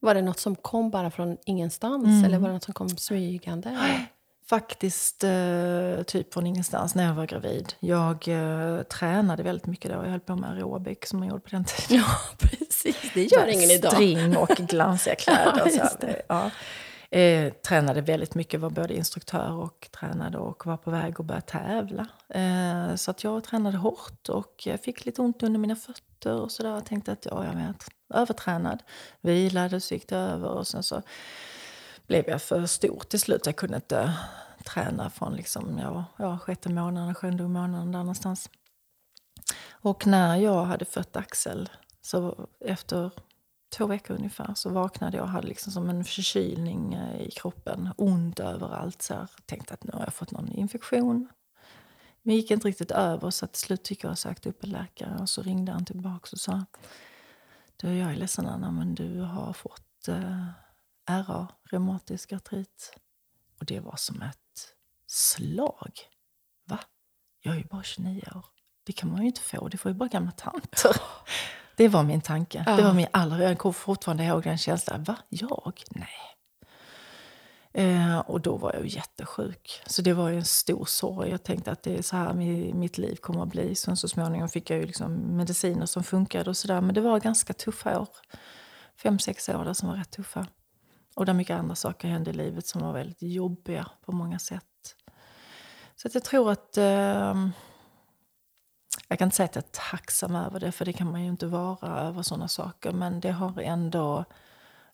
Var 0.00 0.14
det 0.14 0.22
något 0.22 0.38
som 0.40 0.56
kom 0.56 0.90
bara 0.90 1.10
från 1.10 1.36
ingenstans 1.46 2.04
Mm. 2.06 2.24
eller 2.24 2.38
var 2.38 2.48
det 2.48 2.54
något 2.54 2.64
som 2.64 2.74
kom 2.74 2.88
smygande? 2.88 3.78
Faktiskt 4.48 5.24
eh, 5.24 6.02
typ 6.06 6.32
från 6.34 6.46
ingenstans 6.46 6.94
när 6.94 7.04
jag 7.06 7.14
var 7.14 7.26
gravid. 7.26 7.74
Jag 7.80 8.28
eh, 8.28 8.82
tränade 8.82 9.42
väldigt 9.42 9.66
mycket 9.66 9.90
då. 9.90 9.96
Jag 9.96 10.10
höll 10.10 10.20
på 10.20 10.36
med 10.36 10.50
aerobic 10.50 10.98
som 11.04 11.18
man 11.18 11.28
gjorde 11.28 11.40
på 11.40 11.48
den 11.50 11.64
tiden. 11.64 12.04
Ja, 12.04 12.16
precis. 12.38 13.10
Det 13.14 13.24
gör 13.24 13.46
ingen 13.46 13.70
idag. 13.70 13.92
String 13.92 14.36
och 14.36 14.48
glansiga 14.58 15.14
kläder. 15.14 16.22
Ja, 16.28 16.50
Eh, 17.12 17.52
tränade 17.52 18.00
väldigt 18.00 18.34
mycket, 18.34 18.60
var 18.60 18.70
både 18.70 18.96
instruktör 18.96 19.52
och 19.52 19.88
tränade 20.00 20.38
och 20.38 20.66
var 20.66 20.76
på 20.76 20.90
väg 20.90 21.14
att 21.18 21.26
börja 21.26 21.40
tävla. 21.40 22.06
Eh, 22.28 22.94
så 22.94 23.10
att 23.10 23.24
jag 23.24 23.44
tränade 23.44 23.76
hårt 23.76 24.28
och 24.28 24.62
jag 24.66 24.80
fick 24.80 25.06
lite 25.06 25.22
ont 25.22 25.42
under 25.42 25.60
mina 25.60 25.76
fötter 25.76 26.40
och 26.40 26.52
sådär. 26.52 26.70
Jag 26.70 26.84
tänkte 26.84 27.12
att 27.12 27.26
ja, 27.30 27.44
jag 27.44 27.54
var 27.54 27.74
övertränad. 28.22 28.82
Vilade, 29.20 29.80
så 29.80 29.94
gick 29.94 30.08
det 30.08 30.16
över 30.16 30.48
och 30.48 30.66
sen 30.66 30.82
så 30.82 31.02
blev 32.06 32.28
jag 32.28 32.42
för 32.42 32.66
stor 32.66 33.02
till 33.08 33.20
slut. 33.20 33.46
Jag 33.46 33.56
kunde 33.56 33.76
inte 33.76 34.12
träna 34.64 35.10
från 35.10 35.36
liksom, 35.36 35.78
ja, 35.78 36.04
ja, 36.16 36.38
sjätte 36.38 36.68
månaden, 36.68 37.14
sjunde 37.14 37.42
månaden 37.42 37.92
där 37.92 37.98
någonstans. 37.98 38.50
Och 39.70 40.06
när 40.06 40.36
jag 40.36 40.64
hade 40.64 40.84
fött 40.84 41.16
Axel, 41.16 41.68
så 42.02 42.48
efter 42.64 43.10
två 43.70 43.86
veckor 43.86 44.16
ungefär, 44.16 44.54
så 44.54 44.70
vaknade 44.70 45.16
jag 45.16 45.24
och 45.24 45.30
hade 45.30 45.46
liksom 45.46 45.72
som 45.72 45.90
en 45.90 46.04
förkylning 46.04 46.94
eh, 46.94 47.20
i 47.20 47.30
kroppen. 47.30 47.88
Ont 47.96 48.40
överallt. 48.40 49.02
Så 49.02 49.12
jag 49.12 49.28
tänkte 49.46 49.74
att 49.74 49.84
nu 49.84 49.90
har 49.92 50.00
jag 50.00 50.14
fått 50.14 50.30
någon 50.30 50.52
infektion. 50.52 51.28
Men 52.22 52.30
det 52.30 52.34
gick 52.34 52.50
inte 52.50 52.68
riktigt 52.68 52.90
över 52.90 53.30
så 53.30 53.46
till 53.46 53.60
slut 53.60 53.88
fick 53.88 54.04
jag 54.04 54.18
sagt 54.18 54.46
upp 54.46 54.64
en 54.64 54.70
läkare. 54.70 55.18
Och 55.20 55.28
så 55.28 55.42
ringde 55.42 55.72
han 55.72 55.84
tillbaka 55.84 56.28
och 56.32 56.40
sa 56.40 56.64
du, 57.76 57.94
jag 57.96 58.10
är 58.10 58.16
ledsen 58.16 58.46
Anna, 58.46 58.70
men 58.70 58.94
du 58.94 59.20
har 59.20 59.52
fått 59.52 60.08
eh, 60.08 60.46
RA, 61.08 61.48
reumatisk 61.62 62.32
artrit. 62.32 62.92
Och 63.58 63.64
det 63.64 63.80
var 63.80 63.96
som 63.96 64.22
ett 64.22 64.74
slag. 65.06 65.92
Va? 66.64 66.78
Jag 67.40 67.54
är 67.54 67.58
ju 67.58 67.64
bara 67.64 67.82
29 67.82 68.22
år. 68.34 68.44
Det 68.84 68.92
kan 68.92 69.10
man 69.10 69.20
ju 69.20 69.26
inte 69.26 69.40
få, 69.40 69.68
det 69.68 69.78
får 69.78 69.90
ju 69.90 69.98
bara 69.98 70.08
gamla 70.08 70.30
tanter. 70.30 70.96
Det 71.80 71.88
var 71.88 72.02
min 72.02 72.20
tanke. 72.20 72.64
Ja. 72.66 72.76
Det 72.76 72.82
var 72.82 72.92
min 72.92 73.06
allra, 73.10 73.42
jag 73.42 73.58
kommer 73.58 73.72
fortfarande 73.72 74.24
ihåg 74.24 74.42
den 74.42 74.58
känslan. 74.58 75.04
Va? 75.04 75.16
Jag? 75.28 75.82
Nej. 75.90 76.08
Eh, 77.72 78.18
och 78.18 78.40
då 78.40 78.56
var 78.56 78.72
jag 78.74 78.82
ju 78.82 78.88
jättesjuk. 78.96 79.82
Så 79.86 80.02
det 80.02 80.12
var 80.12 80.28
ju 80.28 80.36
en 80.36 80.44
stor 80.44 80.84
sorg. 80.84 81.30
Jag 81.30 81.42
tänkte 81.42 81.70
att 81.72 81.82
det 81.82 81.98
är 81.98 82.02
så 82.02 82.16
här 82.16 82.32
mi- 82.32 82.74
mitt 82.74 82.98
liv 82.98 83.16
kommer 83.16 83.42
att 83.42 83.48
bli. 83.48 83.74
Sen 83.74 83.96
så 83.96 84.08
småningom 84.08 84.48
fick 84.48 84.70
jag 84.70 84.78
ju 84.78 84.86
liksom 84.86 85.12
mediciner 85.36 85.86
som 85.86 86.02
funkade 86.04 86.50
och 86.50 86.56
sådär. 86.56 86.80
Men 86.80 86.94
det 86.94 87.00
var 87.00 87.20
ganska 87.20 87.52
tuffa 87.52 88.00
år. 88.00 88.08
fem, 89.02 89.18
sex 89.18 89.48
år 89.48 89.64
där 89.64 89.72
som 89.74 89.88
var 89.88 89.96
rätt 89.96 90.10
tuffa. 90.10 90.46
Och 91.14 91.26
där 91.26 91.32
mycket 91.34 91.58
andra 91.58 91.74
saker 91.74 92.08
hände 92.08 92.30
i 92.30 92.34
livet 92.34 92.66
som 92.66 92.82
var 92.82 92.92
väldigt 92.92 93.22
jobbiga 93.22 93.86
på 94.04 94.12
många 94.12 94.38
sätt. 94.38 94.94
Så 95.96 96.08
jag 96.12 96.24
tror 96.24 96.50
att... 96.52 96.76
Eh, 96.76 97.46
jag 99.10 99.18
kan 99.18 99.26
inte 99.26 99.36
säga 99.36 99.44
att 99.44 99.54
jag 99.54 99.64
är 99.64 99.90
tacksam 99.90 100.36
över 100.36 100.60
det, 100.60 100.72
för 100.72 100.84
det 100.84 100.92
kan 100.92 101.10
man 101.10 101.22
ju 101.22 101.28
inte 101.28 101.46
vara 101.46 102.00
över 102.00 102.22
sådana 102.22 102.48
saker. 102.48 102.92
Men 102.92 103.20
det 103.20 103.30
har 103.30 103.60
ändå 103.60 104.24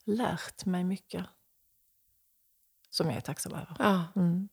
lärt 0.04 0.64
mig 0.64 0.84
mycket 0.84 1.26
som 2.90 3.06
jag 3.06 3.16
är 3.16 3.20
tacksam 3.20 3.52
över. 3.52 3.76
Ja. 3.78 4.04
Mm. 4.16 4.48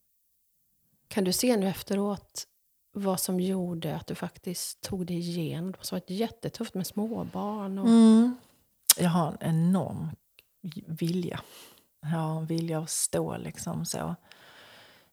Kan 1.07 1.23
du 1.23 1.33
se 1.33 1.57
nu 1.57 1.67
efteråt 1.67 2.47
vad 2.91 3.19
som 3.19 3.39
gjorde 3.39 3.95
att 3.95 4.07
du 4.07 4.15
faktiskt 4.15 4.81
tog 4.81 5.05
dig 5.05 5.17
igenom? 5.17 5.71
Det 5.71 5.77
måste 5.77 5.95
ha 5.95 5.99
varit 5.99 6.09
jättetufft 6.09 6.73
med 6.73 6.87
småbarn. 6.87 7.79
Och... 7.79 7.87
Mm. 7.87 8.37
Jag 8.97 9.09
har 9.09 9.27
en 9.27 9.37
enorm 9.39 10.09
vilja. 10.87 11.41
Jag 12.01 12.09
har 12.09 12.39
en 12.39 12.45
vilja 12.45 12.79
att 12.79 12.89
stå 12.89 13.37
liksom 13.37 13.85
så. 13.85 14.15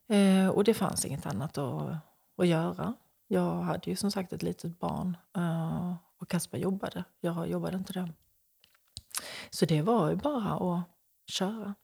Eh, 0.07 0.47
och 0.47 0.63
det 0.63 0.73
fanns 0.73 1.05
inget 1.05 1.25
annat 1.25 1.57
att, 1.57 1.95
att 2.37 2.47
göra. 2.47 2.93
Jag 3.31 3.61
hade 3.61 3.89
ju 3.89 3.95
som 3.95 4.11
sagt 4.11 4.33
ett 4.33 4.43
litet 4.43 4.79
barn 4.79 5.17
eh, 5.35 5.95
och 6.17 6.29
Kasper 6.29 6.57
jobbade. 6.57 7.03
Jag 7.19 7.47
jobbade 7.47 7.77
inte 7.77 7.93
då. 7.93 8.09
Så 9.49 9.65
det 9.65 9.81
var 9.81 10.09
ju 10.09 10.15
bara 10.15 10.53
att 10.53 10.83
köra. 11.27 11.75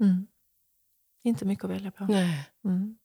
Mm. 0.00 0.26
Inte 1.22 1.44
mycket 1.44 1.64
att 1.64 1.70
välja 1.70 1.90
på. 1.90 2.04
Nej. 2.04 2.50
Mm. 2.64 2.98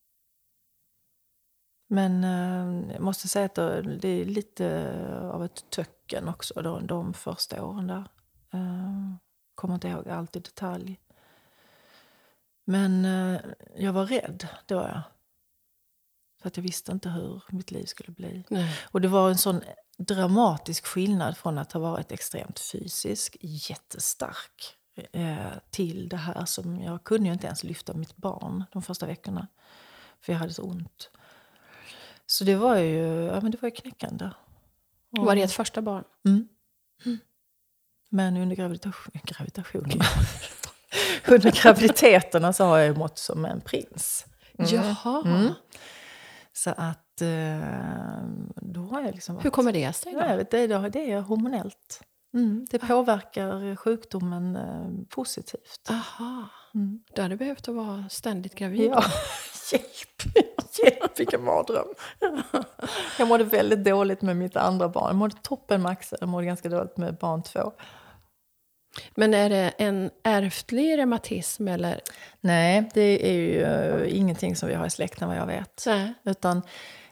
Men 1.87 2.23
eh, 2.23 2.93
jag 2.93 3.01
måste 3.01 3.27
säga 3.27 3.45
att 3.45 3.55
det 4.01 4.09
är 4.09 4.25
lite 4.25 4.93
av 5.33 5.45
ett 5.45 5.69
töcken 5.69 6.27
också 6.27 6.61
då, 6.61 6.79
de 6.79 7.13
första 7.13 7.63
åren 7.63 7.87
där. 7.87 8.07
Eh, 8.51 9.15
kommer 9.55 9.73
inte 9.73 9.87
ihåg 9.87 10.09
allt 10.09 10.35
i 10.35 10.39
detalj. 10.39 10.99
Men 12.63 13.05
eh, 13.05 13.41
jag 13.75 13.93
var 13.93 14.05
rädd, 14.05 14.47
det 14.65 14.75
var 14.75 14.87
jag. 14.87 15.01
För 16.41 16.47
att 16.47 16.57
jag 16.57 16.63
visste 16.63 16.91
inte 16.91 17.09
hur 17.09 17.43
mitt 17.49 17.71
liv 17.71 17.85
skulle 17.85 18.11
bli. 18.11 18.43
Nej. 18.49 18.75
Och 18.91 19.01
det 19.01 19.07
var 19.07 19.29
en 19.29 19.37
sån 19.37 19.61
dramatisk 19.97 20.85
skillnad 20.85 21.37
från 21.37 21.57
att 21.57 21.71
ha 21.71 21.79
varit 21.79 22.11
extremt 22.11 22.59
fysisk, 22.59 23.37
jättestark, 23.41 24.75
eh, 25.11 25.51
till 25.69 26.09
det 26.09 26.17
här 26.17 26.45
som... 26.45 26.81
Jag 26.81 27.03
kunde 27.03 27.27
ju 27.27 27.33
inte 27.33 27.47
ens 27.47 27.63
lyfta 27.63 27.93
mitt 27.93 28.15
barn 28.15 28.63
de 28.71 28.81
första 28.81 29.05
veckorna. 29.05 29.47
För 30.21 30.33
jag 30.33 30.39
hade 30.39 30.53
så 30.53 30.63
ont. 30.63 31.09
Så 32.25 32.43
det 32.43 32.55
var 32.55 32.77
ju, 32.77 33.23
ja, 33.25 33.41
men 33.41 33.51
det 33.51 33.61
var 33.61 33.69
ju 33.69 33.75
knäckande. 33.75 34.29
Var 35.09 35.35
det 35.35 35.41
ett 35.41 35.53
första 35.53 35.81
barn? 35.81 36.03
Mm. 36.25 36.47
Men 38.09 38.37
under 38.37 38.55
gravitation, 38.55 39.21
gravitationen... 39.23 39.99
under 41.27 41.51
graviditeterna 41.51 42.53
så 42.53 42.63
har 42.65 42.77
jag 42.77 42.87
ju 42.87 42.95
mått 42.95 43.17
som 43.17 43.45
en 43.45 43.61
prins. 43.61 44.25
Mm. 44.57 44.71
Jaha. 44.71 45.21
Mm. 45.25 45.53
Så 46.63 46.69
att 46.69 47.21
eh, 47.21 48.23
då 48.55 48.81
har 48.81 49.01
jag 49.01 49.15
liksom... 49.15 49.39
Hur 49.39 49.49
kommer 49.49 49.73
det 49.73 49.93
sig? 49.93 50.13
Då? 50.13 50.19
Ja, 50.19 50.35
det, 50.35 50.67
det, 50.67 50.89
det 50.89 51.11
är 51.11 51.21
hormonellt. 51.21 52.01
Mm. 52.33 52.67
Det 52.71 52.79
påverkar 52.79 53.75
sjukdomen 53.75 54.55
eh, 54.55 55.05
positivt. 55.09 55.89
Aha. 55.89 56.49
Mm. 56.75 56.99
Du 57.15 57.21
hade 57.21 57.35
behövt 57.35 57.67
att 57.67 57.75
vara 57.75 58.09
ständigt 58.09 58.55
gravid. 58.55 58.91
Ja, 58.91 59.03
hjälp! 59.71 60.35
Hjälp, 60.83 61.19
vilken 61.19 61.43
mardröm. 61.43 61.87
Jag 63.19 63.27
mådde 63.27 63.43
väldigt 63.43 63.83
dåligt 63.83 64.21
med 64.21 64.37
mitt 64.37 64.55
andra 64.55 64.89
barn. 64.89 65.07
Jag 65.07 65.15
mådde 65.15 65.35
toppen 65.41 65.81
med 65.81 65.91
Axel, 65.91 66.17
jag 66.21 66.29
mådde 66.29 66.45
ganska 66.45 66.69
dåligt 66.69 66.97
med 66.97 67.17
barn 67.17 67.43
två. 67.43 67.73
Men 69.15 69.33
är 69.33 69.49
det 69.49 69.73
en 69.77 70.11
ärftlig 70.23 70.97
reumatism 70.97 71.67
eller? 71.67 72.01
Nej, 72.41 72.89
det 72.93 73.29
är 73.29 73.33
ju 73.33 73.65
uh, 73.65 74.17
ingenting 74.17 74.55
som 74.55 74.69
vi 74.69 74.75
har 74.75 74.85
i 74.85 74.89
släkten 74.89 75.27
vad 75.27 75.37
jag 75.37 75.47
vet. 75.47 75.83
Nej. 75.87 76.13
Utan 76.23 76.61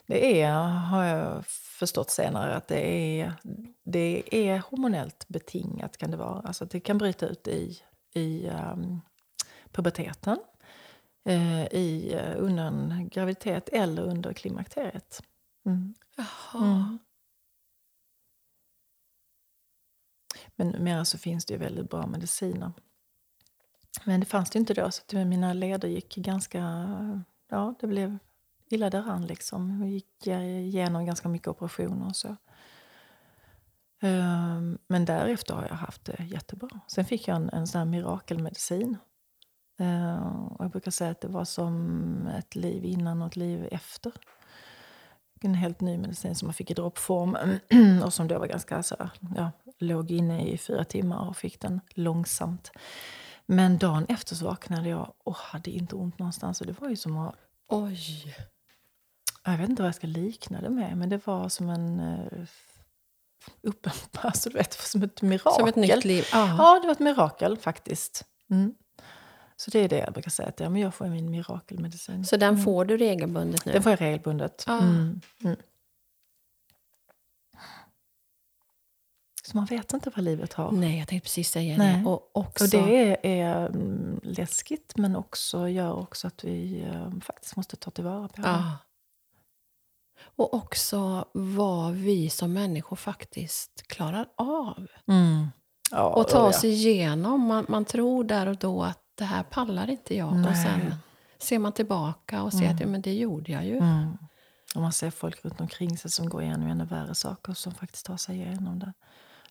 det 0.08 0.42
är, 0.42 0.54
har 0.64 1.04
jag 1.04 1.46
förstått 1.48 2.10
senare, 2.10 2.56
att 2.56 2.68
det 2.68 2.88
är, 3.22 3.34
det 3.84 4.24
är 4.32 4.58
hormonellt 4.58 5.28
betingat 5.28 5.98
kan 5.98 6.12
det 6.12 6.18
vara. 6.18 6.42
Alltså 6.42 6.66
det 6.66 6.80
kan 6.80 6.98
bryta 6.98 7.26
ut 7.28 7.48
i, 7.48 7.80
i 8.14 8.50
um, 8.74 9.02
puberteten, 9.72 10.38
uh, 11.30 11.66
i, 11.66 12.16
uh, 12.16 12.44
under 12.44 12.64
en 12.64 13.10
graviditet 13.12 13.70
eller 13.70 14.04
under 14.04 14.34
klimakteriet. 14.34 15.24
Mm. 15.66 15.96
Jaha. 16.16 16.66
Mm. 16.66 17.00
Men 20.60 20.68
numera 20.68 21.06
så 21.06 21.18
finns 21.18 21.46
det 21.46 21.54
ju 21.54 21.60
väldigt 21.60 21.90
bra 21.90 22.08
mediciner. 22.08 22.72
Men 24.04 24.20
det 24.20 24.26
fanns 24.26 24.50
det 24.50 24.60
inte 24.60 24.74
då, 24.74 24.92
så 24.92 25.02
att 25.02 25.28
mina 25.28 25.54
leder 25.54 25.88
gick 25.88 26.16
ganska... 26.16 26.60
Ja, 27.50 27.76
det 27.80 27.88
blev 27.88 28.18
illa 28.70 28.90
däran 28.90 29.26
liksom. 29.26 29.82
Jag 29.82 29.90
gick 29.90 30.28
igenom 30.28 31.06
ganska 31.06 31.30
mycket 31.30 31.48
operationer 31.48 32.08
och 32.08 32.16
så. 32.16 32.36
Ehm, 34.00 34.78
men 34.88 35.06
därefter 35.06 35.54
har 35.54 35.64
jag 35.64 35.76
haft 35.76 36.06
det 36.06 36.24
jättebra. 36.24 36.70
Sen 36.88 37.06
fick 37.06 37.28
jag 37.28 37.36
en, 37.36 37.50
en 37.50 37.68
sån 37.68 37.80
här 37.80 37.86
mirakelmedicin. 37.86 38.98
Ehm, 39.80 40.48
och 40.48 40.66
jag 40.66 40.72
brukar 40.72 40.92
säga 40.92 41.12
att 41.12 41.22
det 41.22 41.28
var 41.28 41.46
som 41.46 42.28
ett 42.38 42.56
liv 42.56 42.86
innan 42.86 43.22
och 43.22 43.28
ett 43.28 43.36
liv 43.36 43.68
efter. 43.72 44.12
En 45.42 45.54
helt 45.54 45.82
ny 45.82 45.98
medicin 45.98 46.36
som 46.36 46.48
man 46.48 46.54
fick 46.54 46.72
i 46.72 46.74
droppform 46.74 47.38
och 48.04 48.14
som 48.14 48.28
då 48.28 48.40
var 48.40 48.48
ganska 48.48 48.84
så, 48.84 49.10
ja, 49.36 49.52
låg 49.80 50.12
inne 50.12 50.48
i 50.48 50.58
fyra 50.58 50.84
timmar 50.84 51.30
och 51.30 51.38
fick 51.38 51.62
den 51.62 51.82
långsamt. 51.90 52.72
Men 53.46 53.78
dagen 53.78 54.06
efter 54.10 54.36
så 54.36 54.46
vaknade 54.46 54.90
jag 54.90 55.14
och 55.24 55.36
hade 55.36 55.72
inte 55.72 55.96
ont 55.96 56.20
någonstans. 56.20 56.62
Och 56.62 56.68
det 56.68 56.82
var 56.82 56.90
ju 56.90 56.96
som 56.96 57.18
att, 57.18 57.36
Oj. 57.68 58.36
jag 59.46 59.58
vet 59.58 59.70
inte 59.70 59.82
vad 59.82 59.88
jag 59.88 59.96
ska 59.96 60.08
likna 60.08 60.62
det 60.62 60.70
med, 60.70 60.98
men 60.98 61.10
det 61.10 61.28
var 61.28 61.50
som 61.50 61.70
en 61.70 62.00
uh, 62.00 62.48
uppen, 63.62 63.94
alltså, 64.22 64.50
du 64.50 64.58
vet, 64.58 64.74
som 64.74 65.04
ett 65.04 65.22
mirakel. 65.22 65.60
Som 65.60 65.68
ett 65.68 65.76
nytt 65.76 66.06
liv. 66.06 66.26
Ja. 66.32 66.56
Ja, 66.58 66.80
det 66.80 66.88
var 66.88 66.92
ett 66.92 67.00
mirakel 67.00 67.58
faktiskt. 67.58 68.26
Mm. 68.50 68.74
Så 69.56 69.72
det 69.72 69.80
är 69.80 69.90
det 69.90 69.98
jag 69.98 70.14
brukar 70.14 70.32
säga, 70.32 70.50
att 70.50 70.60
ja, 70.60 70.70
men 70.70 70.82
jag 70.82 70.94
får 70.94 71.08
min 71.08 71.32
mirakelmedicin. 71.32 72.26
Så 72.26 72.38
den 72.38 72.58
får 72.58 72.86
du 72.86 72.98
regelbundet 72.98 73.66
nu? 73.66 73.72
Den 73.72 73.84
får 73.84 73.92
jag 73.92 74.02
regelbundet. 74.02 74.64
Ah. 74.68 74.78
Mm. 74.78 75.22
Mm. 75.44 75.58
Så 79.48 79.58
man 79.58 79.66
vet 79.66 79.94
inte 79.94 80.12
vad 80.16 80.26
livet 80.26 80.54
har. 80.54 80.72
Nej, 80.72 81.00
jag 81.00 81.08
tänkte 81.08 81.26
precis 81.26 81.52
säga 81.52 81.78
Nej. 81.78 81.98
det. 81.98 82.10
Och, 82.10 82.30
också, 82.34 82.64
Och 82.64 82.70
det 82.70 83.12
är, 83.12 83.18
är 83.24 83.66
mm, 83.66 84.20
läskigt, 84.24 84.98
men 84.98 85.16
också 85.16 85.70
gör 85.70 86.00
också 86.00 86.28
att 86.28 86.44
vi 86.44 86.82
eh, 86.82 87.12
faktiskt 87.22 87.56
måste 87.56 87.76
ta 87.76 87.92
tillvara 87.92 88.28
på 88.28 88.42
det. 88.42 88.48
Ja. 88.48 88.78
Och 90.20 90.54
också 90.54 91.26
vad 91.34 91.94
vi 91.94 92.30
som 92.30 92.54
människor 92.54 92.96
faktiskt 92.96 93.88
klarar 93.88 94.28
av. 94.36 94.88
Mm. 95.08 95.48
Ja, 95.92 96.10
Och 96.10 96.28
ta 96.28 96.38
ja. 96.38 96.44
oss 96.44 96.64
igenom. 96.64 97.42
Man, 97.42 97.66
man 97.70 97.86
tror 97.86 98.24
där 98.24 98.48
och 98.48 98.58
då 98.58 98.84
att 98.84 99.04
det 99.16 99.26
här 99.26 99.44
pallar 99.44 99.90
inte 99.90 100.16
jag. 100.16 100.30
Och 100.30 100.38
Nej. 100.38 100.64
sen 100.64 100.96
ser 101.38 101.60
man 101.60 101.72
tillbaka 101.72 102.44
och 102.44 102.54
ser 102.54 102.74
att 102.74 102.80
ja, 102.80 102.88
men 102.88 103.02
det 103.02 103.14
gjorde 103.14 103.52
jag 103.52 103.66
ju. 103.66 103.78
Mm. 103.78 104.18
Och 104.76 104.82
man 104.82 104.94
ser 104.94 105.12
folk 105.12 105.46
runt 105.46 105.62
omkring 105.62 105.98
sig 105.98 106.12
som 106.12 106.30
går 106.30 106.44
igenom 106.44 106.68
ännu 106.68 106.86
värre 106.86 107.16
saker 107.16 107.54
som 107.54 107.74
faktiskt 107.74 108.06
tar 108.06 108.18
sig 108.18 108.36
igenom 108.36 108.80
det. 108.80 108.94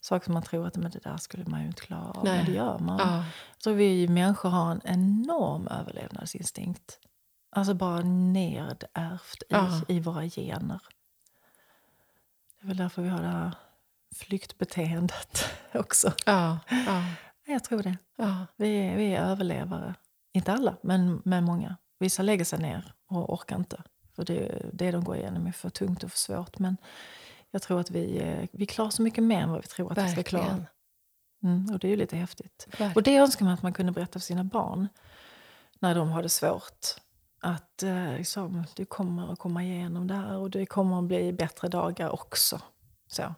Saker 0.06 0.24
som 0.24 0.34
man 0.34 0.42
tror 0.42 0.66
att 0.66 0.76
men 0.76 0.90
det 0.90 0.98
där 0.98 1.16
skulle 1.16 1.44
man 1.46 1.60
ju 1.60 1.66
inte 1.66 1.82
klara 1.82 2.10
av, 2.10 2.24
men 2.24 2.44
det 2.44 2.52
gör 2.52 2.78
man. 2.78 2.98
Ja. 2.98 3.24
Tror 3.64 3.74
vi 3.74 4.08
människor 4.08 4.48
har 4.48 4.70
en 4.70 4.80
enorm 4.84 5.68
överlevnadsinstinkt. 5.68 6.98
Alltså 7.50 7.74
bara 7.74 8.00
nedärvt 8.00 9.42
i, 9.42 9.46
Ja. 9.48 9.80
i 9.88 10.00
våra 10.00 10.22
gener. 10.24 10.80
Det 12.60 12.64
är 12.64 12.68
väl 12.68 12.76
därför 12.76 13.02
vi 13.02 13.08
har 13.08 13.22
det 13.22 13.28
här 13.28 13.50
flyktbeteendet 14.14 15.44
också. 15.74 16.12
Ja, 16.26 16.58
ja, 16.70 17.02
Jag 17.46 17.64
tror 17.64 17.82
det. 17.82 17.96
ja. 18.16 18.46
Vi 18.56 18.68
är, 18.78 18.96
vi 18.96 19.14
är 19.14 19.22
överlevare. 19.22 19.94
Inte 20.32 20.52
alla, 20.52 20.76
men, 20.82 21.22
men 21.24 21.44
många. 21.44 21.76
Vissa 21.98 22.22
lägger 22.22 22.44
sig 22.44 22.58
ner 22.58 22.94
och 23.06 23.32
orkar 23.34 23.56
inte. 23.56 23.82
För 24.16 24.24
det, 24.24 24.62
det 24.72 24.90
de 24.90 25.04
går 25.04 25.16
igenom 25.16 25.46
är 25.46 25.52
för 25.52 25.70
tungt 25.70 26.04
och 26.04 26.10
för 26.10 26.18
svårt. 26.18 26.58
Men 26.58 26.76
jag 27.56 27.62
tror 27.62 27.80
att 27.80 27.90
vi, 27.90 28.18
eh, 28.18 28.48
vi 28.52 28.66
klarar 28.66 28.90
så 28.90 29.02
mycket 29.02 29.24
mer 29.24 29.40
än 29.40 29.50
vad 29.50 29.60
vi 29.62 29.66
tror 29.66 29.92
att 29.92 29.98
vi 29.98 30.08
ska 30.12 30.22
klara. 30.22 30.42
Verkligen. 30.44 30.66
Mm, 31.44 31.74
och 31.74 31.78
det 31.78 31.86
är 31.86 31.90
ju 31.90 31.96
lite 31.96 32.16
häftigt. 32.16 32.66
Verkligen. 32.70 32.92
Och 32.92 33.02
det 33.02 33.16
önskar 33.16 33.44
man 33.44 33.54
att 33.54 33.62
man 33.62 33.72
kunde 33.72 33.92
berätta 33.92 34.12
för 34.12 34.20
sina 34.20 34.44
barn 34.44 34.88
när 35.80 35.94
de 35.94 36.08
har 36.08 36.22
det 36.22 36.28
svårt. 36.28 36.86
Att 37.40 37.82
eh, 37.82 38.12
liksom, 38.12 38.64
du 38.76 38.84
kommer 38.84 39.32
att 39.32 39.38
komma 39.38 39.62
igenom 39.64 40.06
det 40.06 40.14
här 40.14 40.36
och 40.36 40.50
det 40.50 40.66
kommer 40.66 40.98
att 40.98 41.04
bli 41.04 41.32
bättre 41.32 41.68
dagar 41.68 42.10
också. 42.14 42.60
Så. 43.06 43.34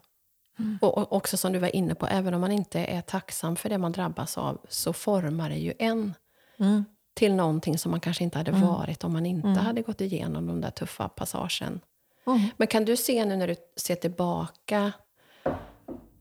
Och, 0.81 0.99
och 0.99 1.13
också 1.13 1.37
som 1.37 1.53
du 1.53 1.59
var 1.59 1.77
inne 1.77 1.95
på, 1.95 2.07
även 2.07 2.35
om 2.35 2.41
man 2.41 2.53
inte 2.53 2.81
är 2.85 3.01
tacksam 3.03 3.57
för 3.57 3.69
det 3.69 3.79
man 3.79 3.93
drabbas 3.93 4.39
av 4.39 4.59
så 4.69 4.93
formar 4.93 5.49
det 5.51 5.57
ju 5.57 5.73
en 5.79 6.15
Mm. 6.61 6.85
till 7.15 7.35
någonting 7.35 7.79
som 7.79 7.91
man 7.91 8.01
kanske 8.01 8.25
inte 8.25 8.39
hade 8.39 8.51
Mm. 8.51 8.63
varit 8.63 9.05
om 9.05 9.13
man 9.13 9.27
inte 9.27 9.49
Mm. 9.49 9.59
hade 9.59 9.83
gått 9.83 10.01
igenom 10.01 10.47
de 10.47 10.61
där 10.61 10.71
tuffa 10.71 11.09
passagen. 11.09 11.81
Mm. 12.29 12.49
Men 12.57 12.67
kan 12.69 12.85
du 12.85 12.97
se 12.97 13.25
nu 13.25 13.37
när 13.37 13.49
du 13.49 13.57
ser 13.77 13.95
tillbaka 13.95 14.93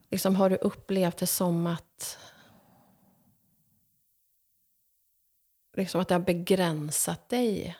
Liksom, 0.10 0.36
har 0.36 0.50
du 0.50 0.56
upplevt 0.56 1.18
det 1.18 1.28
som 1.28 1.68
att... 1.68 2.18
Liksom 5.78 6.02
att 6.02 6.08
det 6.08 6.16
har 6.16 6.20
begränsat 6.20 7.30
dig? 7.30 7.78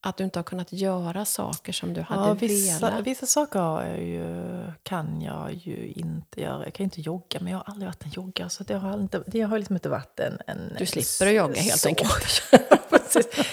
Att 0.00 0.16
du 0.16 0.24
inte 0.24 0.38
har 0.38 0.44
kunnat 0.44 0.72
göra 0.72 1.24
saker 1.24 1.72
som 1.72 1.94
du 1.94 2.00
hade 2.00 2.28
ja, 2.28 2.34
vissa, 2.34 2.86
velat? 2.86 3.06
Vissa 3.06 3.26
saker 3.26 3.96
ju, 3.96 4.72
kan 4.82 5.22
jag 5.22 5.52
ju 5.52 5.92
inte 5.96 6.40
göra. 6.40 6.64
Jag 6.64 6.74
kan 6.74 6.84
inte 6.84 7.00
jogga, 7.00 7.40
men 7.40 7.52
jag 7.52 7.58
har 7.58 7.72
aldrig 7.72 7.88
varit 7.88 8.04
en 8.04 8.10
joggare. 8.10 8.50
Så 8.50 8.64
det 8.64 8.74
har, 8.74 8.94
inte, 8.94 9.22
det 9.26 9.40
har 9.40 9.58
liksom 9.58 9.76
inte 9.76 9.88
varit 9.88 10.20
en... 10.20 10.38
en 10.46 10.76
Du 10.78 10.86
slipper 10.86 11.26
att 11.26 11.34
jogga 11.34 11.60
helt 11.60 11.80
så. 11.80 11.88
enkelt. 11.88 12.42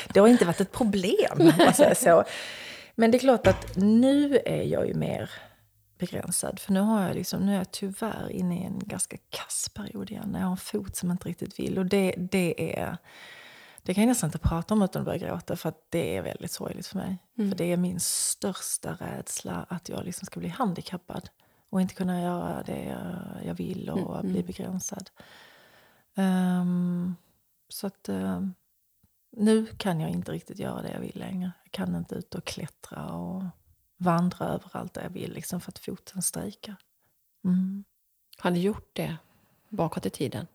det 0.13 0.19
har 0.19 0.27
inte 0.27 0.45
varit 0.45 0.61
ett 0.61 0.71
problem, 0.71 1.31
om 1.39 1.53
man 1.57 1.73
säger 1.73 1.95
så. 1.95 2.23
Men 2.95 3.11
det 3.11 3.17
är 3.17 3.19
klart 3.19 3.47
att 3.47 3.75
nu 3.75 4.39
är 4.45 4.63
jag 4.63 4.87
ju 4.87 4.93
mer 4.93 5.29
begränsad. 5.97 6.59
För 6.59 6.73
nu, 6.73 6.79
har 6.79 7.07
jag 7.07 7.15
liksom, 7.15 7.45
nu 7.45 7.53
är 7.53 7.57
jag 7.57 7.71
tyvärr 7.71 8.29
inne 8.31 8.61
i 8.61 8.63
en 8.63 8.79
ganska 8.79 9.17
kass 9.29 9.69
period 9.75 10.11
igen. 10.11 10.29
När 10.31 10.39
jag 10.39 10.45
har 10.45 10.51
en 10.51 10.57
fot 10.57 10.95
som 10.95 11.11
inte 11.11 11.29
riktigt 11.29 11.59
vill. 11.59 11.77
Och 11.77 11.85
det, 11.85 12.15
det 12.17 12.79
är... 12.79 12.97
Det 13.83 13.93
kan 13.93 14.03
jag 14.03 14.07
nästan 14.07 14.27
inte 14.27 14.39
prata 14.39 14.73
om 14.73 14.81
utan 14.81 14.99
att 15.01 15.05
börja 15.05 15.17
gråta 15.17 15.55
för 15.55 15.73
det 15.89 16.17
är 16.17 16.21
väldigt 16.21 16.51
sorgligt 16.51 16.87
för 16.87 16.97
mig. 16.97 17.17
Mm. 17.37 17.49
För 17.49 17.57
det 17.57 17.71
är 17.71 17.77
min 17.77 17.99
största 17.99 18.93
rädsla 18.93 19.65
att 19.69 19.89
jag 19.89 20.05
liksom 20.05 20.25
ska 20.25 20.39
bli 20.39 20.49
handikappad 20.49 21.29
och 21.69 21.81
inte 21.81 21.93
kunna 21.93 22.21
göra 22.21 22.63
det 22.63 22.83
jag, 22.83 23.45
jag 23.45 23.53
vill 23.53 23.89
och 23.89 24.19
Mm, 24.19 24.21
bli 24.21 24.39
mm. 24.39 24.45
begränsad. 24.45 25.09
Ehm, 26.15 27.15
så 27.69 27.87
att 27.87 28.09
ehm, 28.09 28.53
nu 29.31 29.65
kan 29.65 29.99
jag 29.99 30.09
inte 30.09 30.31
riktigt 30.31 30.59
göra 30.59 30.81
det 30.81 30.91
jag 30.91 30.99
vill 30.99 31.19
längre. 31.19 31.51
Jag 31.63 31.71
kan 31.71 31.95
inte 31.95 32.15
ut 32.15 32.35
och 32.35 32.45
klättra 32.45 33.05
och 33.11 33.43
vandra 33.97 34.45
överallt 34.45 34.93
där 34.93 35.01
jag 35.03 35.09
vill 35.09 35.33
liksom 35.33 35.61
för 35.61 35.71
att 35.71 35.79
foten 35.79 36.21
strejkar. 36.21 36.75
Mm. 37.45 37.83
Har 38.37 38.51
ni 38.51 38.59
gjort 38.59 38.89
det 38.93 39.17
bakåt 39.69 40.05
i 40.05 40.09
tiden? 40.09 40.47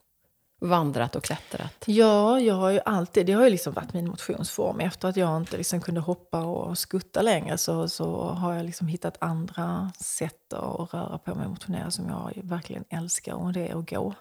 Vandrat 0.58 1.16
och 1.16 1.24
klättrat? 1.24 1.84
Ja, 1.86 2.40
jag 2.40 2.54
har 2.54 2.70
ju 2.70 2.80
alltid, 2.84 3.26
det 3.26 3.32
har 3.32 3.44
ju 3.44 3.50
liksom 3.50 3.72
varit 3.72 3.92
min 3.92 4.08
motionsform. 4.08 4.80
Efter 4.80 5.08
att 5.08 5.16
jag 5.16 5.36
inte 5.36 5.56
liksom 5.56 5.80
kunde 5.80 6.00
hoppa 6.00 6.44
och 6.44 6.78
skutta 6.78 7.22
längre 7.22 7.58
så, 7.58 7.88
så 7.88 8.28
har 8.28 8.54
jag 8.54 8.66
liksom 8.66 8.86
hittat 8.86 9.16
andra 9.20 9.92
sätt 9.98 10.52
att 10.52 10.94
röra 10.94 11.18
på 11.18 11.34
mig 11.34 11.44
och 11.44 11.50
motionera 11.50 11.90
som 11.90 12.08
jag 12.08 12.32
verkligen 12.42 12.84
älskar. 12.88 13.34
Och 13.34 13.52
det 13.52 13.68
är 13.68 13.78
att 13.78 13.90
gå. 13.90 14.14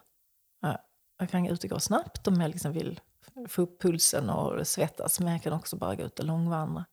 Ja, 0.61 0.77
Jag 1.19 1.29
kan 1.29 1.47
ut 1.47 1.63
och 1.63 1.69
gå 1.69 1.79
snabbt 1.79 2.27
om 2.27 2.41
jag 2.41 2.51
liksom 2.51 2.71
vill 2.71 2.99
få 3.49 3.61
upp 3.61 3.81
pulsen 3.81 4.29
och 4.29 4.67
svettas. 4.67 5.19
Men 5.19 5.33
jag 5.33 5.43
kan 5.43 5.53
också 5.53 5.75
bara 5.75 5.95
gå 5.95 6.03
ut 6.03 6.19
och 6.19 6.25
långvandra. 6.25 6.85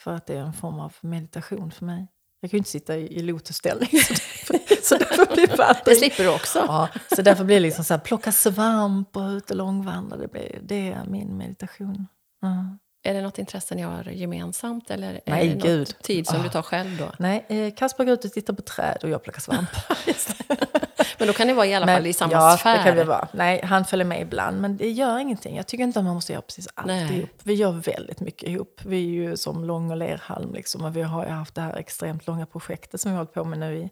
För 0.00 0.12
att 0.14 0.26
det 0.26 0.34
är 0.34 0.40
en 0.40 0.52
form 0.52 0.80
av 0.80 0.94
meditation 1.00 1.70
för 1.70 1.84
mig. 1.84 2.06
Jag 2.40 2.50
kan 2.50 2.56
ju 2.56 2.58
inte 2.58 2.70
sitta 2.70 2.96
i, 2.96 3.18
i 3.18 3.22
lotusställning. 3.22 3.88
Så 3.90 4.12
därför, 4.52 4.82
så 4.82 4.96
därför 4.98 5.34
blir 5.34 5.46
Det 5.46 5.56
vandring 5.56 5.96
slipper 5.96 6.22
du 6.24 6.34
också. 6.34 6.58
Ja, 6.58 6.88
så 7.16 7.22
därför 7.22 7.44
blir 7.44 7.56
det 7.56 7.60
liksom 7.60 7.84
så 7.84 7.94
här, 7.94 8.00
plocka 8.00 8.32
svamp 8.32 9.16
och 9.16 9.22
ut 9.28 9.50
och 9.50 9.56
långvandra. 9.56 10.16
Det, 10.16 10.28
blir, 10.28 10.58
det 10.62 10.92
är 10.92 11.04
min 11.04 11.36
meditation. 11.36 12.06
Ja. 12.40 12.78
Är 13.02 13.14
det 13.14 13.22
något 13.22 13.38
intresse 13.38 13.74
ni 13.74 13.82
har 13.82 14.04
gemensamt? 14.04 14.90
Eller 14.90 15.12
är 15.14 15.20
Nej, 15.26 15.48
det 15.48 15.54
något 15.54 15.62
gud. 15.64 15.96
tid 16.02 16.26
som 16.26 16.40
Ah. 16.40 16.42
du 16.42 16.48
tar 16.48 16.62
själv 16.62 16.96
då? 16.98 17.12
Nej, 17.18 17.46
eh, 17.48 17.74
Kasper 17.74 18.04
går 18.04 18.14
ut 18.14 18.24
och 18.24 18.32
tittar 18.32 18.54
på 18.54 18.62
träd 18.62 18.98
och 19.02 19.10
jag 19.10 19.22
plockar 19.22 19.40
svamp. 19.40 19.68
Men 21.18 21.28
då 21.28 21.32
kan 21.34 21.46
ni 21.46 21.52
vara 21.52 21.66
i 21.66 21.74
alla 21.74 21.86
fall 21.86 22.06
i 22.06 22.12
samma 22.12 22.32
ja, 22.32 22.56
sfär. 22.56 22.78
det 22.78 22.84
kan 22.84 22.96
vi 22.96 23.04
vara. 23.04 23.28
Nej, 23.32 23.60
han 23.64 23.84
följer 23.84 24.06
med 24.06 24.20
ibland, 24.20 24.60
men 24.60 24.76
det 24.76 24.90
gör 24.90 25.18
ingenting. 25.18 25.56
Jag 25.56 25.66
tycker 25.66 25.84
inte 25.84 25.98
att 25.98 26.04
man 26.04 26.14
måste 26.14 26.32
göra 26.32 26.42
precis 26.42 26.68
allt 26.74 26.86
Nej. 26.86 27.18
ihop. 27.18 27.30
Vi 27.42 27.54
gör 27.54 27.72
väldigt 27.72 28.20
mycket 28.20 28.48
ihop. 28.48 28.80
Vi 28.84 28.96
är 28.96 29.10
ju 29.10 29.36
som 29.36 29.64
lång 29.64 29.90
och 29.90 29.96
lerhalm 29.96 30.54
liksom, 30.54 30.84
och 30.84 30.96
vi 30.96 31.02
har 31.02 31.26
haft 31.26 31.54
det 31.54 31.60
här 31.60 31.76
extremt 31.76 32.26
långa 32.26 32.46
projektet 32.46 33.00
som 33.00 33.10
vi 33.10 33.16
har 33.16 33.24
hållit 33.24 33.34
på 33.34 33.44
med 33.44 33.58
nu 33.58 33.76
i, 33.76 33.90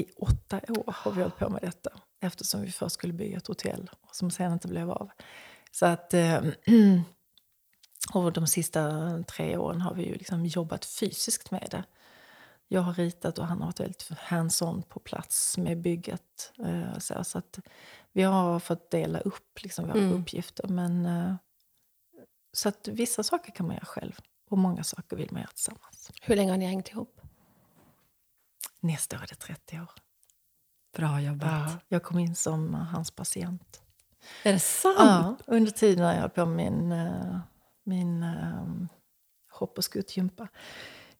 i 0.00 0.06
åtta 0.16 0.60
år. 0.68 0.94
har 0.96 1.10
vi 1.12 1.22
hållit 1.22 1.38
på 1.38 1.48
med 1.48 1.62
detta. 1.62 1.90
Eftersom 2.22 2.62
vi 2.62 2.72
först 2.72 2.94
skulle 2.94 3.12
bygga 3.12 3.36
ett 3.36 3.46
hotell 3.46 3.90
som 4.12 4.30
sen 4.30 4.52
inte 4.52 4.68
blev 4.68 4.90
av. 4.90 5.10
Så 5.72 5.86
att... 5.86 6.14
Eh, 6.14 6.40
och 8.12 8.32
de 8.32 8.46
sista 8.46 9.12
tre 9.22 9.56
åren 9.56 9.80
har 9.80 9.94
vi 9.94 10.06
ju 10.06 10.14
liksom 10.14 10.46
jobbat 10.46 10.84
fysiskt 10.84 11.50
med 11.50 11.68
det. 11.70 11.84
Jag 12.68 12.80
har 12.80 12.94
ritat 12.94 13.38
och 13.38 13.46
han 13.46 13.58
har 13.58 13.66
varit 13.66 13.80
väldigt 13.80 14.08
hands-on 14.18 14.82
på 14.82 15.00
plats 15.00 15.58
med 15.58 15.80
bygget. 15.80 16.52
eh, 16.64 16.98
Så, 16.98 17.24
så 17.24 17.38
att 17.38 17.58
vi 18.12 18.22
har 18.22 18.58
fått 18.60 18.90
dela 18.90 19.20
upp 19.20 19.62
liksom 19.62 19.86
våra 19.88 19.98
Mm. 19.98 20.12
uppgifter. 20.22 20.68
Men, 20.68 21.06
eh, 21.06 21.34
så 22.52 22.68
att 22.68 22.88
vissa 22.88 23.22
saker 23.22 23.52
kan 23.52 23.66
man 23.66 23.74
göra 23.76 23.84
själv 23.86 24.18
och 24.50 24.58
många 24.58 24.84
saker 24.84 25.16
vill 25.16 25.32
man 25.32 25.40
göra 25.40 25.50
tillsammans. 25.50 26.10
Hur 26.22 26.36
länge 26.36 26.50
har 26.52 26.58
ni 26.58 26.66
hängt 26.66 26.88
ihop? 26.88 27.20
Nästa 28.80 29.16
år 29.16 29.22
är 29.22 29.26
det 29.26 29.34
30 29.34 29.80
år. 29.80 29.90
Bra 30.96 31.20
jobbat. 31.20 31.84
Jag 31.88 32.02
kom 32.02 32.18
in 32.18 32.34
som 32.34 32.74
hans 32.74 33.10
patient. 33.10 33.82
Är 34.44 34.52
det 34.52 34.58
sant? 34.58 34.96
Ja, 34.98 35.36
under 35.46 35.70
tiden 35.70 36.04
när 36.04 36.14
jag 36.14 36.20
höll 36.20 36.30
på 36.30 36.46
min, 36.46 36.92
eh, 36.92 37.38
min 37.84 38.22
eh, 38.22 38.66
hopp 39.50 39.78
och 39.78 39.84
skuttgympa. 39.84 40.48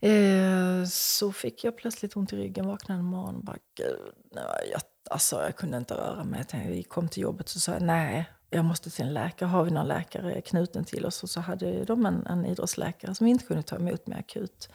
Eh, 0.00 0.84
så 0.84 1.32
fick 1.32 1.64
jag 1.64 1.76
plötsligt 1.76 2.16
ont 2.16 2.32
i 2.32 2.36
ryggen, 2.36 2.66
vaknade 2.66 2.98
en 2.98 3.04
morgon 3.04 3.36
och 3.36 3.44
bara 3.44 3.58
gud, 3.76 4.14
nej, 4.32 4.70
jag, 4.72 4.80
alltså, 5.10 5.42
jag 5.42 5.56
kunde 5.56 5.76
inte 5.76 5.94
röra 5.94 6.24
mig. 6.24 6.40
Jag 6.40 6.48
tänkte, 6.48 6.70
Vi 6.70 6.82
kom 6.82 7.08
till 7.08 7.22
jobbet 7.22 7.48
så 7.48 7.60
sa 7.60 7.72
jag 7.72 7.82
nej, 7.82 8.30
jag 8.50 8.64
måste 8.64 8.90
till 8.90 9.04
en 9.04 9.14
läkare. 9.14 9.48
Har 9.48 9.64
vi 9.64 9.70
någon 9.70 9.88
läkare 9.88 10.40
knuten 10.40 10.84
till 10.84 11.06
oss? 11.06 11.22
Och 11.22 11.30
så 11.30 11.40
hade 11.40 11.84
de 11.84 12.06
en, 12.06 12.26
en 12.26 12.46
idrottsläkare 12.46 13.14
som 13.14 13.26
inte 13.26 13.44
kunde 13.44 13.62
ta 13.62 13.76
emot 13.76 14.06
mig 14.06 14.18
akut. 14.18 14.68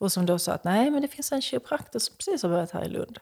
Och 0.00 0.12
som 0.12 0.26
då 0.26 0.38
sa 0.38 0.52
att 0.52 0.64
nej, 0.64 0.90
men 0.90 1.02
det 1.02 1.08
finns 1.08 1.32
en 1.32 1.42
kiropraktor 1.42 1.98
som 1.98 2.16
precis 2.16 2.42
har 2.42 2.50
börjat 2.50 2.70
här 2.70 2.84
i 2.84 2.88
Lund. 2.88 3.18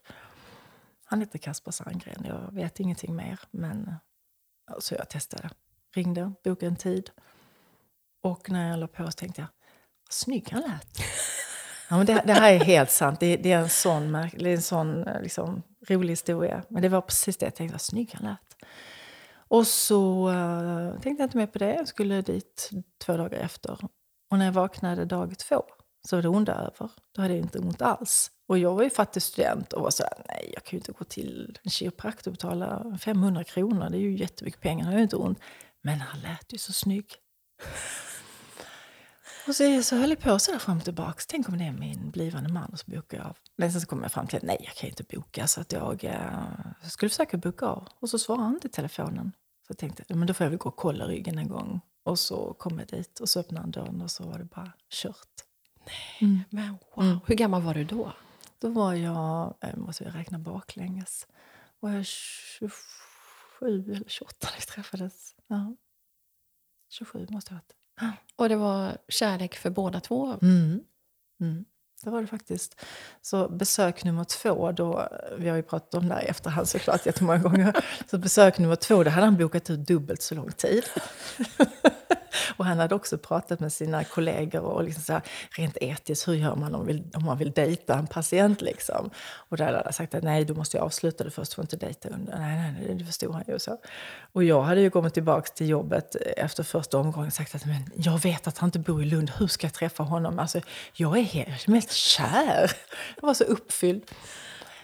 Han 1.05 1.21
heter 1.21 1.39
Kasper 1.39 1.71
Sandgren, 1.71 2.25
jag 2.25 2.55
vet 2.55 2.81
ingenting 2.81 3.17
mer. 3.17 3.41
Men 3.51 3.89
eh, 3.89 4.79
så 4.79 4.95
jag 4.95 5.09
testade. 5.09 5.51
Ringde, 5.95 6.33
bokade 6.45 6.67
en 6.67 6.77
tid. 6.77 7.11
Och 8.23 8.51
när 8.51 8.71
jag 8.71 8.79
la 8.79 8.89
på 8.89 9.07
så 9.07 9.13
tänkte 9.13 9.41
jag, 9.41 9.49
vad 10.07 10.13
snygg 10.13 10.49
han 10.53 10.63
lät. 10.63 10.99
Ja, 11.91 11.97
men 11.97 12.07
det, 12.07 12.23
det 12.27 12.33
här 12.33 12.53
är 12.53 12.59
helt 12.59 12.91
sant. 12.91 13.21
Det, 13.21 13.37
det 13.37 13.53
är 13.53 13.59
en 13.59 13.69
sån, 13.69 14.11
märk- 14.17 14.39
det 14.39 14.51
är 14.51 14.55
en 14.55 14.63
sån 14.63 15.09
eh, 15.09 15.23
liksom, 15.23 15.63
rolig 15.89 16.09
historia. 16.13 16.63
Men 16.69 16.83
det 16.83 16.89
var 16.89 17.01
precis 17.01 17.37
det 17.37 17.47
jag 17.47 17.55
tänkte, 17.55 17.75
vad 17.75 17.81
snygg 17.81 18.11
han 18.15 18.25
lät. 18.31 18.71
Och 19.51 19.67
så 19.67 20.29
uh, 20.29 20.91
tänkte 21.01 21.23
jag 21.23 21.27
inte 21.27 21.37
mer 21.37 21.47
på 21.47 21.59
det. 21.59 21.75
Jag 21.75 21.89
skulle 21.89 22.23
dit 22.23 22.71
två 23.05 23.17
dagar 23.17 23.39
efter. 23.39 23.79
Och 24.31 24.39
när 24.39 24.45
jag 24.45 24.53
vaknade 24.53 25.05
dag 25.05 25.39
två 25.39 25.65
så 26.09 26.17
var 26.17 26.23
det 26.23 26.29
onda 26.29 26.55
över. 26.55 26.91
Då 27.15 27.23
hade 27.23 27.35
jag 27.35 27.43
inte 27.43 27.59
ont 27.59 27.83
alls. 27.83 28.31
Och 28.49 28.59
jag 28.59 28.75
var 28.75 28.83
ju 28.83 28.91
fattig 28.91 29.23
student 29.23 29.73
och 29.73 29.83
var 29.83 29.91
så 29.91 30.03
här, 30.03 30.13
nej 30.29 30.51
jag 30.55 30.65
kan 30.65 30.71
ju 30.71 30.79
inte 30.79 30.93
gå 30.93 31.05
till 31.05 31.59
en 31.63 31.71
kiropraktor 31.71 32.31
och 32.31 32.33
betala 32.35 32.99
500 33.01 33.45
kronor. 33.45 33.91
Det 33.91 33.97
är 33.97 34.01
ju 34.01 34.17
jättemycket 34.17 34.61
pengar, 34.61 34.85
det 34.85 34.91
har 34.91 34.99
ju 34.99 35.03
inte 35.03 35.17
ont. 35.17 35.39
Men 35.83 36.01
han 36.01 36.21
lät 36.21 36.53
ju 36.53 36.59
så 36.59 36.73
snygg. 36.73 37.07
Och 39.49 39.57
så, 39.57 39.83
så 39.83 39.97
höll 39.97 40.11
jag 40.11 40.21
på 40.21 40.39
så 40.39 40.53
där 40.53 40.59
fram 40.59 40.77
och 40.79 40.85
tillbaka. 40.85 41.23
Tänk 41.29 41.49
om 41.49 41.59
det 41.59 41.65
är 41.65 41.73
min 41.73 42.11
blivande 42.11 42.53
man. 42.53 42.71
Och 42.73 42.79
så 42.79 42.91
bokar 42.91 43.19
jag 43.19 43.27
av. 43.27 43.37
Men 43.57 43.73
sen 43.73 43.81
så 43.81 43.87
kom 43.87 44.03
jag 44.03 44.13
fram 44.13 44.27
till 44.27 44.37
att 44.37 44.43
nej, 44.43 44.61
jag 44.61 44.75
kan 44.75 44.89
inte 44.89 45.05
boka. 45.05 45.47
Så 45.47 45.61
att 45.61 45.73
jag 45.73 46.05
eh, 46.05 46.89
skulle 46.89 47.11
försöka 47.11 47.37
boka 47.37 47.67
av. 47.67 47.89
Och 48.01 48.11
så 48.11 48.19
svarade 48.19 48.45
han 48.45 48.55
inte 48.55 48.69
telefonen. 48.69 49.33
Så 49.67 49.71
jag 49.71 49.79
tänkte, 49.79 50.15
men 50.15 50.27
då 50.27 50.35
får 50.35 50.45
jag 50.45 50.51
väl 50.51 50.59
gå 50.59 50.69
och 50.69 50.77
kolla 50.77 51.07
ryggen 51.07 51.39
en 51.39 51.49
gång. 51.49 51.81
Och 52.03 52.19
så 52.19 52.55
kom 52.55 52.79
jag 52.79 52.89
dit 52.89 53.21
och 53.21 53.29
så 53.29 53.41
öppnade 53.41 53.61
han 53.61 53.71
dörren 53.71 54.03
och 54.03 54.11
så 54.11 54.27
var 54.27 54.39
det 54.39 54.45
bara 54.45 54.73
kört. 54.91 55.45
Mm. 56.21 56.41
Men 56.51 56.79
wow. 56.97 57.19
Hur 57.27 57.35
gammal 57.35 57.63
var 57.63 57.75
du 57.75 57.85
då? 57.85 58.13
Då 58.59 58.69
var 58.69 58.95
jag, 58.95 59.55
jag 59.61 59.79
måste 59.79 60.05
jag 60.05 60.15
räkna 60.15 60.39
baklänges, 60.39 61.27
var 61.81 61.91
jag 61.91 62.07
27 62.07 62.73
eller 63.61 64.05
28 64.07 64.37
när 64.43 64.61
vi 64.61 64.67
träffades. 64.67 65.35
Ja. 65.47 65.77
27 66.89 67.27
måste 67.31 67.53
jag 67.53 67.57
ha 67.57 67.63
varit. 67.63 67.78
Och 68.37 68.49
det 68.49 68.57
var 68.57 68.97
kärlek 69.09 69.55
för 69.57 69.71
båda 69.71 70.01
två? 70.01 70.37
Mm. 70.43 70.81
Mm. 71.41 71.65
Det 72.05 72.11
var 72.11 72.21
det 72.21 72.27
faktiskt. 72.27 72.81
Så 73.23 73.49
besök 73.49 74.05
nummer 74.05 74.25
två, 74.25 74.73
då, 74.73 75.09
vi 75.39 75.49
har 75.49 75.57
ju 75.57 75.63
pratat 75.63 75.95
om 75.95 76.09
det 76.09 76.15
här 76.15 76.23
i 76.23 76.27
efterhand 76.27 76.69
såklart 76.69 77.07
jättemånga 77.07 77.39
gånger. 77.39 77.85
Så 78.11 78.19
besök 78.19 78.59
nummer 78.59 78.77
två, 78.77 79.05
då 79.05 79.11
hade 79.11 79.27
han 79.27 79.37
bokat 79.37 79.71
ut 79.71 79.87
dubbelt 79.87 80.23
så 80.23 80.35
lång 80.35 80.53
tid. 80.53 80.85
Och 82.59 82.65
han 82.65 82.79
hade 82.79 82.95
också 82.95 83.19
pratat 83.19 83.61
med 83.61 83.73
sina 83.73 84.05
kollegor 84.05 84.61
och 84.61 84.85
liksom 84.85 85.03
så 85.03 85.13
här, 85.13 85.23
rent 85.51 85.77
etiskt, 85.81 86.29
hur 86.29 86.35
gör 86.35 86.57
man 86.57 86.75
om, 86.75 86.87
vill, 86.87 87.03
om 87.15 87.25
man 87.25 87.39
vill 87.39 87.51
dejta 87.51 87.95
en 87.95 88.07
patient? 88.07 88.61
Liksom. 88.61 89.11
Och 89.49 89.57
där 89.57 89.65
hade 89.65 89.83
han 89.85 89.93
sagt 89.93 90.15
att 90.15 90.23
nej, 90.23 90.45
du 90.45 90.55
måste 90.55 90.77
jag 90.77 90.85
avsluta 90.85 91.25
det 91.25 91.31
först, 91.31 91.51
du 91.51 91.55
får 91.55 91.65
inte 91.65 91.77
dejta 91.77 92.09
under. 92.09 92.39
Nej, 92.39 92.57
nej, 92.57 92.75
nej, 92.87 92.95
det 92.95 93.05
förstod 93.05 93.35
han 93.35 93.45
ju. 93.49 93.59
Så. 93.59 93.79
Och 94.33 94.45
jag 94.45 94.63
hade 94.63 94.81
ju 94.81 94.91
kommit 94.91 95.15
tillbaka 95.15 95.49
till 95.55 95.69
jobbet 95.69 96.17
efter 96.37 96.63
första 96.63 96.99
omgången 96.99 97.27
och 97.27 97.33
sagt 97.33 97.55
att 97.55 97.67
men 97.67 97.91
jag 97.95 98.23
vet 98.23 98.47
att 98.47 98.59
han 98.59 98.69
inte 98.69 98.79
bor 98.79 99.03
i 99.03 99.07
Lund, 99.07 99.31
hur 99.39 99.47
ska 99.47 99.67
jag 99.67 99.75
träffa 99.75 100.03
honom? 100.03 100.39
Alltså, 100.39 100.61
jag 100.93 101.19
är 101.19 101.23
helt, 101.23 101.67
mest 101.67 101.93
kär. 101.93 102.71
Jag 103.17 103.27
var 103.27 103.35
så 103.35 103.45
uppfylld. 103.45 104.03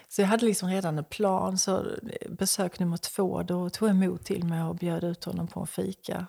Så 0.09 0.21
jag 0.21 0.27
hade 0.27 0.45
liksom 0.45 0.69
redan 0.69 0.97
en 0.97 1.03
plan. 1.03 1.57
Så 1.57 1.85
besök 2.29 2.79
nummer 2.79 2.97
två, 2.97 3.43
då 3.43 3.69
tog 3.69 3.89
jag 3.89 3.95
emot 3.95 4.25
till 4.25 4.43
mig 4.43 4.63
och 4.63 4.75
bjöd 4.75 5.03
ut 5.03 5.23
honom 5.23 5.47
på 5.47 5.59
en 5.59 5.67
fika. 5.67 6.25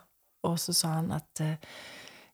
Och 0.47 0.61
så 0.61 0.74
sa 0.74 0.88
han 0.88 1.12
att 1.12 1.40
eh, 1.40 1.53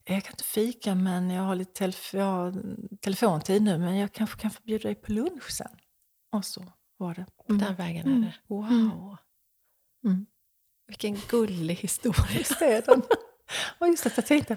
jag 0.04 0.24
kan 0.24 0.32
inte 0.32 0.44
fika 0.44 0.94
men 0.94 1.30
jag 1.30 1.42
har 1.42 1.54
lite 1.54 1.72
telef 1.72 2.14
jag 2.14 2.24
har 2.24 2.54
telefontid 3.00 3.62
nu 3.62 3.78
men 3.78 3.96
jag 3.96 4.12
kanske 4.12 4.40
kan 4.40 4.50
få 4.50 4.60
bjuda 4.62 4.82
dig 4.82 4.94
på 4.94 5.12
lunch 5.12 5.50
sen. 5.50 5.76
Och 6.32 6.44
så 6.44 6.72
var 6.96 7.14
det. 7.14 7.26
På 7.46 7.52
den 7.52 7.74
vägen 7.74 8.08
är 8.16 8.26
det. 8.26 8.34
Wow! 8.46 9.16
Mm. 10.04 10.26
Vilken 10.86 11.14
gullig 11.28 11.74
historia. 11.74 12.46
Är 12.60 12.82
den? 12.86 13.02
Och 13.78 13.88
just 13.88 14.06
att 14.06 14.16
jag 14.16 14.26
tänkte, 14.26 14.56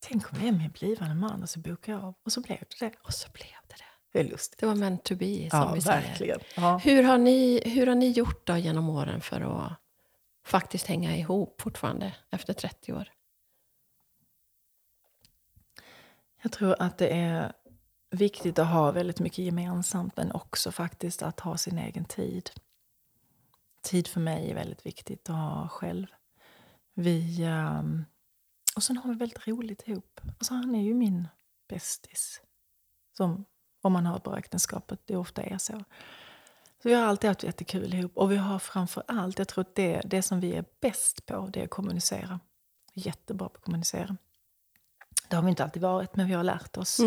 tänk 0.00 0.32
om 0.32 0.38
jag 0.38 0.48
är 0.48 0.52
min 0.52 0.70
blivande 0.70 1.14
man 1.14 1.42
och 1.42 1.50
så 1.50 1.60
bokar 1.60 1.92
jag 1.92 2.04
av. 2.04 2.14
Och 2.24 2.32
så 2.32 2.40
blev 2.40 2.58
det 2.58 2.86
det. 2.86 2.92
Och 3.02 3.14
så 3.14 3.28
blev 3.32 3.46
det 3.68 3.74
det. 3.76 3.84
Det 4.12 4.20
är 4.20 4.24
lustigt. 4.30 4.60
Det 4.60 4.66
var 4.66 4.74
meant 4.74 5.04
to 5.04 5.14
be, 5.14 5.50
som 5.50 5.58
Ja, 5.60 5.72
vi 5.74 5.80
säger. 5.80 6.00
verkligen. 6.08 6.40
Ja. 6.56 6.78
Hur 6.78 7.02
har, 7.02 7.18
ni, 7.18 7.62
hur 7.70 7.86
har 7.86 7.94
ni 7.94 8.10
gjort 8.10 8.46
då 8.46 8.56
genom 8.56 8.88
åren 8.90 9.20
för 9.20 9.40
att 9.40 9.72
faktiskt 10.44 10.86
hänga 10.86 11.16
ihop 11.16 11.60
fortfarande 11.60 12.14
efter 12.30 12.52
30 12.52 12.92
år? 12.92 13.12
Jag 16.42 16.52
tror 16.52 16.76
att 16.78 16.98
det 16.98 17.08
är 17.08 17.52
viktigt 18.10 18.58
att 18.58 18.66
ha 18.66 18.90
väldigt 18.90 19.20
mycket 19.20 19.38
gemensamt 19.38 20.16
men 20.16 20.32
också 20.32 20.72
faktiskt 20.72 21.22
att 21.22 21.40
ha 21.40 21.56
sin 21.56 21.78
egen 21.78 22.04
tid. 22.04 22.50
Tid 23.82 24.08
för 24.08 24.20
mig 24.20 24.50
är 24.50 24.54
väldigt 24.54 24.86
viktigt 24.86 25.30
att 25.30 25.36
ha 25.36 25.68
själv. 25.68 26.06
Vi, 26.94 27.44
ehm, 27.44 28.04
och 28.76 28.82
sen 28.82 28.96
har 28.96 29.10
vi 29.10 29.16
väldigt 29.18 29.48
roligt 29.48 29.88
ihop. 29.88 30.20
Alltså 30.38 30.54
han 30.54 30.74
är 30.74 30.82
ju 30.82 30.94
min 30.94 31.28
bästis. 31.68 32.42
Som, 33.16 33.44
om 33.80 33.92
man 33.92 34.06
har 34.06 34.16
ett 34.16 34.22
bra 34.22 34.38
äktenskap, 34.38 34.92
det 35.04 35.16
ofta 35.16 35.42
är 35.42 35.58
så. 35.58 35.84
Så 36.82 36.88
vi 36.88 36.94
har 36.94 37.02
alltid 37.02 37.28
haft 37.28 37.42
jättekul 37.42 37.94
ihop. 37.94 38.12
Och 38.14 38.32
vi 38.32 38.36
har 38.36 38.58
framför 38.58 39.02
allt, 39.06 39.38
jag 39.38 39.48
tror 39.48 39.62
att 39.62 39.74
det, 39.74 40.00
det 40.04 40.22
som 40.22 40.40
vi 40.40 40.54
är 40.54 40.64
bäst 40.80 41.26
på, 41.26 41.48
det 41.52 41.60
är 41.60 41.64
att 41.64 41.70
kommunicera. 41.70 42.40
Jättebra 42.94 43.48
på 43.48 43.56
att 43.56 43.64
kommunicera. 43.64 44.16
Det 45.28 45.36
har 45.36 45.42
vi 45.42 45.50
inte 45.50 45.64
alltid 45.64 45.82
varit, 45.82 46.16
men 46.16 46.26
vi 46.26 46.34
har 46.34 46.44
lärt 46.44 46.76
oss. 46.76 47.00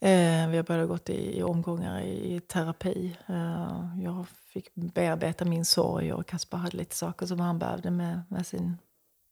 Eh, 0.00 0.48
vi 0.48 0.56
har 0.56 0.62
både 0.62 0.86
gått 0.86 1.10
i, 1.10 1.38
i 1.38 1.42
omgångar 1.42 2.00
i, 2.00 2.34
i 2.34 2.40
terapi. 2.40 3.16
Eh, 3.26 4.02
jag 4.02 4.26
fick 4.28 4.74
bearbeta 4.74 5.44
min 5.44 5.64
sorg 5.64 6.12
och 6.12 6.26
Kaspar 6.26 6.58
hade 6.58 6.76
lite 6.76 6.96
saker 6.96 7.26
som 7.26 7.40
han 7.40 7.58
behövde 7.58 7.90
med, 7.90 8.22
med 8.28 8.46
sin 8.46 8.78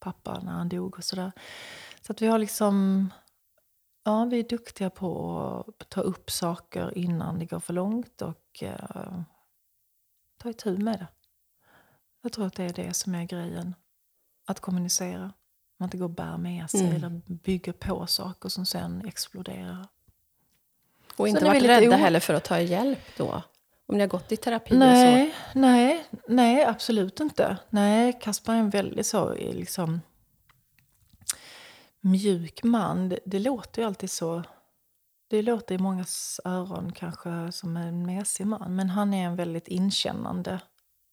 pappa 0.00 0.40
när 0.42 0.52
han 0.52 0.68
dog 0.68 0.98
och 0.98 1.04
sådär. 1.04 1.32
Så 2.00 2.12
att 2.12 2.22
vi 2.22 2.26
har 2.26 2.38
liksom... 2.38 3.08
Ja, 4.04 4.24
vi 4.24 4.38
är 4.38 4.48
duktiga 4.48 4.90
på 4.90 5.64
att 5.68 5.88
ta 5.88 6.00
upp 6.00 6.30
saker 6.30 6.98
innan 6.98 7.38
det 7.38 7.46
går 7.46 7.60
för 7.60 7.72
långt 7.72 8.22
och 8.22 8.41
eh, 8.60 9.20
ta 10.38 10.50
itu 10.50 10.76
med 10.78 10.98
det. 10.98 11.06
Jag 12.22 12.32
tror 12.32 12.46
att 12.46 12.54
det 12.54 12.64
är 12.64 12.72
det 12.72 12.94
som 12.94 13.14
är 13.14 13.24
grejen. 13.24 13.74
Att 14.46 14.60
kommunicera. 14.60 15.32
Man 15.78 15.86
inte 15.86 15.96
går 15.96 16.04
och 16.04 16.10
bär 16.10 16.36
med 16.36 16.70
sig 16.70 16.80
Mm. 16.80 16.94
eller 16.96 17.08
bygger 17.26 17.72
på 17.72 18.06
saker 18.06 18.48
som 18.48 18.66
sen 18.66 19.06
exploderar. 19.06 19.86
Och 21.16 21.28
inte 21.28 21.44
varit 21.44 21.62
rädda 21.62 21.96
heller 21.96 22.20
för 22.20 22.34
att 22.34 22.44
ta 22.44 22.60
hjälp 22.60 23.16
då? 23.16 23.42
Om 23.86 23.94
ni 23.94 24.00
har 24.00 24.08
gått 24.08 24.32
i 24.32 24.36
terapi 24.36 24.70
och 24.74 24.78
så? 24.78 24.78
Nej, 24.78 25.34
nej, 25.54 26.06
nej, 26.28 26.64
absolut 26.64 27.20
inte. 27.20 27.56
Nej, 27.70 28.18
Kaspar 28.22 28.54
är 28.54 28.58
en 28.58 28.70
väldigt 28.70 29.06
så 29.06 29.32
eh, 29.32 29.54
liksom 29.54 30.00
mjuk 32.00 32.62
man. 32.62 33.08
Det, 33.08 33.18
det 33.24 33.38
låter 33.38 33.82
ju 33.82 33.88
alltid 33.88 34.10
så. 34.10 34.42
Det 35.32 35.42
låter 35.42 35.74
i 35.74 35.78
mångas 35.78 36.40
öron 36.44 36.92
kanske 36.92 37.52
som 37.52 37.76
en 37.76 38.06
mesig 38.06 38.46
man, 38.46 38.76
men 38.76 38.90
han 38.90 39.14
är 39.14 39.26
en 39.26 39.36
väldigt 39.36 39.68
inkännande 39.68 40.60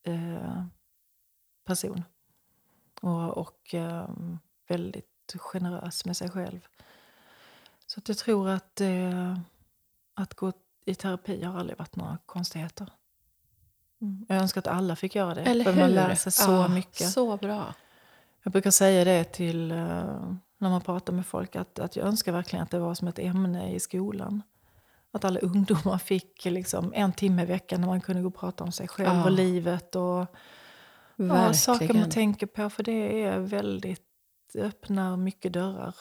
eh, 0.03 0.63
person. 1.65 2.03
Och, 3.01 3.37
och 3.37 3.73
eh, 3.73 4.09
väldigt 4.67 5.35
generös 5.37 6.05
med 6.05 6.17
sig 6.17 6.29
själv. 6.29 6.59
Så 7.85 7.99
att 7.99 8.07
jag 8.07 8.17
tror 8.17 8.49
att, 8.49 8.81
eh, 8.81 9.39
att 10.13 10.33
gå 10.33 10.53
i 10.85 10.95
terapi 10.95 11.43
har 11.43 11.59
aldrig 11.59 11.79
varit 11.79 11.95
några 11.95 12.17
konstigheter. 12.25 12.91
Mm. 14.01 14.25
Jag 14.29 14.37
önskar 14.37 14.61
att 14.61 14.67
alla 14.67 14.95
fick 14.95 15.15
göra 15.15 15.33
det. 15.33 15.41
Eller 15.41 15.63
för 15.63 15.71
hur? 15.71 15.81
man 15.81 15.91
lär 15.91 16.15
sig 16.15 16.31
så 16.31 16.51
Ja, 16.51 16.67
mycket. 16.67 17.09
Så 17.09 17.37
bra. 17.37 17.73
Jag 18.43 18.51
brukar 18.51 18.71
säga 18.71 19.05
det 19.05 19.23
till 19.23 19.71
eh, 19.71 20.33
när 20.59 20.69
man 20.69 20.81
pratar 20.81 21.13
med 21.13 21.25
folk 21.25 21.55
att, 21.55 21.79
att 21.79 21.95
jag 21.95 22.07
önskar 22.07 22.31
verkligen 22.31 22.63
att 22.63 22.71
det 22.71 22.79
var 22.79 22.93
som 22.95 23.07
ett 23.07 23.19
ämne 23.19 23.73
i 23.73 23.79
skolan. 23.79 24.41
Att 25.11 25.25
alla 25.25 25.39
ungdomar 25.39 25.97
fick 25.97 26.45
liksom 26.45 26.93
en 26.95 27.13
timme 27.13 27.41
i 27.41 27.45
veckan 27.45 27.81
när 27.81 27.87
man 27.87 28.01
kunde 28.01 28.21
gå 28.21 28.27
och 28.27 28.35
prata 28.35 28.63
om 28.63 28.71
sig 28.71 28.87
själv 28.87 29.09
Ja. 29.09 29.23
och 29.23 29.31
livet 29.31 29.95
och 29.95 30.25
ja, 31.15 31.53
saker 31.53 31.93
man 31.93 32.09
tänker 32.09 32.47
på. 32.47 32.69
För 32.69 32.83
det 32.83 33.23
är 33.23 33.39
väldigt, 33.39 34.03
det 34.53 34.61
öppnar 34.61 35.17
mycket 35.17 35.53
dörrar 35.53 35.95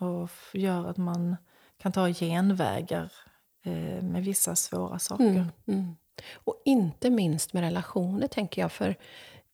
och 0.00 0.30
gör 0.52 0.86
att 0.86 0.96
man 0.96 1.36
kan 1.78 1.92
ta 1.92 2.08
genvägar 2.08 3.12
eh, 3.64 4.02
med 4.02 4.24
vissa 4.24 4.56
svåra 4.56 4.98
saker. 4.98 5.24
Mm, 5.24 5.46
mm. 5.66 5.96
Och 6.34 6.62
inte 6.64 7.10
minst 7.10 7.52
med 7.52 7.62
relationer, 7.62 8.28
tänker 8.28 8.62
jag. 8.62 8.72
För 8.72 8.96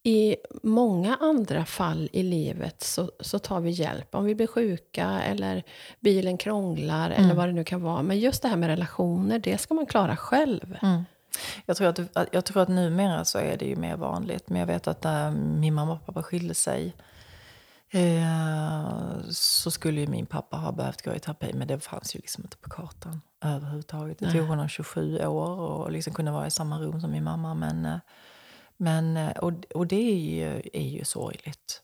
i 0.08 0.36
många 0.62 1.16
andra 1.20 1.64
fall 1.64 2.08
i 2.12 2.22
livet 2.22 2.82
så, 2.82 3.10
så 3.20 3.38
tar 3.38 3.60
vi 3.60 3.70
hjälp. 3.70 4.14
Om 4.14 4.24
vi 4.24 4.34
blir 4.34 4.46
sjuka 4.46 5.22
eller 5.22 5.62
bilen 6.00 6.38
krånglar 6.38 7.10
eller 7.10 7.24
Mm. 7.24 7.36
vad 7.36 7.48
det 7.48 7.52
nu 7.52 7.64
kan 7.64 7.82
vara. 7.82 8.02
Men 8.02 8.18
just 8.18 8.42
det 8.42 8.48
här 8.48 8.56
med 8.56 8.68
relationer, 8.68 9.38
det 9.38 9.58
ska 9.58 9.74
man 9.74 9.86
klara 9.86 10.16
själv. 10.16 10.76
Mm. 10.82 11.04
Jag, 11.66 11.76
tror 11.76 11.88
att, 11.88 12.28
jag 12.32 12.44
tror 12.44 12.62
att 12.62 12.68
numera 12.68 13.24
så 13.24 13.38
är 13.38 13.56
det 13.56 13.64
ju 13.66 13.76
mer 13.76 13.96
vanligt. 13.96 14.48
Men 14.48 14.60
jag 14.60 14.66
vet 14.66 14.88
att 14.88 15.04
när 15.04 15.30
min 15.30 15.74
mamma 15.74 15.92
och 15.92 16.06
pappa 16.06 16.22
skilde 16.22 16.54
sig 16.54 16.94
eh, 17.90 19.20
så 19.30 19.70
skulle 19.70 20.00
ju 20.00 20.06
min 20.06 20.26
pappa 20.26 20.56
ha 20.56 20.72
behövt 20.72 21.02
gå 21.02 21.14
i 21.14 21.18
terapi. 21.18 21.52
Men 21.54 21.68
det 21.68 21.80
fanns 21.80 22.14
ju 22.16 22.18
liksom 22.18 22.44
inte 22.44 22.56
på 22.56 22.70
kartan 22.70 23.20
överhuvudtaget. 23.44 24.18
Det 24.18 24.32
tog 24.32 24.46
honom 24.46 24.68
27 24.68 25.26
år 25.26 25.60
och 25.60 25.92
liksom 25.92 26.14
kunde 26.14 26.30
vara 26.30 26.46
i 26.46 26.50
samma 26.50 26.78
rum 26.78 27.00
som 27.00 27.10
min 27.10 27.24
mamma. 27.24 27.54
Men, 27.54 27.84
eh, 27.86 27.96
men, 28.78 29.16
eh, 29.16 29.36
och, 29.36 29.52
och 29.74 29.86
det 29.86 30.12
är 30.12 30.18
ju, 30.18 30.62
är 30.72 30.88
ju 30.88 31.04
sorgligt. 31.04 31.82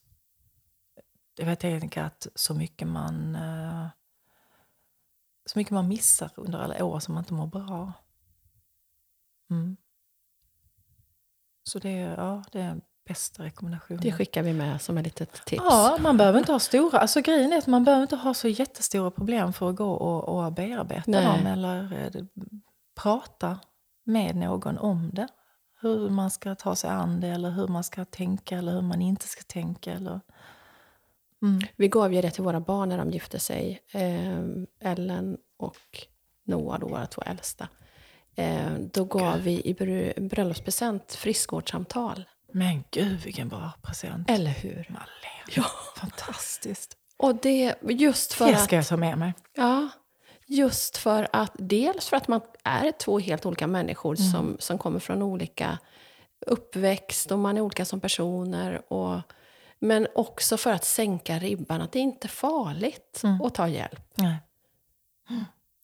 Jag 1.36 1.58
tänker 1.58 2.02
att 2.02 2.26
så 2.34 2.54
mycket 2.54 2.88
man 2.88 3.36
eh, 3.36 3.86
så 5.46 5.58
mycket 5.58 5.70
man 5.70 5.88
missar 5.88 6.30
under 6.34 6.58
alla 6.58 6.84
år 6.84 7.00
som 7.00 7.14
man 7.14 7.22
inte 7.22 7.34
mår 7.34 7.46
bra. 7.46 7.92
Mm. 9.50 9.76
Så 11.62 11.78
det 11.78 11.92
ja, 11.92 12.44
det 12.52 12.60
är 12.60 12.68
den 12.68 12.82
bästa 13.06 13.42
rekommendationen. 13.42 14.02
Det 14.02 14.12
skickar 14.12 14.42
vi 14.42 14.52
med 14.52 14.82
som 14.82 14.98
ett 14.98 15.04
litet 15.04 15.44
tips. 15.46 15.62
Ja, 15.64 15.98
man 16.00 16.16
behöver 16.16 16.38
inte 16.38 16.52
ha 16.52 16.58
stora... 16.58 16.98
Alltså 16.98 17.20
grejen 17.20 17.52
är 17.52 17.58
att 17.58 17.66
man 17.66 17.84
behöver 17.84 18.02
inte 18.02 18.16
ha 18.16 18.34
så 18.34 18.48
jättestora 18.48 19.10
problem 19.10 19.52
för 19.52 19.70
att 19.70 19.76
gå 19.76 19.92
och, 19.92 20.44
och 20.44 20.52
bearbeta 20.52 21.10
Nej. 21.10 21.24
dem. 21.24 21.46
Eller 21.46 21.92
eh, 21.92 22.24
prata 22.94 23.58
med 24.04 24.36
någon 24.36 24.78
om 24.78 25.10
det. 25.12 25.28
Hur 25.84 26.10
man 26.10 26.30
ska 26.30 26.54
ta 26.54 26.76
sig 26.76 26.90
an 26.90 27.20
det, 27.20 27.28
eller 27.28 27.50
hur 27.50 27.68
man 27.68 27.84
ska 27.84 28.04
tänka, 28.04 28.58
eller 28.58 28.72
hur 28.72 28.82
man 28.82 29.02
inte 29.02 29.28
ska 29.28 29.42
tänka. 29.42 29.92
Eller... 29.92 30.20
Mm. 31.42 31.60
Vi 31.76 31.88
gav 31.88 32.14
ju 32.14 32.22
det 32.22 32.30
till 32.30 32.44
våra 32.44 32.60
barn 32.60 32.88
när 32.88 32.98
de 32.98 33.10
gifte 33.10 33.38
sig. 33.38 33.80
Eh, 33.92 34.90
Ellen 34.90 35.36
och 35.56 36.06
Noah, 36.44 36.80
då, 36.80 36.88
våra 36.88 37.06
två 37.06 37.22
äldsta. 37.22 37.68
Eh, 38.34 38.72
då 38.92 39.04
gav 39.04 39.38
vi 39.40 39.60
i 39.64 39.74
br- 39.74 40.28
bröllopspresent 40.28 41.12
friskvårdssamtal. 41.12 42.24
Men 42.52 42.84
gud, 42.90 43.20
vilken 43.20 43.48
bra 43.48 43.72
present. 43.82 44.30
Eller 44.30 44.50
hur? 44.50 44.70
Lever. 44.70 45.08
Ja. 45.56 45.64
Fantastiskt. 45.96 46.96
Och 47.16 47.34
det 47.36 47.74
just 47.82 48.32
för 48.32 48.46
Det 48.46 48.54
att... 48.54 48.64
ska 48.64 48.76
jag 48.76 48.86
ta 48.86 48.96
med 48.96 49.18
mig. 49.18 49.34
Ja, 49.56 49.88
just 50.46 50.96
för 50.96 51.28
att 51.32 51.52
dels 51.58 52.08
för 52.08 52.16
att 52.16 52.28
man 52.28 52.40
är 52.64 52.92
två 52.92 53.18
helt 53.18 53.46
olika 53.46 53.66
människor 53.66 54.16
Mm. 54.20 54.30
som, 54.32 54.56
som 54.58 54.78
kommer 54.78 54.98
från 54.98 55.22
olika 55.22 55.78
uppväxt 56.46 57.30
och 57.30 57.38
man 57.38 57.56
är 57.56 57.60
olika 57.60 57.84
som 57.84 58.00
personer. 58.00 58.92
Och, 58.92 59.20
men 59.78 60.06
också 60.14 60.56
för 60.56 60.70
att 60.72 60.84
sänka 60.84 61.38
ribban, 61.38 61.80
att 61.80 61.92
det 61.92 61.98
inte 61.98 62.26
är 62.26 62.28
farligt 62.28 63.20
Mm. 63.24 63.40
att 63.42 63.54
ta 63.54 63.68
hjälp. 63.68 64.00
Nej. 64.14 64.36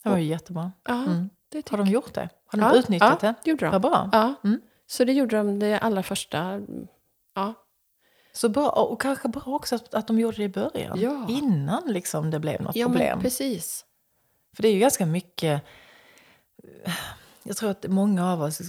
Det 0.02 0.08
var 0.08 0.16
ju 0.16 0.24
jättebra. 0.24 0.72
Ja, 0.88 1.02
Mm. 1.02 1.30
Har 1.70 1.78
de 1.78 1.86
gjort 1.86 2.14
det? 2.14 2.28
Har 2.46 2.58
de 2.58 2.64
Ja, 2.66 2.74
utnyttjat 2.76 3.18
ja, 3.22 3.28
det? 3.28 3.34
det 3.44 3.50
gjorde 3.50 3.64
de. 3.66 3.72
Vad 3.72 3.82
bra. 3.82 4.08
Ja, 4.12 4.34
Mm. 4.44 4.60
så 4.86 5.04
det 5.04 5.12
gjorde 5.12 5.36
de 5.36 5.58
det 5.58 5.78
allra 5.78 6.02
första. 6.02 6.60
Ja, 7.34 7.54
Så 8.32 8.48
bra. 8.48 8.68
Och 8.68 9.00
kanske 9.00 9.28
bra 9.28 9.42
också 9.46 9.74
att, 9.74 9.94
att 9.94 10.06
de 10.06 10.18
gjorde 10.20 10.36
det 10.36 10.42
i 10.42 10.48
början. 10.48 11.00
Ja. 11.00 11.26
Innan 11.28 11.82
liksom 11.86 12.30
det 12.30 12.38
blev 12.40 12.60
något 12.62 12.76
ja 12.76 12.86
problem. 12.86 13.08
men 13.08 13.22
precis. 13.22 13.84
För 14.52 14.62
det 14.62 14.68
är 14.68 14.72
ju 14.72 14.78
ganska 14.78 15.06
mycket... 15.06 15.62
Jag 17.42 17.56
tror 17.56 17.70
att 17.70 17.84
många 17.88 18.32
av 18.32 18.42
oss 18.42 18.60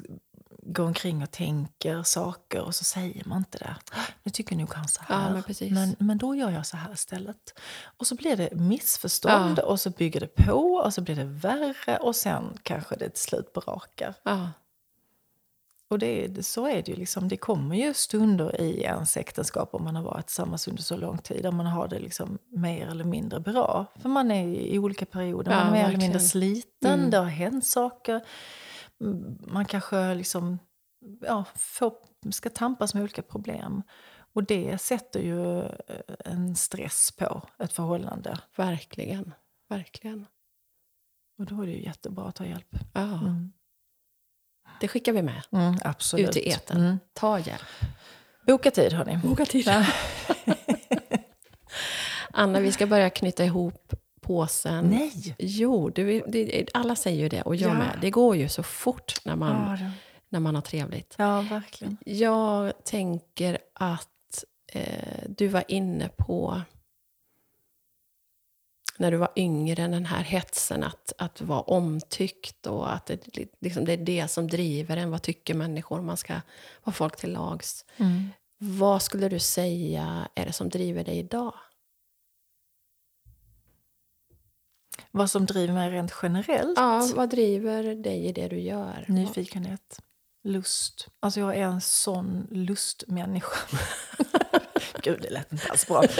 går 0.63 0.85
omkring 0.85 1.23
och 1.23 1.31
tänker 1.31 2.03
saker 2.03 2.61
och 2.61 2.75
så 2.75 2.83
säger 2.83 3.25
man 3.25 3.37
inte 3.37 3.57
det. 3.57 3.75
Nu 4.23 4.31
tycker 4.31 4.55
nog 4.55 4.73
han 4.73 4.87
så 4.87 5.01
här. 5.03 5.35
Ja, 5.35 5.41
men 5.69 5.73
men, 5.73 5.95
men 5.99 6.17
då 6.17 6.35
gör 6.35 6.49
jag 6.51 6.65
så 6.65 6.77
här 6.77 6.93
istället. 6.93 7.59
Och 7.97 8.07
så 8.07 8.15
blir 8.15 8.35
det 8.35 8.49
missförstånd 8.55 9.59
Ja. 9.59 9.63
och 9.63 9.79
så 9.79 9.89
bygger 9.89 10.19
det 10.19 10.35
på 10.35 10.73
och 10.73 10.93
så 10.93 11.01
blir 11.01 11.15
det 11.15 11.23
värre 11.23 11.97
och 11.97 12.15
sen 12.15 12.57
kanske 12.63 12.95
det 12.95 13.09
till 13.09 13.23
slut 13.23 13.53
brakar. 13.53 14.13
Ja, 14.23 14.49
Och 15.91 15.99
det, 15.99 16.45
så 16.45 16.67
är 16.67 16.81
det 16.81 16.91
ju. 16.91 16.95
Liksom. 16.95 17.27
Det 17.27 17.37
kommer 17.37 17.75
ju 17.75 17.93
stunder 17.93 18.61
i 18.61 18.81
ens 18.81 19.17
äktenskap 19.17 19.73
om 19.73 19.83
man 19.83 19.95
har 19.95 20.03
varit 20.03 20.27
tillsammans 20.27 20.67
under 20.67 20.83
så 20.83 20.97
lång 20.97 21.17
tid. 21.17 21.43
Där 21.43 21.51
man 21.51 21.65
har 21.65 21.87
det 21.87 21.99
liksom 21.99 22.37
mer 22.49 22.87
eller 22.87 23.03
mindre 23.03 23.39
bra. 23.39 23.85
För 23.95 24.09
man 24.09 24.31
är 24.31 24.47
i 24.47 24.79
olika 24.79 25.05
perioder. 25.05 25.51
Ja, 25.51 25.57
man 25.57 25.67
är 25.67 25.71
mer 25.71 25.77
eller 25.77 25.87
verkligen. 25.87 26.11
mindre 26.11 26.19
sliten. 26.19 26.99
Mm. 26.99 27.09
Det 27.09 27.17
har 27.17 27.25
hänt 27.25 27.65
saker. 27.65 28.21
mm, 29.01 29.37
man 29.47 29.65
kanske 29.65 30.13
liksom, 30.13 30.59
ja, 31.21 31.45
får, 31.55 31.93
ska 32.31 32.49
tampas 32.49 32.93
med 32.93 33.03
olika 33.03 33.21
problem. 33.21 33.83
Och 34.33 34.43
det 34.43 34.81
sätter 34.81 35.19
ju 35.19 35.59
eh, 35.59 35.69
en 36.25 36.55
stress 36.55 37.11
på 37.11 37.41
ett 37.59 37.73
förhållande. 37.73 38.37
Verkligen. 38.55 39.33
Verkligen. 39.69 40.25
Och 41.39 41.45
då 41.45 41.61
är 41.61 41.65
det 41.65 41.71
ju 41.71 41.83
jättebra 41.83 42.25
att 42.25 42.35
ta 42.35 42.45
hjälp. 42.45 42.75
Ja. 42.93 43.19
Mm. 43.19 43.51
Det 44.81 44.87
skickar 44.87 45.13
vi 45.13 45.21
med 45.21 45.41
Mm, 45.51 45.75
absolut. 45.83 46.29
ut 46.29 46.37
i 46.37 46.49
etern. 46.51 46.77
Mm. 46.81 46.99
Ta 47.13 47.39
hjälp. 47.39 47.61
Boka 48.47 48.71
tid, 48.71 48.93
hörni. 48.93 49.17
Boka 49.23 49.45
tid. 49.45 49.67
Ja. 49.67 49.85
Anna, 52.33 52.59
vi 52.59 52.71
ska 52.71 52.87
börja 52.87 53.09
knyta 53.09 53.45
ihop 53.45 53.93
påsen. 54.21 54.85
Nej! 54.85 55.35
Jo, 55.39 55.89
det, 55.89 56.19
det, 56.27 56.67
alla 56.73 56.95
säger 56.95 57.21
ju 57.21 57.29
det 57.29 57.41
och 57.41 57.55
jag 57.55 57.69
Ja. 57.69 57.73
med. 57.73 57.97
Det 58.01 58.09
går 58.09 58.35
ju 58.35 58.49
så 58.49 58.63
fort 58.63 59.13
när 59.25 59.35
man, 59.35 59.77
Ja, 59.81 59.89
när 60.29 60.39
man 60.39 60.55
har 60.55 60.61
trevligt. 60.61 61.15
ja, 61.17 61.41
verkligen. 61.41 61.97
Jag 62.05 62.73
tänker 62.83 63.57
att 63.73 64.43
eh, 64.73 65.23
du 65.27 65.47
var 65.47 65.63
inne 65.67 66.09
på 66.17 66.61
när 69.01 69.11
du 69.11 69.17
var 69.17 69.31
yngre, 69.35 69.87
den 69.87 70.05
här 70.05 70.23
hetsen 70.23 70.83
att, 70.83 71.13
att 71.17 71.41
vara 71.41 71.61
omtyckt 71.61 72.67
och 72.67 72.93
att 72.93 73.05
det, 73.05 73.27
liksom, 73.59 73.85
det 73.85 73.93
är 73.93 73.97
det 73.97 74.27
som 74.27 74.47
driver 74.47 74.97
en. 74.97 75.11
Vad 75.11 75.21
tycker 75.21 75.53
människor? 75.53 76.01
Man 76.01 76.17
ska 76.17 76.33
vara 76.83 76.93
folk 76.93 77.15
till 77.15 77.31
lags. 77.31 77.85
Mm. 77.97 78.29
Vad 78.57 79.01
skulle 79.01 79.29
du 79.29 79.39
säga 79.39 80.29
är 80.35 80.45
det 80.45 80.53
som 80.53 80.69
driver 80.69 81.03
dig 81.03 81.17
idag? 81.17 81.53
Vad 85.11 85.31
som 85.31 85.45
driver 85.45 85.73
mig 85.73 85.89
rent 85.89 86.13
generellt? 86.23 86.77
Ja, 86.77 87.09
vad 87.15 87.29
driver 87.29 87.83
dig 87.95 88.25
i 88.25 88.31
det 88.31 88.47
du 88.47 88.59
gör? 88.59 89.05
Nyfikenhet, 89.07 90.01
lust. 90.43 91.07
Alltså 91.19 91.39
jag 91.39 91.55
är 91.55 91.63
en 91.63 91.81
sån 91.81 92.47
lustmänniska. 92.51 93.77
Gud, 95.01 95.19
det 95.21 95.29
lät 95.29 95.51
inte 95.51 95.69
alls 95.69 95.87
bra. 95.87 96.03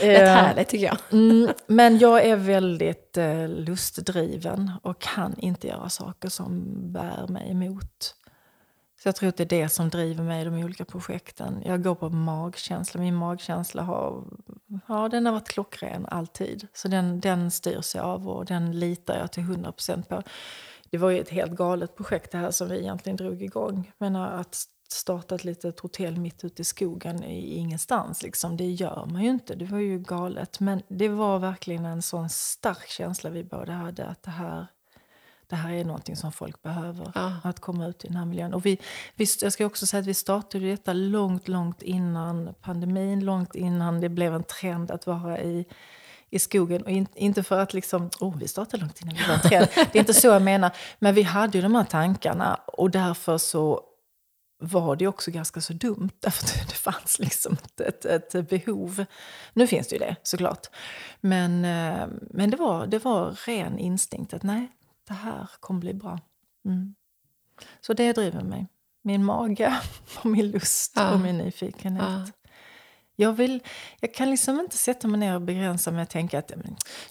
Det 0.00 0.16
är 0.16 0.24
Eh, 0.24 0.28
härligt 0.28 0.68
tycker 0.68 0.86
jag. 0.86 0.98
Mm, 1.12 1.52
men 1.66 1.98
jag 1.98 2.24
är 2.24 2.36
väldigt 2.36 3.16
eh, 3.16 3.48
lustdriven 3.48 4.72
och 4.82 5.00
kan 5.00 5.38
inte 5.38 5.66
göra 5.66 5.88
saker 5.88 6.28
som 6.28 6.64
bär 6.92 7.26
mig 7.28 7.50
emot. 7.50 8.14
Så 9.02 9.08
jag 9.08 9.16
tror 9.16 9.28
att 9.28 9.36
det 9.36 9.42
är 9.42 9.62
det 9.62 9.68
som 9.68 9.88
driver 9.88 10.24
mig 10.24 10.42
i 10.42 10.44
de 10.44 10.54
olika 10.54 10.84
projekten. 10.84 11.62
Jag 11.64 11.82
går 11.82 11.94
på 11.94 12.08
magkänsla. 12.08 13.00
Min 13.00 13.14
magkänsla 13.14 13.82
har, 13.82 14.24
ja, 14.88 15.08
den 15.08 15.26
har 15.26 15.32
varit 15.32 15.48
klockren 15.48 16.06
alltid. 16.06 16.66
Så 16.72 16.88
den, 16.88 17.20
den 17.20 17.50
styrs 17.50 17.94
jag 17.94 18.04
av 18.04 18.28
och 18.28 18.44
den 18.44 18.78
litar 18.78 19.18
jag 19.18 19.32
till 19.32 19.42
100% 19.42 20.02
på. 20.02 20.22
Det 20.90 20.98
var 20.98 21.10
ju 21.10 21.20
ett 21.20 21.28
helt 21.28 21.52
galet 21.52 21.96
projekt 21.96 22.32
det 22.32 22.38
här 22.38 22.50
som 22.50 22.68
vi 22.68 22.78
egentligen 22.78 23.16
drog 23.16 23.42
igång. 23.42 23.92
Men 23.98 24.16
att 24.16 24.64
starta 24.92 25.34
ett 25.34 25.44
litet 25.44 25.80
hotell 25.80 26.16
mitt 26.16 26.44
ute 26.44 26.62
i 26.62 26.64
skogen 26.64 27.24
i 27.24 27.56
ingenstans, 27.56 28.22
liksom, 28.22 28.56
det 28.56 28.70
gör 28.70 29.06
man 29.12 29.22
ju 29.22 29.30
inte. 29.30 29.54
Det 29.54 29.64
var 29.64 29.78
ju 29.78 29.98
galet. 29.98 30.60
Men 30.60 30.82
det 30.88 31.08
var 31.08 31.38
verkligen 31.38 31.84
en 31.84 32.02
sån 32.02 32.28
stark 32.28 32.88
känsla 32.88 33.30
vi 33.30 33.44
båda 33.44 33.72
hade 33.72 34.06
att 34.06 34.22
det 34.22 34.30
här, 34.30 34.66
det 35.46 35.56
här 35.56 35.72
är 35.72 35.84
någonting 35.84 36.16
som 36.16 36.32
folk 36.32 36.62
behöver. 36.62 37.12
Ja. 37.14 37.36
Att 37.44 37.60
komma 37.60 37.86
ut 37.86 38.04
i 38.04 38.08
den 38.08 38.16
här 38.16 38.24
miljön. 38.24 38.54
Och 38.54 38.66
vi, 38.66 38.78
vi, 39.14 39.26
jag 39.42 39.52
ska 39.52 39.66
också 39.66 39.86
säga 39.86 40.00
att 40.00 40.06
vi 40.06 40.14
startade 40.14 40.70
detta 40.70 40.92
långt, 40.92 41.48
långt 41.48 41.82
innan 41.82 42.54
pandemin. 42.60 43.24
Långt 43.24 43.54
innan 43.54 44.00
det 44.00 44.08
blev 44.08 44.34
en 44.34 44.44
trend 44.44 44.90
att 44.90 45.06
vara 45.06 45.40
i 45.40 45.64
i 46.30 46.38
skogen. 46.38 46.82
Och 46.82 46.90
in, 46.90 47.06
inte 47.14 47.42
för 47.42 47.58
att 47.58 47.74
liksom, 47.74 48.10
oh, 48.20 48.38
vi 48.38 48.48
startade 48.48 48.80
långt 48.80 49.02
innan 49.02 49.14
vi 49.14 49.28
var 49.28 49.38
trend. 49.38 49.66
Det 49.74 49.94
är 49.94 50.00
inte 50.00 50.14
så 50.14 50.26
jag 50.26 50.42
menar. 50.42 50.70
Men 50.98 51.14
vi 51.14 51.22
hade 51.22 51.58
ju 51.58 51.62
de 51.62 51.74
här 51.74 51.84
tankarna 51.84 52.54
och 52.66 52.90
därför 52.90 53.38
så 53.38 53.82
var 54.60 54.96
det 54.96 55.06
också 55.06 55.30
ganska 55.30 55.60
så 55.60 55.72
dumt. 55.72 56.10
Därför 56.20 56.60
att 56.60 56.68
det 56.68 56.74
fanns 56.74 57.18
liksom 57.18 57.56
ett, 57.76 57.80
ett, 57.80 58.34
ett 58.34 58.48
behov. 58.48 59.04
Nu 59.52 59.66
finns 59.66 59.88
det 59.88 59.94
ju 59.94 59.98
det 59.98 60.16
såklart. 60.22 60.66
Men, 61.20 61.64
eh, 61.64 62.08
men 62.30 62.50
det, 62.50 62.56
var, 62.56 62.86
det 62.86 63.04
var 63.04 63.30
ren 63.46 63.78
instinkt 63.78 64.34
att 64.34 64.42
nej, 64.42 64.68
det 65.08 65.14
här 65.14 65.48
kommer 65.60 65.80
bli 65.80 65.94
bra. 65.94 66.20
Mm. 66.64 66.94
Så 67.80 67.92
det 67.92 68.12
driver 68.12 68.42
mig. 68.42 68.66
Min 69.02 69.24
mage, 69.24 69.80
och 70.18 70.26
min 70.26 70.50
lust 70.50 70.92
Ja. 70.96 71.12
och 71.14 71.20
min 71.20 71.38
nyfikenhet. 71.38 72.04
Ja. 72.08 72.26
Jag, 73.20 73.32
vill, 73.32 73.62
jag 74.00 74.14
kan 74.14 74.30
liksom 74.30 74.60
inte 74.60 74.76
sätta 74.76 75.08
mig 75.08 75.20
ner 75.20 75.34
och 75.34 75.42
begränsa 75.42 75.90
mig 75.90 76.02
och 76.02 76.08
tänka 76.08 76.38
att 76.38 76.52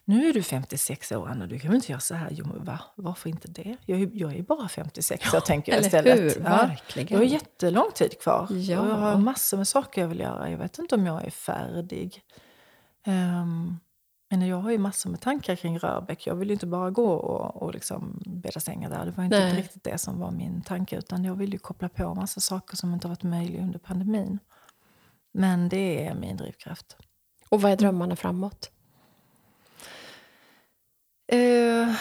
nu 0.06 0.30
är 0.30 0.34
du 0.34 0.44
56 0.44 1.12
år, 1.12 1.28
Anna, 1.28 1.48
du 1.48 1.60
kan 1.60 1.70
väl 1.70 1.76
inte 1.76 1.92
göra 1.92 2.00
så 2.00 2.16
här? 2.16 2.28
Jo, 2.32 2.46
va? 2.58 2.80
Varför 2.96 3.30
inte 3.30 3.48
det? 3.52 3.78
Jag, 3.86 4.02
är- 4.02 4.10
jag 4.14 4.36
är 4.36 4.42
bara 4.44 4.68
56 4.68 5.34
år, 5.34 5.40
tänker 5.40 5.72
jag 5.72 5.78
Eller 5.78 5.88
istället. 5.88 6.20
hur? 6.20 6.42
Ja. 6.44 6.50
Verkligen. 6.50 7.08
Jag 7.12 7.18
har 7.18 7.24
jättelång 7.34 7.92
tid 7.96 8.22
kvar. 8.22 8.48
Ja. 8.50 8.80
Och 8.80 8.88
jag 8.90 8.96
har 8.96 9.18
massor 9.18 9.58
med 9.58 9.68
saker 9.68 10.02
jag 10.02 10.08
vill 10.08 10.20
göra. 10.20 10.50
Jag 10.50 10.58
vet 10.58 10.80
inte 10.80 10.96
om 10.96 11.06
jag 11.06 11.26
är 11.26 11.30
färdig. 11.32 12.22
Ehm, 13.06 13.80
men 14.30 14.48
jag 14.48 14.58
har 14.58 14.72
ju 14.72 14.78
massor 14.78 15.10
med 15.10 15.22
tankar 15.22 15.56
kring 15.56 15.80
Rörbäck. 15.80 16.28
Jag 16.28 16.36
vill 16.36 16.48
ju 16.48 16.54
inte 16.54 16.68
bara 16.68 16.90
gå 16.92 17.12
och, 17.12 17.64
och 17.64 17.74
liksom 17.74 18.22
bädda 18.26 18.60
sängar 18.60 18.90
där. 18.90 19.06
Det 19.06 19.12
var 19.12 19.24
inte 19.24 19.40
Nej. 19.40 19.54
riktigt 19.58 19.84
det 19.84 19.98
som 19.98 20.20
var 20.20 20.32
min 20.32 20.62
tanke. 20.62 20.98
Utan 20.98 21.24
jag 21.24 21.36
vill 21.36 21.54
ju 21.54 21.60
koppla 21.60 21.90
på 21.90 22.14
massa 22.16 22.40
saker 22.40 22.76
som 22.78 22.94
inte 22.94 23.08
har 23.08 23.10
varit 23.16 23.24
möjliga 23.24 23.62
under 23.64 23.80
pandemin. 23.80 24.40
Men 25.32 25.70
det 25.70 26.08
är 26.08 26.16
min 26.16 26.38
drivkraft. 26.38 26.98
Och 27.50 27.62
vad 27.62 27.72
är 27.72 27.78
drömmarna 27.78 28.16
framåt? 28.16 28.72
Eh, 31.28 31.96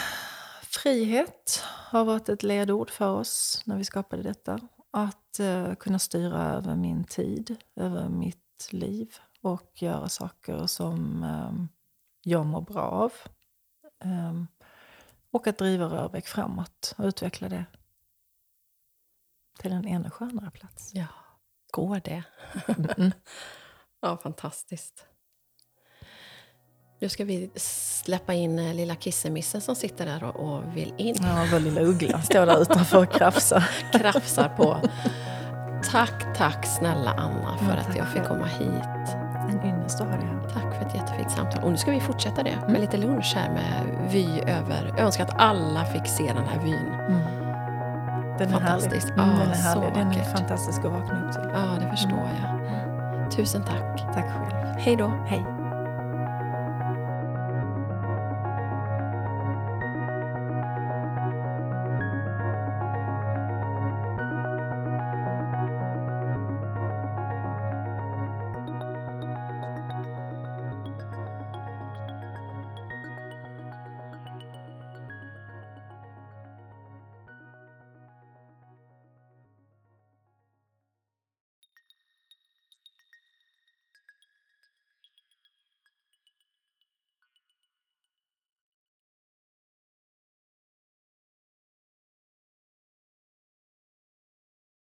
frihet 0.63 1.63
har 1.65 2.05
varit 2.05 2.29
ett 2.29 2.43
ledord 2.43 2.89
för 2.89 3.09
oss 3.09 3.61
när 3.65 3.77
vi 3.77 3.85
skapade 3.85 4.23
detta. 4.23 4.59
Att 4.91 5.39
eh, 5.39 5.75
kunna 5.75 5.99
styra 5.99 6.43
över 6.43 6.75
min 6.75 7.03
tid, 7.03 7.55
över 7.75 8.09
mitt 8.09 8.69
liv 8.71 9.15
och 9.41 9.71
göra 9.81 10.09
saker 10.09 10.67
som 10.67 11.23
eh, 11.23 11.65
jag 12.23 12.45
mår 12.45 12.61
bra 12.61 12.81
av. 12.81 13.13
Eh, 14.03 14.43
och 15.31 15.47
att 15.47 15.57
driva 15.57 15.85
Rörbäck 15.85 16.27
framåt 16.27 16.95
och 16.97 17.05
utveckla 17.05 17.49
det 17.49 17.65
till 19.59 19.71
en 19.71 19.85
ännu 19.85 20.09
skönare 20.09 20.51
plats. 20.51 20.91
Ja, 20.93 21.07
går 21.71 22.01
det? 22.03 22.23
Mm. 22.97 23.11
Ja, 24.01 24.17
fantastiskt. 24.17 25.05
Nu 27.01 27.09
ska 27.09 27.25
vi 27.25 27.49
släppa 27.55 28.33
in 28.33 28.59
eh, 28.59 28.73
lilla 28.73 28.95
kissemissen 28.95 29.61
som 29.61 29.75
sitter 29.75 30.05
där 30.05 30.23
och, 30.23 30.35
och 30.35 30.77
vill 30.77 30.93
in. 30.97 31.15
Ja, 31.21 31.45
vår 31.51 31.59
lilla 31.59 31.81
uggla 31.81 32.21
står 32.21 32.45
där 32.45 32.61
utanför 32.61 32.97
och 33.03 33.11
krafsar. 33.13 33.69
Krafsar 33.91 34.49
på. 34.49 34.77
Tack, 35.91 36.37
tack 36.37 36.65
snälla 36.65 37.11
Anna 37.13 37.57
för 37.57 37.65
Ja, 37.77 37.81
att 37.89 37.95
jag 37.97 38.07
fick 38.13 38.23
komma 38.23 38.45
hit. 38.45 39.09
En 39.49 39.61
ynnest 39.65 40.01
att 40.01 40.07
ha 40.07 40.15
det 40.17 40.25
här. 40.25 40.49
Tack 40.53 40.75
för 40.79 40.85
ett 40.85 40.95
jättefint 40.95 41.31
samtal. 41.31 41.63
Och 41.63 41.71
nu 41.71 41.77
ska 41.77 41.91
vi 41.91 41.99
fortsätta 41.99 42.43
det 42.43 42.55
med 42.55 42.69
Mm. 42.69 42.81
lite 42.81 42.97
lunch 42.97 43.33
här 43.35 43.49
med 43.53 44.07
vy 44.11 44.25
över. 44.41 44.87
Jag 44.87 44.99
önskar 44.99 45.23
att 45.25 45.39
alla 45.41 45.85
fick 45.85 46.07
se 46.07 46.23
den 46.33 46.47
här 46.47 46.59
vyn. 46.63 46.93
Mm. 46.93 47.38
Den 48.39 48.47
är 48.49 48.53
Fantastiskt. 48.59 49.09
härlig. 49.09 49.23
Mm, 49.23 49.39
den 49.39 49.49
är, 49.51 49.55
härlig. 49.55 49.93
Den 49.93 50.11
är 50.11 50.23
fantastisk 50.23 50.79
att 50.85 50.91
vakna 50.91 51.25
upp 51.27 51.31
till. 51.33 51.49
Ja, 51.53 51.65
det 51.79 51.89
förstår 51.89 52.19
jag. 52.41 53.31
Tusen 53.31 53.63
tack. 53.63 54.13
Tack 54.13 54.25
själv. 54.25 54.75
Hej 54.77 54.95
då. 54.95 55.11
Hej. 55.27 55.45